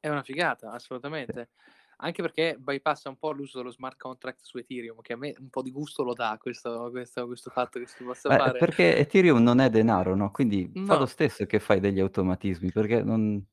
È 0.00 0.08
una 0.08 0.22
figata, 0.22 0.70
assolutamente. 0.72 1.50
Anche 1.98 2.22
perché 2.22 2.56
bypassa 2.58 3.08
un 3.08 3.16
po' 3.18 3.30
l'uso 3.32 3.58
dello 3.58 3.70
smart 3.70 3.96
contract 3.96 4.40
su 4.42 4.58
Ethereum, 4.58 5.00
che 5.00 5.12
a 5.12 5.16
me 5.16 5.34
un 5.38 5.48
po' 5.48 5.62
di 5.62 5.70
gusto 5.70 6.02
lo 6.02 6.12
dà 6.14 6.36
questo 6.40 6.90
questo 6.90 7.26
questo 7.26 7.50
fatto 7.50 7.78
che 7.78 7.86
si 7.86 8.02
possa 8.02 8.30
Eh, 8.30 8.32
fare. 8.32 8.56
perché 8.56 8.96
Ethereum 8.96 9.42
non 9.42 9.60
è 9.60 9.68
denaro, 9.68 10.14
no, 10.14 10.30
quindi 10.30 10.78
fa 10.82 10.96
lo 10.96 11.04
No. 11.04 11.06
stesso 11.06 11.44
che 11.44 11.60
fai 11.60 11.78
degli 11.78 12.00
automatismi, 12.00 12.72
perché 12.72 13.02
non 13.02 13.44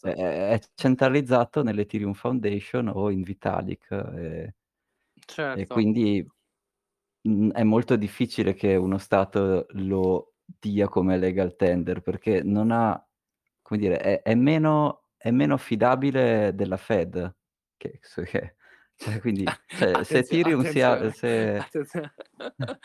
è 0.00 0.08
Certo. 0.08 0.14
è 0.14 0.50
è 0.52 0.60
centralizzato 0.74 1.62
nell'Ethereum 1.62 2.14
Foundation 2.14 2.88
o 2.88 3.10
in 3.10 3.22
Vitalik, 3.22 3.90
e 3.92 4.54
e 5.56 5.68
Certo. 5.68 5.68
quindi, 5.68 6.26
mhmm, 7.22 7.52
è 7.52 7.62
molto 7.64 7.96
difficile 7.96 8.54
che 8.54 8.76
uno 8.76 8.98
stato 8.98 9.66
lo 9.70 10.34
dia 10.44 10.88
come 10.88 11.18
legal 11.18 11.56
tender, 11.56 12.02
perché 12.02 12.42
non 12.44 12.70
ha 12.72 13.04
come 13.62 13.80
dire, 13.80 13.98
è 14.00 14.22
è 14.22 14.34
meno 14.36 15.04
è 15.18 15.30
meno 15.32 15.54
affidabile 15.54 16.54
della 16.54 16.76
Fed, 16.78 17.36
che 18.00 18.24
che 18.24 18.56
cioè 18.96 19.20
quindi 19.20 19.54
cioè 19.72 20.04
se 20.04 20.22
Attenzio 20.22 20.48
attenzione, 20.48 21.10
se 21.12 21.64
attenzio 21.64 22.10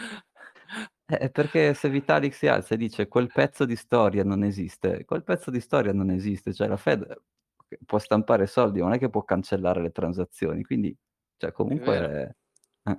Eh, 1.11 1.31
perché 1.31 1.73
se 1.73 1.89
Vitalik 1.89 2.33
si 2.33 2.47
alza 2.47 2.75
e 2.75 2.77
dice: 2.77 3.07
"Quel 3.07 3.31
pezzo 3.31 3.65
di 3.65 3.75
storia 3.75 4.23
non 4.23 4.43
esiste", 4.43 5.05
quel 5.05 5.23
pezzo 5.23 5.49
di 5.49 5.59
storia 5.59 5.91
non 5.91 6.11
esiste, 6.11 6.53
cioè 6.53 6.67
la 6.67 6.77
Fed 6.77 7.05
può 7.85 7.97
stampare 7.99 8.45
soldi, 8.47 8.79
ma 8.79 8.85
non 8.87 8.95
è 8.95 8.99
che 8.99 9.09
può 9.09 9.23
cancellare 9.23 9.81
le 9.81 9.91
transazioni, 9.91 10.63
quindi 10.63 10.95
cioè 11.37 11.51
È 11.63 11.73
vero, 11.79 12.11
comunque 12.11 12.35
eh. 12.83 12.95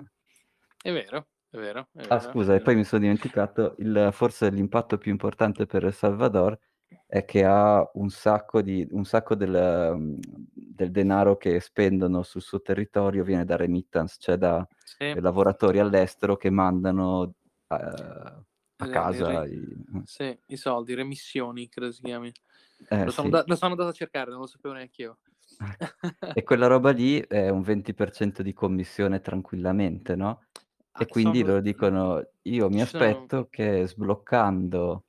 è 0.83 0.91
vero, 0.91 1.27
è 1.49 1.57
vero, 1.57 1.89
è 1.91 2.03
Ah 2.09 2.19
vero, 2.19 2.37
è 2.37 2.45
scusa, 2.45 2.53
e 2.55 2.61
vero. 2.61 2.61
poi 2.61 2.75
mi 2.75 2.83
sono 2.83 3.01
dimenticato, 3.01 3.75
il 3.79 4.09
forse 4.11 4.49
l'impatto 4.49 4.97
più 4.97 5.11
importante 5.11 5.65
per 5.65 5.85
El 5.85 5.93
Salvador 5.93 6.57
è 7.07 7.25
che 7.25 7.43
ha 7.45 7.89
un 7.95 8.09
sacco 8.09 8.61
di 8.61 8.87
un 8.91 9.05
sacco 9.05 9.35
del 9.35 9.93
mhmm, 9.97 10.19
del 10.53 10.91
denaro 10.91 11.37
che 11.37 11.59
spendono 11.59 12.23
sul 12.23 12.41
suo 12.41 12.61
territorio 12.61 13.23
viene 13.23 13.45
da 13.45 13.55
remittance, 13.57 14.17
cioè 14.19 14.37
da 14.37 14.65
Sì, 14.85 15.15
lavoratori 15.19 15.79
all'estero 15.79 16.37
che 16.37 16.49
mandano, 16.49 17.33
a 17.67 18.43
le 18.79 19.05
le 19.11 19.23
re 19.23 19.35
casa 19.35 19.45
i 19.45 19.57
mh. 19.87 20.01
sì, 20.03 20.37
i 20.47 20.57
soldi, 20.57 20.93
remissioni 20.95 21.69
credo 21.69 21.91
si 21.91 22.01
chiami. 22.03 22.31
Eh 22.89 23.07
Lo 23.07 23.11
sono 23.11 23.29
sì. 23.29 23.31
da 23.31 23.43
lo 23.47 23.55
sono 23.55 23.71
andato 23.71 23.89
a 23.89 23.93
cercare, 23.93 24.31
non 24.31 24.41
lo 24.41 24.47
sapevo 24.47 24.73
neanch'io. 24.75 25.19
E 26.33 26.43
quella 26.43 26.67
roba 26.67 26.91
lì 26.91 27.19
è 27.19 27.49
un 27.49 27.61
20% 27.61 28.41
di 28.41 28.53
commissione 28.53 29.19
tranquillamente, 29.19 30.15
no, 30.15 30.45
Ah, 30.93 31.05
e 31.05 31.07
quindi 31.07 31.43
sono 31.43 31.43
loro 31.43 31.59
dicono: 31.61 32.21
"Io 32.43 32.69
mi 32.69 32.79
sono 32.79 32.81
aspetto 32.81 33.47
che 33.49 33.85
sbloccando 33.87 35.05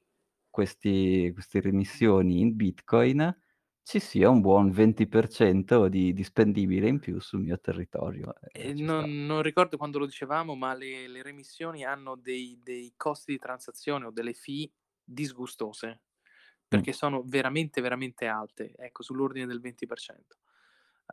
questi 0.53 1.33
queste 1.35 1.61
remissioni 1.63 2.41
in 2.41 2.57
Bitcoin 2.57 3.37
ci 3.83 4.01
sia 4.01 4.31
un 4.31 4.43
buon 4.43 4.71
20% 4.71 5.89
di 5.89 6.13
di 6.15 6.25
spendibile 6.25 6.89
in 6.89 7.01
più 7.01 7.21
sul 7.21 7.41
mio 7.43 7.59
territorio." 7.61 8.35
E 8.55 8.71
E 8.71 8.75
ci 8.75 8.87
sta. 8.89 9.07
non 9.07 9.25
non 9.25 9.43
ricordo 9.43 9.79
quando 9.79 9.99
lo 9.99 10.05
dicevamo, 10.07 10.55
ma 10.55 10.75
le 10.75 11.09
le 11.09 11.23
remissioni 11.23 11.85
hanno 11.85 12.17
dei 12.17 12.59
dei 12.63 12.93
costi 12.97 13.33
di 13.33 13.39
transazione 13.39 14.05
o 14.07 14.11
delle 14.11 14.35
fee 14.35 14.71
disgustose, 15.03 16.03
Mh. 16.73 16.83
perché 16.83 16.93
sono 16.93 17.23
veramente, 17.25 17.81
veramente 17.81 18.27
alte, 18.27 18.75
ecco, 18.77 19.03
sull'ordine 19.03 19.47
del 19.47 19.61
20%, 19.61 20.37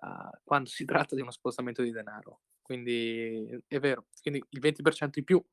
uhm, 0.02 0.30
quando 0.44 0.70
si 0.70 0.84
tratta 0.86 1.16
di 1.16 1.22
uno 1.22 1.32
spostamento 1.32 1.82
di 1.82 1.92
denaro. 1.92 2.42
Quindi 2.62 3.58
è 3.68 3.80
vero, 3.80 4.08
quindi 4.22 4.44
il 4.50 4.60
20% 4.60 5.20
in 5.20 5.26
più 5.26 5.44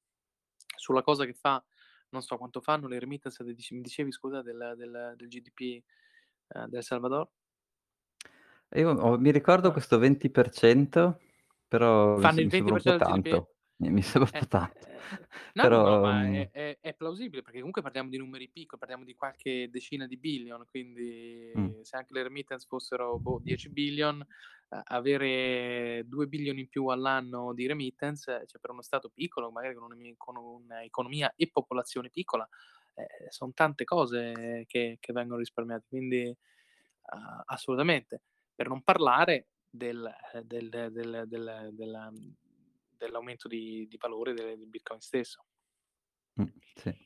sulla 0.77 1.03
cosa 1.03 1.25
che 1.25 1.35
fa 1.35 1.65
non 2.11 2.23
so 2.23 2.37
quanto 2.39 2.61
fanno 2.61 2.89
le 2.89 2.99
remittance 2.99 3.43
mi 3.45 3.55
dicevi 3.83 4.13
scusa 4.13 4.43
del 4.43 4.75
del 4.77 5.15
del 5.17 5.29
GDP, 5.29 5.83
ehm, 6.49 6.69
del 6.69 6.83
Salvador? 6.85 7.31
Io 8.75 8.91
ho 8.91 9.19
mi 9.19 9.31
ricordo 9.31 9.71
Ah. 9.71 9.73
questo 9.73 9.99
20%, 9.99 11.21
però 11.69 12.19
Fanno 12.19 12.41
il 12.41 12.47
mi 12.47 12.51
sembra 12.51 12.81
po' 12.81 12.93
20% 12.93 12.93
del 12.93 13.03
GDP? 13.03 13.27
tanto. 13.27 13.55
Mi 13.79 14.03
sembra 14.03 14.31
un 14.31 14.37
po' 14.37 14.47
Eh, 14.47 14.49
tanto. 14.49 14.89
no, 15.55 15.69
no, 15.69 15.83
no, 15.83 15.99
Però, 15.99 16.01
ma 16.01 16.29
è 16.31 16.51
è 16.51 16.79
è 16.81 16.95
plausibile 16.95 17.43
perché 17.43 17.59
comunque 17.59 17.83
parliamo 17.83 18.11
di 18.11 18.19
numeri 18.19 18.49
picco 18.51 18.79
parliamo 18.79 19.05
di 19.05 19.15
qualche 19.15 19.69
decina 19.71 20.07
di 20.07 20.17
billion, 20.19 20.67
quindi 20.67 21.81
se 21.83 21.97
anche 21.97 22.15
le 22.15 22.23
remittance 22.25 22.67
fossero, 22.69 23.19
boh, 23.21 23.41
10 23.43 23.71
billion, 23.71 24.25
avere 24.69 26.03
2 26.07 26.27
billion 26.27 26.59
in 26.59 26.69
più 26.69 26.87
all'anno 26.89 27.53
di 27.55 27.67
remittance, 27.67 28.45
cioè 28.47 28.61
per 28.61 28.71
uno 28.71 28.83
stato 28.83 29.09
piccolo, 29.11 29.51
magari 29.51 29.75
con 29.75 29.93
un'economia 30.37 31.33
e 31.37 31.51
popolazione 31.51 32.11
piccola, 32.11 32.49
eh, 32.95 33.31
son 33.31 33.53
tante 33.55 33.85
cose 33.85 34.65
che 34.67 34.97
che 35.01 35.13
vengono 35.13 35.39
risparmiate, 35.41 35.85
quindi, 35.89 36.25
uhm, 36.27 37.43
assolutamente. 37.47 38.23
Per 38.55 38.69
non 38.69 38.83
parlare 38.83 39.49
del 39.69 40.11
ehm, 40.35 40.43
del 40.43 40.69
del 40.93 41.25
del 41.27 41.71
del 41.73 42.11
dell'aumento 42.97 43.49
di 43.49 43.87
di 43.89 43.97
valore 43.99 44.33
de 44.35 44.57
del 44.57 44.69
Bitcoin 44.69 45.01
stesso. 45.01 45.43
mh, 46.37 46.45
sì. 46.77 47.06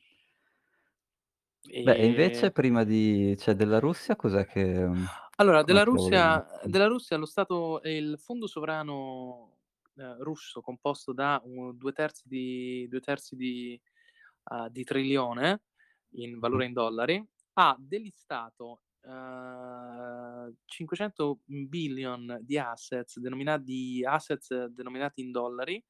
Beh, 1.65 1.93
e 1.95 2.05
invece 2.05 2.51
prima 2.51 2.83
di 2.83 3.35
cioè 3.37 3.53
della 3.55 3.79
Russia 3.79 4.15
cos'è 4.15 4.45
che 4.45 4.63
mhmm, 4.87 5.07
allora 5.37 5.63
della 5.63 5.83
lo 5.83 5.83
Russia 5.83 6.45
della 6.63 6.87
Russia 6.87 7.17
lo 7.17 7.25
stato 7.25 7.81
ehm, 7.81 7.95
il 8.11 8.19
fondo 8.19 8.47
sovrano, 8.47 9.57
ehm, 9.95 10.21
russo 10.23 10.61
composto 10.61 11.13
da 11.13 11.41
u 11.43 11.71
2/3 11.73 12.21
di 12.25 12.87
2/3 12.89 13.35
di 13.35 13.79
uhm, 14.51 14.67
di 14.69 14.83
trilione 14.83 15.63
in 16.15 16.39
valore 16.39 16.65
in 16.65 16.73
dollari, 16.73 17.25
ha 17.53 17.75
delistato, 17.79 18.83
uhm, 19.03 20.53
500 20.65 21.39
billion 21.45 22.39
di 22.41 22.57
assets 22.59 23.19
denomina 23.19 23.57
di 23.57 24.05
assets 24.05 24.65
denominati 24.67 25.21
in 25.21 25.31
dollari, 25.31 25.83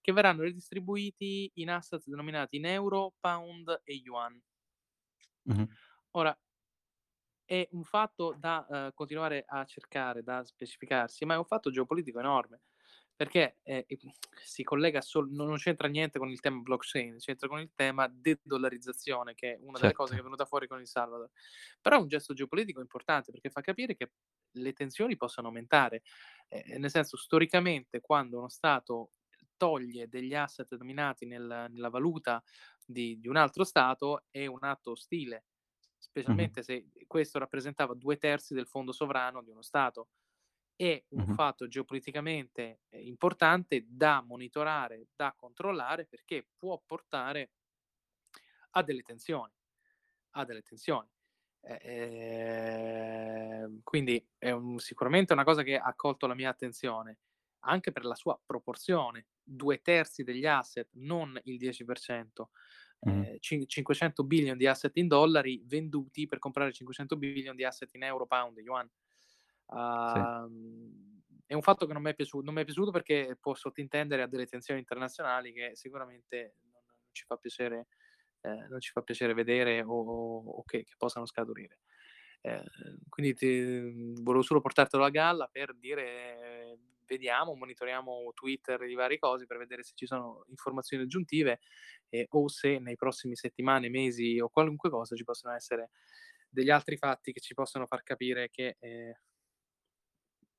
che 0.00 0.12
verranno 0.12 0.42
ridistribuiti 0.42 1.50
in 1.54 1.70
assets 1.70 2.08
denominati 2.08 2.56
in 2.56 2.66
euro, 2.66 3.14
pound 3.20 3.80
e 3.84 3.94
yuan. 3.94 4.42
Mh-mh, 5.44 5.66
Ora 6.12 6.38
è 7.44 7.68
un 7.72 7.84
fatto 7.84 8.34
da, 8.38 8.64
uhm, 8.68 8.90
continuare 8.94 9.44
a 9.46 9.64
cercare, 9.64 10.22
da 10.22 10.44
specificarsi, 10.44 11.24
ma 11.24 11.34
è 11.34 11.38
un 11.38 11.44
fatto 11.44 11.70
geopolitico 11.70 12.18
enorme, 12.18 12.62
perché, 13.14 13.58
ehm, 13.62 13.82
i 13.86 13.98
si 14.44 14.62
collega 14.62 15.00
sol 15.02 15.30
no 15.30 15.44
non 15.44 15.56
c'entra 15.56 15.86
niente 15.88 16.18
con 16.18 16.30
il 16.30 16.40
tema 16.40 16.60
blockchain, 16.60 17.18
c'entra 17.18 17.48
con 17.48 17.60
il 17.60 17.72
tema 17.74 18.08
de-dollarizzazione, 18.08 19.34
che 19.34 19.54
è 19.54 19.58
una 19.60 19.78
delle 19.78 19.92
cose 19.92 20.14
che 20.14 20.20
è 20.20 20.22
certo. 20.22 20.24
venuta 20.24 20.44
fuori 20.46 20.66
con 20.66 20.80
il 20.80 20.86
Salvador. 20.86 21.30
Però 21.80 21.96
è 21.96 22.00
un 22.00 22.08
gesto 22.08 22.32
geopolitico 22.34 22.80
importante, 22.80 23.30
perché 23.32 23.50
fa 23.50 23.60
capire 23.60 23.94
che 23.96 24.12
le 24.52 24.72
tensioni 24.72 25.16
possono 25.16 25.48
aumentare. 25.48 26.02
Ehm, 26.48 26.80
nel 26.80 26.90
senso, 26.90 27.16
storicamente 27.16 28.00
quando 28.00 28.38
uno 28.38 28.48
Stato 28.48 29.12
toglie 29.62 30.08
degli 30.08 30.34
asset 30.34 30.74
dominati 30.76 31.24
nel 31.26 31.66
nella 31.70 31.88
valuta 31.90 32.42
di 32.84 33.18
di 33.20 33.28
un 33.28 33.36
altro 33.36 33.64
Stato, 33.64 34.24
è 34.30 34.46
un 34.46 34.58
atto 34.64 34.92
ostile. 34.92 35.46
Specialmente 35.98 36.62
se 36.62 36.88
questo 37.06 37.38
rappresentava 37.38 37.94
2/3 37.94 38.54
del 38.54 38.66
fondo 38.66 38.92
sovrano 38.92 39.42
di 39.42 39.50
uno 39.50 39.62
Stato. 39.62 40.08
È 40.76 41.04
un 41.10 41.26
mh-mh, 41.26 41.38
fatto 41.38 41.68
geopoliticamente, 41.68 42.82
ehm, 42.88 43.06
importante 43.06 43.84
da 43.88 44.22
monitorare, 44.22 45.08
da 45.14 45.32
controllare, 45.36 46.06
perché 46.06 46.48
può 46.56 46.82
portare 46.84 47.52
a 48.70 48.82
delle 48.82 49.02
tensioni, 49.02 49.52
a 50.32 50.44
delle 50.44 50.62
tensioni. 50.62 51.08
E 51.60 51.78
ehm, 53.62 53.80
quindi 53.82 54.26
è 54.38 54.50
un 54.50 54.78
sicuramente 54.78 55.32
una 55.32 55.44
cosa 55.44 55.62
che 55.62 55.76
ha 55.76 55.94
colto 55.94 56.26
la 56.26 56.34
mia 56.34 56.50
attenzione, 56.50 57.18
anche 57.62 57.92
per 57.92 58.04
la 58.04 58.14
sua 58.14 58.40
proporzione: 58.44 59.28
2/3 59.42 60.22
degli 60.24 60.46
asset, 60.46 60.88
non 60.94 61.38
il 61.44 61.58
10%, 61.58 62.50
mh-mh, 63.06 63.26
ehm, 63.26 63.38
cin 63.40 63.66
500 63.68 64.24
billion 64.24 64.56
di 64.56 64.66
asset 64.66 64.96
in 64.96 65.08
dollari 65.08 65.62
venduti 65.66 66.26
per 66.26 66.38
comprare 66.38 66.72
500 66.72 67.16
billion 67.16 67.56
di 67.56 67.64
asset 67.64 67.92
in 67.94 68.02
euro, 68.04 68.26
pound 68.26 68.58
yuan. 68.58 68.88
sì. 70.06 70.26
Uhm, 70.46 71.20
è 71.46 71.54
un 71.54 71.62
fatto 71.62 71.86
che 71.86 71.92
non 71.92 72.02
m'è 72.02 72.14
piaciu 72.14 72.40
non 72.40 72.54
m'è 72.54 72.64
piaciuto 72.64 72.90
perché 72.90 73.36
può 73.40 73.54
sottintendere 73.54 74.22
a 74.22 74.26
delle 74.26 74.46
tensioni 74.46 74.80
internazionali 74.80 75.52
che 75.52 75.70
sicuramente 75.74 76.56
non 76.72 76.80
non 76.84 77.10
ci 77.12 77.24
fa 77.24 77.36
piacere 77.36 77.88
ehm, 78.42 78.66
non 78.68 78.80
ci 78.80 78.90
fa 78.90 79.02
piacere 79.02 79.34
vedere 79.34 79.82
o 79.82 79.90
o 79.92 80.44
o 80.58 80.62
che 80.64 80.84
che 80.84 80.94
possano 80.96 81.26
scaturire. 81.26 81.78
Ehm, 82.42 82.64
quindi 83.08 83.34
ti 83.34 84.14
volevo 84.22 84.42
solo 84.42 84.60
portartelo 84.60 85.04
a 85.04 85.10
galla 85.10 85.46
per 85.48 85.74
dire: 85.76 86.78
vediamo, 87.12 87.54
monitoriamo 87.54 88.32
Twitter, 88.34 88.80
i 88.82 88.94
vari 88.94 89.18
cosi 89.18 89.46
per 89.46 89.58
vedere 89.58 89.82
se 89.82 89.92
ci 89.94 90.06
sono 90.06 90.44
informazioni 90.48 91.04
aggiuntive, 91.04 91.60
e 92.08 92.26
o 92.30 92.48
se 92.48 92.78
nei 92.78 92.96
prossimi 92.96 93.36
settimane, 93.36 93.88
mesi 93.90 94.40
o 94.40 94.48
qualunque 94.48 94.90
cosa 94.90 95.14
ci 95.16 95.24
possono 95.24 95.54
essere 95.54 95.90
degli 96.48 96.70
altri 96.70 96.96
fatti 96.96 97.32
che 97.32 97.40
ci 97.40 97.54
possono 97.54 97.86
far 97.86 98.02
capire 98.02 98.50
che, 98.50 98.76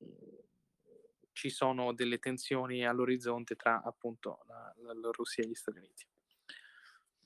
Mhmm, 0.00 0.38
ci 1.32 1.50
sono 1.50 1.92
delle 1.92 2.18
tensioni 2.18 2.86
all'orizzonte 2.86 3.56
tra 3.56 3.82
appunto 3.82 4.44
la 4.46 4.72
la 4.78 4.92
la 4.94 5.10
Russia 5.10 5.42
e 5.42 5.48
gli 5.48 5.54
Stati 5.54 5.78
Uniti. 5.78 6.06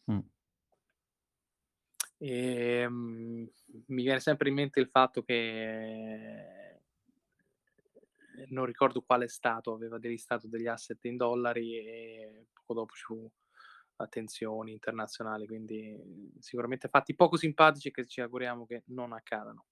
Mh. 0.08 0.20
Ehm, 2.20 3.48
mi 3.86 4.02
viene 4.02 4.20
sempre 4.20 4.48
in 4.48 4.54
mente 4.54 4.80
il 4.80 4.88
fatto 4.88 5.22
che 5.22 6.67
non 8.48 8.64
ricordo 8.66 9.02
quale 9.02 9.28
stato 9.28 9.72
aveva 9.72 9.98
delistato 9.98 10.46
degli 10.48 10.66
asset 10.66 11.04
in 11.04 11.16
dollari 11.16 11.76
e 11.78 12.46
poco 12.52 12.74
dopo 12.74 12.94
ci 12.94 13.02
fu 13.04 13.30
a 14.00 14.06
tensioni 14.06 14.72
internazionali, 14.72 15.46
quindi 15.46 16.32
sicuramente 16.38 16.88
fatti 16.88 17.14
poco 17.16 17.36
simpatici 17.36 17.90
che 17.90 18.06
ci 18.06 18.20
auguriamo 18.20 18.66
che 18.66 18.82
non 18.86 19.12
accadano. 19.12 19.64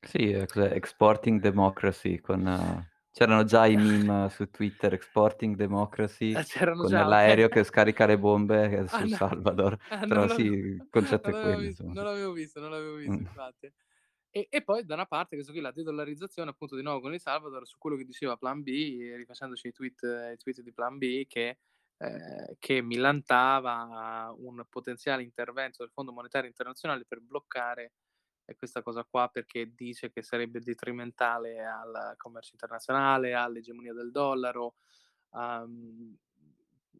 Sì, 0.00 0.44
cos'è 0.48 0.72
Exporting 0.72 1.40
Democracy 1.40 2.20
con 2.20 2.86
c'erano 3.10 3.44
già 3.44 3.66
i 3.66 3.76
meme 3.76 4.28
su 4.30 4.48
Twitter, 4.50 4.92
Exporting 4.92 5.56
Democracy, 5.56 6.38
Ah, 6.38 6.44
c'erano 6.44 6.84
con 6.84 6.92
già? 6.92 7.08
L'aereo 7.08 7.48
che 7.48 7.64
scarica 7.64 8.06
le 8.06 8.18
bombe 8.18 8.86
Ah 8.88 9.04
sul 9.04 9.10
no, 9.10 9.18
Salvador. 9.18 9.76
ah 9.88 10.06
Però 10.06 10.28
sì, 10.28 10.42
il 10.44 10.86
concetto 10.90 11.30
è 11.30 11.36
quello 11.36 11.72
non 11.92 12.04
l'avevo 12.04 12.32
visto, 12.32 12.60
non 12.60 12.70
l'avevo 12.70 12.96
visto 12.96 13.20
Mh. 13.20 13.24
infatti. 13.24 13.72
E 14.36 14.48
e 14.50 14.62
poi 14.62 14.84
da 14.84 14.92
una 14.92 15.06
parte 15.06 15.34
questo 15.34 15.50
qui, 15.52 15.62
la 15.62 15.70
de-dollarizzazione 15.72 16.50
appunto 16.50 16.76
di 16.76 16.82
nuovo 16.82 17.00
con 17.00 17.14
il 17.14 17.20
Salvador, 17.20 17.66
su 17.66 17.78
quello 17.78 17.96
che 17.96 18.04
diceva 18.04 18.36
Plan 18.36 18.62
B, 18.62 18.68
rifacendoci 19.16 19.68
i 19.68 19.72
tweet 19.72 20.02
i 20.34 20.36
tweet 20.36 20.60
di 20.60 20.72
Plan 20.74 20.98
B 20.98 21.26
che 21.26 21.58
ehm, 21.96 22.56
che 22.58 22.82
millantava 22.82 24.34
un 24.36 24.62
potenziale 24.68 25.22
intervento 25.22 25.82
del 25.82 25.90
Fondo 25.90 26.12
Monetario 26.12 26.48
Internazionale 26.50 27.06
per 27.08 27.20
bloccare, 27.22 27.92
ehm, 28.44 28.56
questa 28.58 28.82
cosa 28.82 29.04
qua, 29.04 29.28
perché 29.32 29.72
dice 29.74 30.10
che 30.10 30.22
sarebbe 30.22 30.60
detrimentale 30.60 31.64
al 31.64 32.12
commercio 32.18 32.50
internazionale, 32.52 33.32
all'egemonia 33.32 33.94
del 33.94 34.10
dollaro. 34.10 34.74
Uhm, 35.30 36.14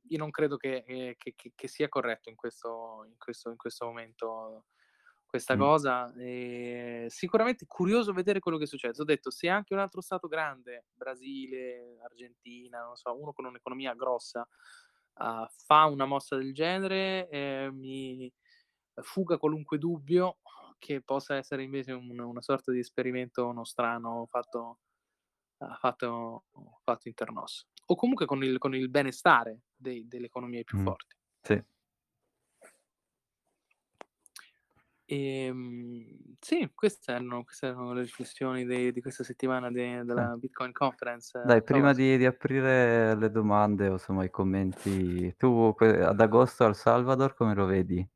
io 0.09 0.19
non 0.19 0.31
credo 0.31 0.57
che 0.57 0.85
ehm, 0.87 1.15
che 1.19 1.35
che 1.37 1.53
che 1.55 1.69
sia 1.69 1.89
corretto 1.91 2.31
in 2.31 2.37
questo 2.37 3.05
in 3.07 3.17
questo 3.19 3.51
in 3.51 3.57
questo 3.57 3.85
momento 3.87 4.67
questa 5.37 5.57
Mh. 5.57 5.67
cosa. 5.67 6.13
Ehm, 6.17 7.07
sicuramente 7.09 7.67
curioso 7.67 8.13
vedere 8.13 8.41
quello 8.41 8.59
che 8.59 8.67
succede. 8.67 8.95
T'ho 8.95 9.05
detto, 9.05 9.31
se 9.31 9.49
anche 9.49 9.75
un 9.75 9.81
altro 9.81 10.01
stato 10.01 10.29
grande, 10.29 10.87
Brasile, 10.95 11.99
Argentina, 12.03 12.83
non 12.83 12.97
so, 12.97 13.19
uno 13.21 13.33
con 13.33 13.45
un'economia 13.47 13.95
grossa, 13.95 14.47
uhm, 15.21 15.47
fa 15.67 15.85
una 15.87 16.07
mossa 16.07 16.37
del 16.37 16.53
genere, 16.55 17.29
ehm, 17.29 17.75
mi 17.77 18.33
fuga 19.03 19.39
qualunque 19.39 19.79
dubbio 19.79 20.39
che 20.79 21.03
possa 21.03 21.37
essere 21.37 21.63
invece 21.63 21.93
un 21.93 22.19
una 22.19 22.41
sorta 22.43 22.73
di 22.73 22.79
esperimento 22.81 23.53
nostrano 23.53 24.27
fatto 24.31 24.81
uhm, 25.59 25.77
fatto 25.81 26.45
fatto 26.85 27.09
inter 27.09 27.33
nos. 27.33 27.67
O 27.87 27.95
comunque 27.97 28.27
con 28.27 28.43
il 28.45 28.59
con 28.59 28.75
il 28.75 28.91
benestare 28.91 29.63
dei 29.77 30.07
delle 30.09 30.27
economie 30.27 30.65
più 30.65 30.77
Mh. 30.77 30.79
forti. 30.79 31.17
Sì. 31.43 31.63
Ehm, 35.09 36.35
sì, 36.41 36.69
queste 36.75 37.13
erano 37.13 37.45
queste 37.45 37.67
erano 37.67 37.93
le 37.93 38.03
riflessioni 38.03 38.65
de 38.65 38.91
di 38.91 39.01
questa 39.01 39.23
settimana 39.23 39.71
de 39.71 40.03
della 40.05 40.35
Bitcoin 40.37 40.73
Conference, 40.73 41.39
Dai, 41.45 41.63
prima 41.63 41.93
Thomas. 41.93 41.95
di 41.95 42.17
di 42.17 42.25
aprire 42.27 43.15
le 43.15 43.31
domande 43.31 43.89
o 43.89 43.93
insomma 43.93 44.25
i 44.25 44.31
commenti, 44.31 45.33
tu 45.37 45.75
que 45.77 46.03
ad 46.03 46.21
agosto 46.21 46.65
a 46.65 46.67
El 46.69 46.75
Salvador 46.75 47.35
come 47.35 47.55
lo 47.55 47.67
vedi? 47.67 48.07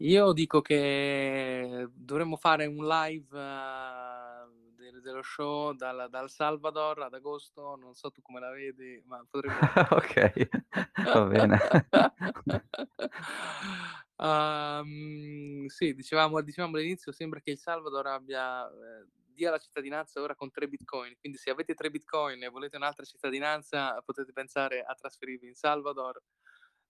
Io 0.00 0.32
dico 0.32 0.60
che 0.62 1.86
dovremmo 1.92 2.36
fare 2.36 2.66
un 2.66 2.84
live 2.86 3.28
del 4.74 5.00
dello 5.00 5.22
show 5.22 5.72
dal 5.74 6.08
dal 6.10 6.28
Salvador 6.30 7.02
ad 7.02 7.14
agosto, 7.14 7.76
non 7.76 7.94
so 7.94 8.10
tu 8.10 8.20
come 8.22 8.40
la 8.40 8.50
vedi, 8.50 9.00
ma 9.06 9.24
potremmo 9.28 9.62
Okay, 9.92 10.48
va 11.12 11.24
bene. 11.26 11.58
Uhm, 14.18 15.66
sì, 15.66 15.94
dicevamo 15.94 16.40
dicevamo 16.42 16.76
all'inizio, 16.76 17.12
sembra 17.12 17.40
che 17.40 17.50
il 17.52 17.58
Salvador 17.58 18.06
abbia 18.06 18.66
ehm, 18.68 19.08
dia 19.34 19.50
la 19.50 19.58
cittadinanza 19.58 20.20
ora 20.20 20.34
con 20.34 20.50
3 20.50 20.68
bitcoin, 20.68 21.16
quindi 21.18 21.38
se 21.38 21.50
avete 21.50 21.74
3 21.74 21.90
bitcoin 21.90 22.42
e 22.42 22.48
volete 22.48 22.76
un'altra 22.76 23.04
cittadinanza, 23.04 24.00
potete 24.04 24.32
pensare 24.32 24.82
a 24.82 24.94
trasferirvi 24.94 25.46
in 25.48 25.54
Salvador. 25.54 26.20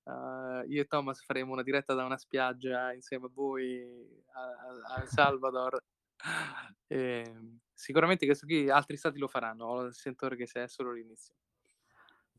Uhm, 0.04 0.64
io 0.68 0.82
e 0.82 0.86
Thomas 0.86 1.22
faremo 1.22 1.52
una 1.52 1.62
diretta 1.62 1.94
da 1.94 2.04
una 2.04 2.18
spiaggia 2.18 2.92
insieme 2.92 3.26
a 3.26 3.30
voi 3.32 4.24
a 4.34 5.00
a 5.00 5.06
Salvador. 5.06 5.82
Ehm, 6.88 7.58
sicuramente 7.72 8.26
questo 8.26 8.44
qui 8.46 8.68
altri 8.68 8.96
stati 8.98 9.18
lo 9.18 9.26
faranno, 9.28 9.64
ho 9.66 9.82
il 9.84 9.94
sentore 9.94 10.36
che 10.36 10.46
sia 10.46 10.68
solo 10.68 10.92
l'inizio. 10.92 11.34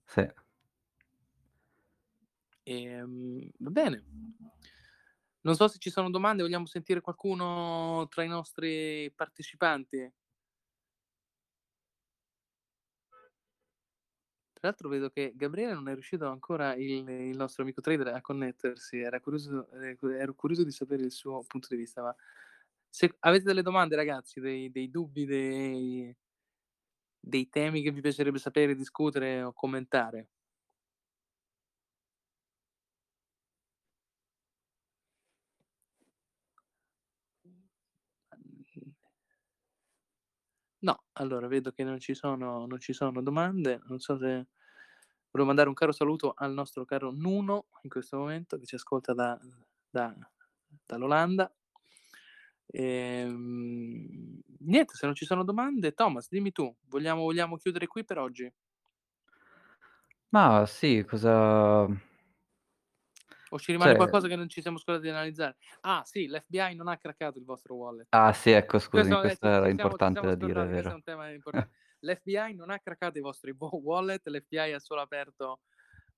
Sì. 0.07 0.27
Ehm, 2.65 3.51
va 3.59 3.69
bene. 3.71 4.03
Non 5.45 5.55
so 5.55 5.67
se 5.67 5.77
ci 5.77 5.89
sono 5.89 6.09
domande, 6.09 6.41
vogliamo 6.41 6.65
sentire 6.65 7.01
qualcuno 7.01 8.07
tra 8.09 8.23
i 8.23 8.29
nostri 8.29 9.11
partecipanti? 9.13 10.09
Tra 14.57 14.67
l'altro 14.69 14.87
vedo 14.87 15.09
che 15.09 15.33
Gabriele 15.35 15.73
non 15.73 15.89
è 15.89 15.93
riuscito 15.93 16.27
ancora 16.27 16.73
il 16.75 17.07
il 17.09 17.35
nostro 17.35 17.63
amico 17.63 17.81
trader 17.81 18.07
a 18.07 18.21
connettersi, 18.21 18.97
era 18.99 19.19
curioso 19.19 19.67
cu 19.97 20.07
ero 20.07 20.33
curioso 20.35 20.63
di 20.63 20.71
sapere 20.71 21.03
il 21.03 21.11
suo 21.11 21.43
punto 21.45 21.67
di 21.71 21.75
vista, 21.77 22.01
ma 22.03 22.15
se 22.89 23.15
avete 23.19 23.43
delle 23.45 23.61
domande 23.63 23.95
ragazzi, 23.95 24.39
dei 24.39 24.71
dei 24.71 24.89
dubbi, 24.89 25.25
dei 25.25 26.15
dei 27.25 27.47
temi 27.47 27.81
che 27.81 27.91
vi 27.91 28.01
piacerebbe 28.01 28.37
sapere, 28.37 28.75
discutere 28.75 29.41
o 29.43 29.53
commentare? 29.53 30.27
No, 40.84 41.05
allora 41.13 41.47
vedo 41.47 41.71
che 41.71 41.84
non 41.86 41.97
ci 41.99 42.13
sono 42.13 42.65
non 42.65 42.77
ci 42.79 42.91
sono 42.91 43.21
domande. 43.21 43.79
Non 43.88 43.99
so 43.99 44.17
se 44.17 44.47
volevo 45.31 45.45
mandare 45.47 45.69
un 45.69 45.75
caro 45.75 45.93
saluto 45.93 46.34
al 46.36 46.53
nostro 46.53 46.84
caro 46.86 47.09
Nuno, 47.11 47.67
in 47.84 47.89
questo 47.89 48.17
momento, 48.17 48.57
che 48.57 48.65
ci 48.65 48.75
ascolta 48.75 49.13
da 49.13 49.39
da 49.89 50.13
dall'Olanda. 50.86 51.53
Ehm, 52.71 54.39
niente, 54.59 54.95
se 54.95 55.05
non 55.05 55.15
ci 55.15 55.25
sono 55.25 55.43
domande, 55.43 55.93
Thomas 55.93 56.27
dimmi 56.29 56.51
tu, 56.51 56.73
vogliamo 56.88 57.21
vogliamo 57.23 57.57
chiudere 57.57 57.88
qui 57.88 58.03
per 58.05 58.17
oggi? 58.17 58.51
Ma 60.29 60.65
sì, 60.65 61.03
cosa 61.07 61.86
O 63.53 63.59
ci 63.59 63.71
rimane 63.71 63.93
cioè 63.93 63.95
qualcosa 63.95 64.27
che 64.27 64.35
non 64.35 64.49
ci 64.49 64.61
siamo 64.61 64.77
scordati 64.79 65.05
di 65.07 65.11
analizzare? 65.13 65.57
Ah 65.81 66.03
sì, 66.05 66.27
l'FBI 66.27 66.75
non 66.75 66.87
ha 66.87 66.97
craccato 66.97 67.37
il 67.37 67.45
vostro 67.45 67.75
wallet. 67.75 68.07
Ah 68.15 68.31
sì, 68.33 68.51
ecco 68.51 68.79
scusami, 68.79 69.17
Questo 69.17 69.19
questo 69.19 69.45
era 69.47 69.67
siamo 69.75 69.97
importante 69.97 70.25
da 70.25 70.35
dire, 70.35 70.65
questo 70.71 70.93
è 70.93 70.95
vero. 70.95 70.95
un 70.95 71.03
tema 71.03 71.29
L'FBI 71.99 72.53
non 72.55 72.69
ha 72.69 72.79
craccato 72.79 73.17
i 73.17 73.21
vostri 73.21 73.53
wa 73.57 73.69
wallet, 73.71 74.25
l'FBI 74.27 74.73
ha 74.73 74.79
solo 74.79 75.01
aperto 75.01 75.61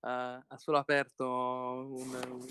uhm, 0.00 0.44
ha 0.48 0.56
solo 0.58 0.78
aperto 0.78 1.26
un 1.28 2.48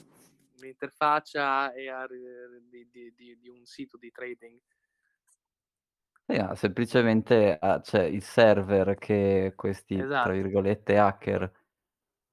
un'interfaccia 0.58 1.74
e 1.74 1.90
ha 1.90 2.08
di 2.08 2.88
di 2.90 3.14
di 3.14 3.38
di 3.40 3.50
un 3.50 3.66
sito 3.66 3.98
di 3.98 4.10
trading. 4.12 4.60
Eh, 6.28 6.56
semplicemente 6.56 7.56
ha 7.60 7.82
cioè 7.82 8.02
il 8.04 8.24
server 8.24 8.96
che 8.98 9.54
questi, 9.56 10.12
tra 10.18 10.32
Esatto. 10.32 10.34
virgolette, 10.34 10.98
"hacker", 10.98 11.52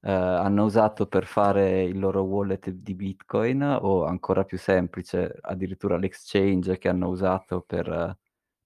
ehm, 0.03 0.11
hanno 0.13 0.65
usato 0.65 1.07
per 1.07 1.25
fare 1.25 1.83
il 1.83 1.99
loro 1.99 2.23
wallet 2.23 2.69
di 2.71 2.95
Bitcoin 2.95 3.61
o 3.63 4.05
ancora 4.05 4.43
più 4.45 4.57
semplice, 4.59 5.35
addirittura 5.41 5.97
l'exchange 5.97 6.77
che 6.77 6.89
hanno 6.89 7.09
usato 7.09 7.61
per 7.61 8.17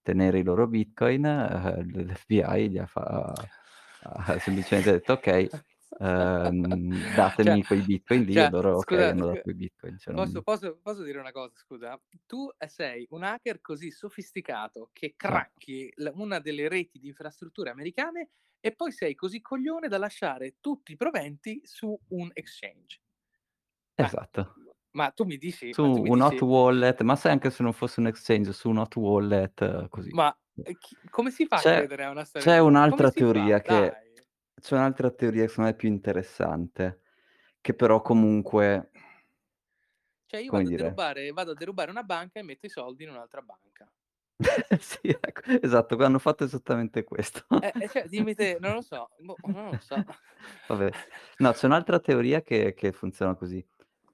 tenere 0.02 0.40
i 0.40 0.44
loro 0.44 0.66
Bitcoin, 0.68 1.22
l 1.24 2.06
l'FBI 2.06 2.70
gli 2.70 2.78
ha 2.78 2.86
fa 2.86 3.50
ha 4.00 4.38
semplicemente 4.38 4.92
detto: 4.92 5.14
"Okay, 5.14 5.50
ehm, 6.00 7.02
Cioè 7.40 7.54
datemi 7.54 7.64
quei 7.64 7.82
Bitcoin 7.82 8.22
lì", 8.24 8.40
e 8.40 8.46
cioè 8.46 8.48
loro 8.48 8.78
okay, 8.78 9.06
scusa 9.06 9.10
hanno 9.10 9.26
dato 9.26 9.50
i 9.50 9.54
Bitcoin, 9.54 9.98
cioè 9.98 10.14
posso 10.14 10.42
non 10.42 10.42
posso 10.42 10.78
posso 10.80 11.02
dire 11.04 11.18
una 11.20 11.32
cosa 11.32 11.52
scusa? 11.56 12.00
Tu, 12.26 12.48
sei 12.68 13.06
un 13.10 13.24
hacker 13.24 13.60
così 13.60 13.90
sofisticato 13.92 14.90
che 14.92 15.14
Sì. 15.26 15.38
cracchi 15.38 15.92
l 15.96 16.10
una 16.14 16.40
delle 16.40 16.68
reti 16.68 16.98
di 16.98 17.08
infrastrutture 17.08 17.70
americane 17.70 18.30
e 18.60 18.74
poi 18.74 18.92
sei 18.92 19.14
così 19.14 19.40
coglione 19.40 19.88
da 19.88 19.98
lasciare 19.98 20.56
tutti 20.60 20.92
i 20.92 20.96
proventi 20.96 21.60
su 21.64 21.98
un 22.08 22.30
exchange. 22.34 22.98
Ma 24.00 24.08
Esatto. 24.08 24.56
ma 24.92 25.10
tu 25.12 25.24
mi 25.24 25.36
dici 25.38 25.74
Su 25.74 25.84
mi 26.00 26.10
un 26.10 26.22
hot 26.22 26.40
dici 26.40 26.42
wallet, 26.42 27.02
ma 27.02 27.14
sai 27.14 27.32
anche 27.32 27.50
se 27.50 27.62
non 27.62 27.72
fosse 27.74 28.00
un 28.00 28.06
exchange, 28.06 28.52
su 28.52 28.70
un 28.70 28.78
hot 28.78 28.96
wallet 28.96 29.88
così. 29.90 30.14
Ma, 30.14 30.36
ehm, 30.62 30.76
chi 30.78 30.98
come 31.08 31.30
si 31.30 31.46
fa 31.46 31.58
a 31.58 31.64
C'è 31.64 31.66
credere 31.66 32.04
a 32.04 32.10
una 32.10 32.24
storia 32.24 32.56
c'è 32.56 32.58
un'altra 32.58 33.10
si 33.10 33.24
fa? 33.24 33.52
teoria 33.52 33.60
che 33.60 34.02
Dai. 34.04 34.24
c'è 34.60 34.74
un'altra 34.76 35.10
teoria 35.10 35.42
che 35.42 35.48
secondo 35.48 35.70
me 35.70 35.74
è 35.76 35.78
più 35.78 35.88
interessante, 35.88 37.00
che 37.60 37.74
però 37.74 38.00
comunque 38.02 38.90
Cioè 40.30 40.40
io 40.42 40.50
vado 40.52 40.68
a 40.68 40.72
derubare 40.72 41.30
vado 41.32 41.52
a 41.52 41.54
derubare 41.54 41.90
una 41.90 42.02
banca 42.02 42.38
e 42.38 42.42
metto 42.42 42.66
i 42.66 42.68
soldi 42.68 43.04
in 43.04 43.08
un'altra 43.10 43.40
banca. 43.40 43.90
Sì, 44.80 45.08
ecco, 45.08 45.42
esatto, 45.60 45.96
hanno 46.04 46.18
fatto 46.18 46.44
esattamente 46.44 47.02
questo. 47.04 47.44
Eh, 47.60 47.74
e 47.78 47.88
cioè 47.88 48.06
dimmi 48.08 48.34
te, 48.34 48.56
non 48.60 48.74
lo 48.74 48.82
so, 48.82 49.10
boh, 49.18 49.40
non 49.42 49.66
lo 49.66 49.78
so. 49.80 50.00
Vabbè. 50.66 50.90
No, 51.38 51.52
c'è 51.52 51.66
un'altra 51.66 51.98
teoria 52.00 52.42
che 52.42 52.74
che 52.74 52.92
funziona 52.92 53.34
così: 53.34 53.64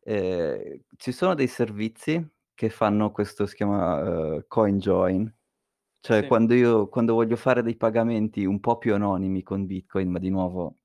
ehm, 0.03 0.81
ci 0.97 1.13
sono 1.13 1.35
dei 1.35 1.47
servizi 1.49 2.27
che 2.55 2.71
fanno 2.71 3.11
questo 3.13 3.47
si 3.47 3.57
chiama, 3.57 4.35
uhm, 4.37 4.45
coin 4.49 4.79
join, 4.79 5.35
cioè 6.01 6.25
Sì. 6.25 6.27
quando 6.27 6.55
io 6.55 6.89
quando 6.89 7.15
voglio 7.15 7.37
fare 7.37 7.63
dei 7.63 7.77
pagamenti 7.77 8.45
un 8.47 8.61
po' 8.61 8.79
più 8.79 8.95
anonimi 8.95 9.43
con 9.43 9.67
Bitcoin, 9.67 10.11
ma 10.11 10.19
di 10.21 10.31
nuovo 10.31 10.79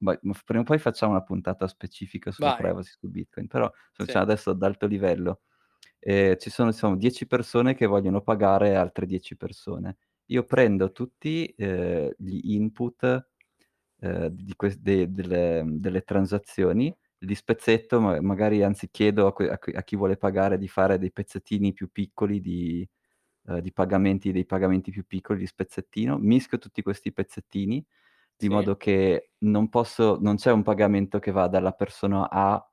ma 0.00 0.16
f 0.34 0.44
prima 0.44 0.62
o 0.62 0.64
poi 0.64 0.78
facciamo 0.78 1.12
una 1.12 1.22
puntata 1.22 1.68
specifica 1.68 2.32
sulla 2.32 2.52
Vai. 2.52 2.52
privacy 2.52 2.92
su 2.98 3.08
Bitcoin, 3.10 3.46
però 3.48 3.70
Sì. 3.98 4.12
dicendo 4.12 4.30
adesso 4.32 4.50
ad 4.50 4.62
alto 4.62 4.86
livello. 4.86 5.42
Ehm, 6.04 6.36
ci 6.38 6.50
sono 6.50 6.70
diciamo 6.72 6.96
10 6.96 7.26
persone 7.28 7.74
che 7.74 7.86
vogliono 7.86 8.22
pagare 8.22 8.74
altre 8.74 9.06
10 9.06 9.36
persone. 9.36 9.98
Io 10.26 10.44
prendo 10.44 10.90
tutti, 10.90 11.46
ehm, 11.56 12.10
gli 12.18 12.52
input, 12.54 13.28
di 14.30 14.54
ques 14.56 14.78
de 14.80 15.12
delle 15.12 15.62
delle 15.66 16.02
transazioni, 16.02 16.94
li 17.20 17.34
spezzetto, 17.36 18.00
ma 18.00 18.20
magari 18.20 18.62
anzi 18.64 18.90
chiedo 18.90 19.26
a 19.28 19.32
que 19.32 19.48
a 19.50 19.58
chi 19.58 19.70
a 19.72 19.82
chi 19.84 19.96
vuole 19.96 20.16
pagare 20.16 20.58
di 20.58 20.68
fare 20.68 20.98
dei 20.98 21.12
pezzettini 21.12 21.72
più 21.72 21.90
piccoli 21.90 22.40
di 22.40 22.88
ehm, 23.48 23.60
di 23.60 23.72
pagamenti 23.72 24.32
dei 24.32 24.46
pagamenti 24.46 24.90
più 24.92 25.06
piccoli, 25.06 25.40
li 25.40 25.46
spezzettino, 25.46 26.18
mischio 26.18 26.58
tutti 26.58 26.82
questi 26.82 27.12
pezzettini, 27.12 27.84
di 28.36 28.48
Sì. 28.48 28.50
modo 28.50 28.76
che 28.76 29.32
non 29.40 29.68
posso 29.70 30.18
non 30.20 30.36
c'è 30.36 30.52
un 30.52 30.62
pagamento 30.64 31.18
che 31.20 31.30
va 31.32 31.48
dalla 31.48 31.72
persona 31.72 32.30
A 32.30 32.66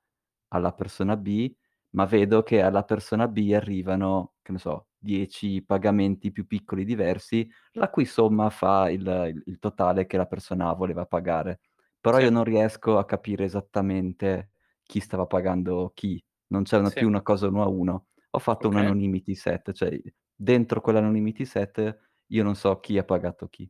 alla 0.50 0.74
persona 0.74 1.18
B, 1.18 1.54
ma 1.92 2.06
vedo 2.06 2.44
che 2.44 2.62
alla 2.62 2.84
persona 2.84 3.28
B 3.28 3.52
arrivano, 3.54 4.36
che 4.42 4.52
ne 4.52 4.58
so, 4.60 4.88
10 4.98 5.64
pagamenti 5.64 6.32
più 6.32 6.46
piccoli 6.48 6.86
diversi, 6.86 7.50
la 7.74 7.90
cui 7.90 8.06
somma 8.06 8.50
fa 8.50 8.90
il 8.90 9.42
il 9.46 9.60
totale 9.60 10.06
che 10.06 10.18
la 10.18 10.26
persona 10.28 10.70
A 10.70 10.74
voleva 10.76 11.06
pagare. 11.06 11.62
Però 12.02 12.18
Sì. 12.18 12.20
io 12.20 12.30
non 12.30 12.44
riesco 12.46 12.98
a 12.98 13.06
capire 13.06 13.44
esattamente 13.46 14.52
chi 14.84 15.00
stava 15.00 15.26
pagando 15.28 15.92
chi, 15.94 16.24
non 16.48 16.64
c'è 16.64 16.78
una 16.78 16.92
Sì. 16.92 16.94
più 16.94 17.08
una 17.08 17.22
cosa 17.22 17.48
uno 17.48 17.64
a 17.64 17.68
uno. 17.68 18.08
Ho 18.32 18.40
fatto 18.40 18.68
un 18.70 18.78
Okay. 18.78 18.80
anonymity 18.80 19.36
set, 19.36 19.72
cioè 19.74 20.00
dentro 20.36 20.82
quell'anonymity 20.82 21.46
set 21.46 22.00
io 22.28 22.44
non 22.44 22.56
so 22.56 22.80
chi 22.80 22.98
ha 22.98 23.04
pagato 23.04 23.48
chi. 23.50 23.70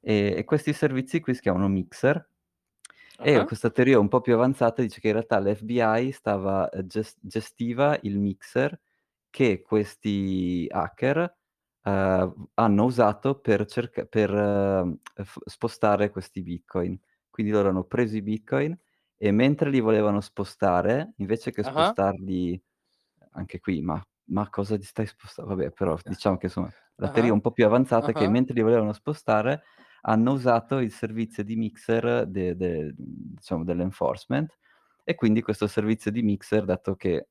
E 0.00 0.34
e 0.38 0.44
questi 0.44 0.72
servizi 0.72 1.20
qui 1.20 1.34
si 1.34 1.40
chiamano 1.42 1.68
mixer 1.68 2.30
e 3.20 3.42
Ah-ah. 3.42 3.46
questa 3.46 3.70
teoria 3.70 3.98
un 3.98 4.08
po' 4.08 4.20
più 4.20 4.34
avanzata 4.34 4.82
dice 4.82 5.00
che 5.00 5.08
in 5.08 5.14
realtà 5.14 5.38
l'FBI 5.40 6.12
stava 6.12 6.68
ehm, 6.70 6.86
ges 6.86 7.16
gestiva 7.20 7.98
il 8.02 8.18
mixer 8.18 8.78
che 9.30 9.62
questi 9.62 10.66
hacker, 10.70 11.36
uhm, 11.84 12.48
hanno 12.54 12.84
usato 12.84 13.40
per 13.40 13.64
cerc 13.66 14.06
per, 14.06 14.30
uhm, 14.32 14.98
f 15.24 15.38
spostare 15.46 16.10
questi 16.10 16.42
bitcoin. 16.42 16.98
Quindi 17.30 17.52
loro 17.52 17.68
hanno 17.70 17.84
preso 17.84 18.16
i 18.16 18.22
bitcoin 18.22 18.78
e 19.16 19.30
mentre 19.32 19.70
li 19.70 19.80
volevano 19.80 20.20
spostare, 20.20 21.14
invece 21.16 21.50
che 21.52 21.62
Ah-ah. 21.62 21.94
spostarli 22.02 22.60
anche 23.32 23.60
qui, 23.60 23.82
ma 23.82 24.02
ma 24.30 24.48
cosa 24.50 24.76
ti 24.78 24.84
stai 24.84 25.06
sposta 25.06 25.44
vabbè, 25.44 25.72
però 25.72 25.98
diciamo 26.04 26.36
che 26.38 26.46
insomma 26.46 26.72
la 26.96 27.08
teoria 27.08 27.32
Ah-ah. 27.32 27.34
un 27.34 27.40
po' 27.40 27.50
più 27.52 27.66
avanzata 27.66 28.12
è 28.12 28.14
che 28.14 28.26
Ah-ah. 28.26 28.28
mentre 28.28 28.54
li 28.54 28.62
volevano 28.62 28.92
spostare, 28.92 29.64
hanno 30.02 30.32
usato 30.32 30.78
il 30.78 30.92
servizio 30.92 31.44
di 31.44 31.56
mixer 31.56 32.26
de 32.26 32.56
de 32.56 32.94
diciamo 32.96 33.64
dell'enforcement 33.64 34.56
e 35.04 35.14
quindi 35.16 35.42
questo 35.42 35.66
servizio 35.68 36.10
di 36.12 36.22
mixer, 36.22 36.64
dato 36.64 36.96
che, 36.96 37.28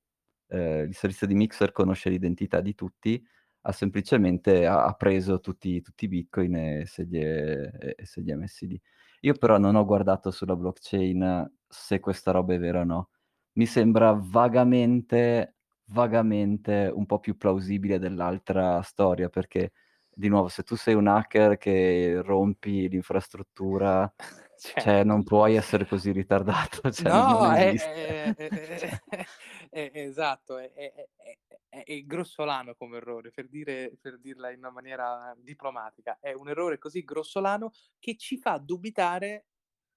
ehm, 0.47 0.87
il 0.89 0.95
servizio 0.95 1.27
di 1.27 1.35
mixer 1.35 1.71
conosce 1.73 2.09
l'identità 2.09 2.61
di 2.61 2.75
tutti, 2.75 3.23
ha 3.63 3.71
semplicemente 3.73 4.65
ha 4.67 4.85
ha 4.85 4.93
preso 4.93 5.39
tutti 5.39 5.81
tutti 5.81 6.05
i 6.05 6.07
bitcoin 6.09 6.55
e 6.55 6.85
se 6.87 7.03
li 7.03 7.19
è 7.19 7.69
e 7.97 8.05
se 8.05 8.21
li 8.21 8.31
è 8.31 8.35
messi 8.35 8.67
lì. 8.67 8.81
Io 9.21 9.33
però 9.35 9.57
non 9.59 9.75
ho 9.75 9.85
guardato 9.85 10.31
sulla 10.31 10.55
blockchain 10.55 11.51
se 11.67 11.99
questa 11.99 12.31
roba 12.31 12.53
è 12.55 12.59
vera 12.59 12.81
o 12.81 12.83
no. 12.85 13.09
Mi 13.53 13.65
sembra 13.67 14.13
vagamente 14.13 15.55
vagamente 15.91 16.89
un 16.93 17.05
po' 17.05 17.19
più 17.19 17.35
plausibile 17.37 17.99
dell'altra 17.99 18.81
storia, 18.81 19.29
perché 19.29 19.73
di 20.13 20.27
nuovo 20.29 20.47
se 20.49 20.63
tu 20.63 20.75
sei 20.75 20.93
un 20.95 21.07
hacker 21.07 21.57
che 21.57 22.21
rompi 22.23 22.87
l'infrastruttura, 22.89 24.13
cioè 24.75 25.03
Certo. 25.03 25.05
non 25.05 25.23
puoi 25.23 25.55
essere 25.55 25.85
così 25.87 26.11
ritardato, 26.11 26.91
cioè 26.91 27.11
No, 27.11 27.51
è 27.53 27.73
esiste. 27.73 28.33
è 28.35 28.35
è 28.35 28.99
è 29.69 29.91
esatto, 29.93 30.57
è 30.57 32.03
grossolano 32.05 32.75
come 32.75 32.97
errore, 32.97 33.31
per 33.31 33.47
dire 33.47 33.97
per 33.99 34.19
dirla 34.19 34.51
in 34.51 34.59
una 34.59 34.71
maniera 34.71 35.33
diplomatica. 35.37 36.17
È 36.19 36.33
un 36.33 36.49
errore 36.49 36.77
così 36.77 37.03
grossolano 37.03 37.71
che 37.97 38.17
ci 38.17 38.37
fa 38.37 38.57
dubitare 38.57 39.47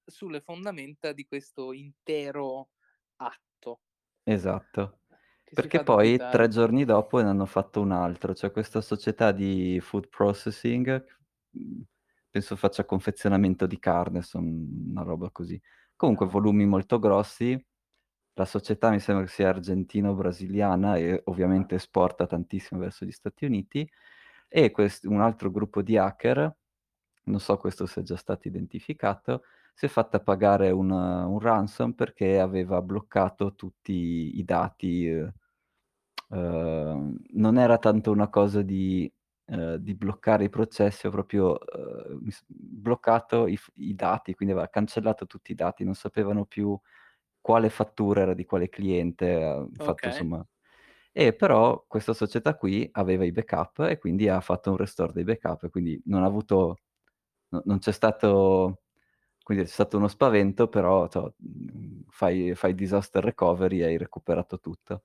sulle 0.04 0.40
fondamenta 0.40 1.12
di 1.12 1.26
questo 1.26 1.72
intero 1.72 2.70
atto. 3.16 3.80
Esatto. 4.26 5.00
Perché 5.56 5.80
poi 5.80 6.26
3 6.28 6.48
dubitare. 6.48 6.48
giorni 6.48 6.84
dopo 6.84 7.20
ne 7.22 7.28
hanno 7.28 7.46
fatto 7.46 7.80
un 7.80 7.92
altro. 7.92 8.32
C'è 8.32 8.50
questa 8.50 8.80
società 8.80 9.30
di 9.30 9.78
food 9.80 10.08
processing, 10.08 11.04
mhmm, 11.50 11.82
penso 12.28 12.56
faccia 12.56 12.84
confezionamento 12.84 13.64
di 13.66 13.78
carne, 13.78 14.22
son 14.22 14.88
una 14.90 15.02
roba 15.02 15.30
così. 15.30 15.60
Comunque 15.94 16.26
Ah-ah. 16.26 16.26
volumi 16.26 16.66
molto 16.66 16.98
grossi, 16.98 17.56
la 18.34 18.44
società 18.46 18.90
mi 18.90 18.98
sembra 19.00 19.24
che 19.26 19.30
sia 19.30 19.48
argentino-brasiliana 19.50 20.96
e 20.96 21.22
Ah-ah. 21.46 21.66
ovviamente 21.66 21.76
esporta 21.76 22.26
tantissimo 22.26 22.80
verso 22.80 23.04
gli 23.06 23.12
Stati 23.12 23.44
Uniti 23.44 23.88
e 24.48 24.70
quest 24.72 25.04
un 25.04 25.20
altro 25.20 25.50
gruppo 25.52 25.82
di 25.82 25.96
hacker, 25.96 26.56
non 27.24 27.40
so 27.40 27.56
questo 27.58 27.86
se 27.86 28.00
è 28.00 28.04
già 28.04 28.16
stato 28.16 28.48
identificato, 28.48 29.44
si 29.74 29.86
è 29.86 29.88
fatta 29.88 30.20
pagare 30.20 30.70
un 30.70 30.90
un 30.90 31.38
ransom 31.40 31.92
perché 31.94 32.38
aveva 32.40 32.82
bloccato 32.82 33.54
tutti 33.54 34.38
i 34.38 34.44
dati, 34.44 35.08
uhm, 35.08 35.32
uhm, 36.28 37.16
non 37.34 37.58
era 37.58 37.78
tanto 37.78 38.10
una 38.12 38.28
cosa 38.28 38.62
di 38.62 39.10
ehm, 39.46 39.76
di 39.76 39.94
bloccare 39.94 40.44
i 40.44 40.48
processi, 40.50 41.06
o 41.06 41.10
proprio, 41.10 41.58
s 42.28 42.42
bloccato 42.48 43.46
i 43.46 43.58
i 43.76 43.94
dati, 43.94 44.34
quindi 44.34 44.54
aveva 44.54 44.68
cancellato 44.70 45.26
tutti 45.26 45.52
i 45.52 45.54
dati, 45.54 45.84
non 45.84 45.94
sapevano 45.94 46.44
più 46.46 46.78
quale 47.40 47.70
fattura 47.70 48.22
era 48.22 48.34
di 48.34 48.44
quale 48.46 48.68
cliente, 48.68 49.42
ha 49.42 49.66
fatto 49.78 50.06
Okay. 50.06 50.08
insomma 50.08 50.46
e 51.12 51.34
però 51.34 51.84
questa 51.88 52.12
società 52.14 52.56
qui 52.56 52.88
aveva 52.92 53.24
i 53.24 53.32
backup 53.32 53.80
e 53.90 53.98
quindi 53.98 54.28
ha 54.28 54.40
fatto 54.40 54.70
un 54.70 54.76
restore 54.78 55.12
dei 55.12 55.24
backup 55.24 55.68
quindi 55.70 56.00
non 56.06 56.22
ha 56.24 56.26
avuto 56.26 56.76
no 57.50 57.62
non 57.66 57.78
c'è 57.80 57.92
stato 57.92 58.82
quindi 59.42 59.64
c'è 59.64 59.70
stato 59.70 59.96
uno 59.98 60.08
spavento, 60.08 60.68
però 60.68 61.08
to 61.08 61.34
mhmm, 61.38 62.04
fai 62.10 62.54
fai 62.56 62.74
disaster 62.74 63.24
recovery 63.24 63.80
e 63.80 63.84
hai 63.86 63.98
recuperato 63.98 64.58
tutto. 64.60 65.02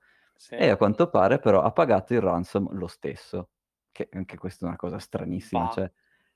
E 0.54 0.68
Sì. 0.68 0.70
a 0.70 0.76
quanto 0.76 1.08
pare 1.08 1.38
però 1.38 1.62
ha 1.62 1.72
pagato 1.72 2.12
il 2.14 2.20
ransom 2.20 2.72
lo 2.72 2.86
stesso, 2.86 3.50
che 3.92 4.08
anche 4.12 4.36
questa 4.36 4.64
è 4.66 4.68
una 4.68 4.76
cosa 4.76 4.98
stranissima, 4.98 5.66
Bah, 5.66 5.68
cioè 5.68 5.90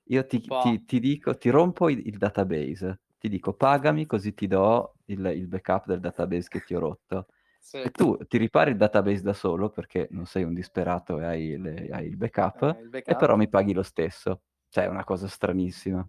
io 0.09 0.25
ti 0.25 0.55
ti 0.57 0.83
ti 0.85 0.99
dico 0.99 1.37
ti 1.37 1.49
rompo 1.49 1.89
il 1.89 2.05
il 2.07 2.17
database, 2.17 3.01
ti 3.17 3.29
dico: 3.29 3.53
"Pagami 3.55 4.05
così 4.05 4.33
ti 4.33 4.47
do 4.47 4.95
il 5.05 5.25
il 5.35 5.47
backup 5.47 5.85
del 5.87 5.99
database 5.99 6.47
che 6.49 6.61
ti 6.63 6.73
ho 6.75 6.79
rotto." 6.79 7.27
Sì. 7.61 7.79
E 7.81 7.91
tu 7.91 8.17
ti 8.27 8.37
ripari 8.37 8.71
il 8.71 8.77
database 8.77 9.21
da 9.21 9.33
solo, 9.33 9.69
perché 9.69 10.07
non 10.11 10.25
sei 10.25 10.43
un 10.43 10.53
disperato 10.55 11.19
e 11.19 11.25
hai 11.25 11.57
le 11.57 11.87
hai 11.91 12.07
il 12.07 12.17
backup, 12.17 12.75
Eh, 12.75 12.81
il 12.81 12.89
e 13.03 13.15
però 13.15 13.35
backup. 13.35 13.37
mi 13.37 13.47
paghi 13.49 13.73
lo 13.73 13.83
stesso. 13.83 14.41
Cioè 14.69 14.85
è 14.85 14.87
una 14.87 15.03
cosa 15.03 15.27
stranissima. 15.27 16.07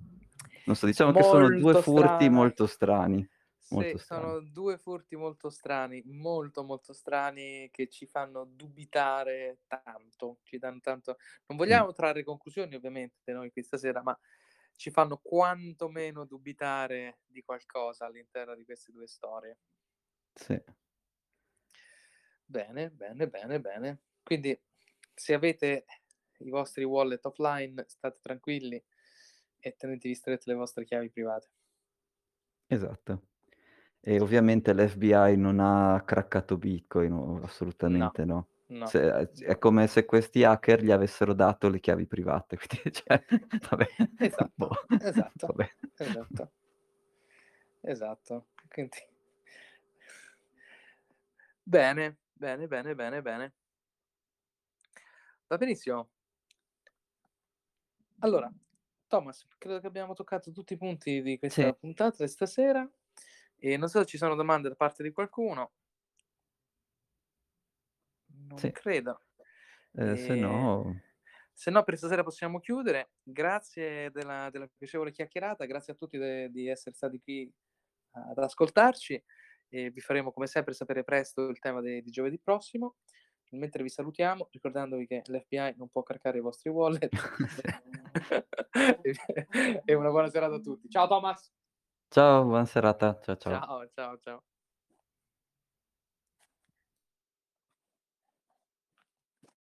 Non 0.65 0.75
so, 0.77 0.87
diciamo 0.87 1.13
che 1.13 1.23
sono 1.23 1.51
2 1.51 1.75
Molto 1.75 1.77
furti 1.77 2.29
molto 2.31 2.67
strani, 2.67 3.27
molto 3.27 3.36
Sì, 3.69 3.95
sono 3.97 4.39
2 4.41 4.79
furti 4.79 5.17
molto 5.17 5.51
strani, 5.51 6.01
molto, 6.07 6.63
molto 6.63 6.93
strani 6.93 7.69
che 7.73 7.89
ci 7.89 8.07
fanno 8.07 8.45
dubitare 8.45 9.63
tanto, 9.67 10.39
ci 10.45 10.57
dan 10.59 10.81
tanto 10.81 11.17
non 11.47 11.59
vogliamo 11.59 11.93
trarre 11.93 12.23
conclusioni 12.23 12.77
ovviamente 12.77 13.33
noi 13.33 13.51
qui 13.51 13.65
stasera, 13.65 14.03
ma 14.05 14.17
ci 14.77 14.93
fanno 14.93 15.19
quantomeno 15.19 16.25
dubitare 16.27 17.23
di 17.27 17.43
qualcosa 17.43 18.07
all'interno 18.07 18.55
di 18.55 18.65
queste 18.65 18.93
2 18.93 19.09
storie. 19.09 19.57
Sì. 20.37 20.61
Bene, 22.49 22.91
bene, 22.91 23.27
bene, 23.29 23.61
bene. 23.61 24.03
Quindi 24.23 24.59
se 25.15 25.35
avete 25.35 25.85
i 26.39 26.51
vostri 26.51 26.85
wallet 26.85 27.25
offline 27.27 27.85
state 27.89 28.21
tranquilli 28.23 28.83
e 29.59 29.75
tenetevi 29.77 30.15
strette 30.15 30.51
le 30.51 30.55
vostre 30.57 30.85
chiavi 30.85 31.11
private. 31.11 31.49
Esatto. 32.71 33.27
E 34.09 34.21
ovviamente 34.21 34.73
l'FBI 34.73 35.37
non 35.37 35.59
ha 35.59 36.01
craccato 36.07 36.57
Bitcoin, 36.57 37.11
o 37.11 37.41
No, 37.83 38.13
assolutamente 38.13 38.25
no. 38.25 38.51
no, 38.69 38.91
Se 38.91 39.05
ehm, 39.05 39.31
è 39.43 39.59
come 39.59 39.89
se 39.89 40.05
questi 40.05 40.45
hacker 40.45 40.81
gli 40.81 40.93
avessero 40.93 41.35
dato 41.35 41.69
le 41.69 41.81
chiavi 41.81 42.07
private, 42.07 42.57
quindi 42.69 42.93
cioè 42.93 43.25
vabbè, 43.69 43.87
boh, 44.55 44.69
Esatto, 44.99 44.99
esatto, 44.99 45.47
vabbè. 45.47 45.69
esatto. 45.97 46.53
Esatto. 47.83 48.47
Quindi 48.69 48.99
Bene, 51.67 52.17
bene, 52.35 52.67
bene, 52.69 52.95
bene, 52.95 53.23
bene. 53.23 53.53
Va 55.49 55.57
benissimo. 55.59 56.11
Allora, 58.21 58.53
Thomas, 59.09 59.47
credo 59.59 59.81
che 59.81 59.87
abbiamo 59.87 60.15
toccato 60.15 60.51
tutti 60.53 60.73
i 60.75 60.77
punti 60.77 61.23
di 61.23 61.39
Sì. 61.49 61.63
questa 61.63 61.73
puntata 61.73 62.25
di 62.25 62.31
stasera 62.31 62.89
e 63.59 63.77
non 63.77 63.89
so 63.89 64.01
se 64.01 64.07
ci 64.07 64.19
sono 64.19 64.35
domande 64.35 64.69
da 64.69 64.75
parte 64.77 65.03
di 65.03 65.13
qualcuno. 65.13 65.71
Non 68.49 68.61
Sì. 68.61 68.73
credo. 68.73 69.21
Ehm, 69.95 70.15
se 70.17 70.35
Ehm, 70.35 70.37
no 70.37 71.03
se 71.53 71.71
no 71.71 71.83
per 71.85 71.97
stasera 71.97 72.23
possiamo 72.23 72.61
chiudere. 72.61 73.13
Grazie 73.23 74.11
della 74.11 74.51
della 74.51 74.69
piacevole 74.77 75.11
chiacchierata, 75.13 75.65
grazie 75.67 75.95
a 75.95 75.97
tutti 75.97 76.19
de 76.19 76.51
di 76.51 76.69
essere 76.69 76.95
stati 76.95 77.21
qui 77.21 77.51
ad 78.13 78.39
ascoltarci 78.39 79.23
e 79.69 79.91
vi 79.91 80.01
faremo 80.01 80.33
come 80.33 80.47
sempre 80.47 80.75
sapere 80.75 81.05
presto 81.05 81.49
il 81.49 81.59
tema 81.59 81.81
de 81.81 82.03
di 82.03 82.11
giovedì 82.11 82.39
prossimo. 82.41 82.97
Mentre 83.53 83.83
vi 83.85 83.89
salutiamo, 83.91 84.49
ricordandovi 84.51 85.07
che 85.07 85.23
l'FBI 85.27 85.75
non 85.79 85.89
può 85.89 86.03
craccare 86.03 86.39
i 86.39 86.41
vostri 86.43 86.71
wallet. 86.71 87.11
E 89.85 89.95
una 89.95 90.11
buona 90.11 90.29
serata 90.31 90.57
a 90.57 90.61
tutti. 90.61 90.89
Ciao 90.91 91.07
Thomas. 91.09 91.51
Ciao, 92.11 92.45
buona 92.45 92.65
serata. 92.67 93.17
Cia 93.23 93.37
ciao. 93.37 93.65
Ciao, 93.67 93.87
ciao, 93.95 94.17
ciao. 94.19 94.43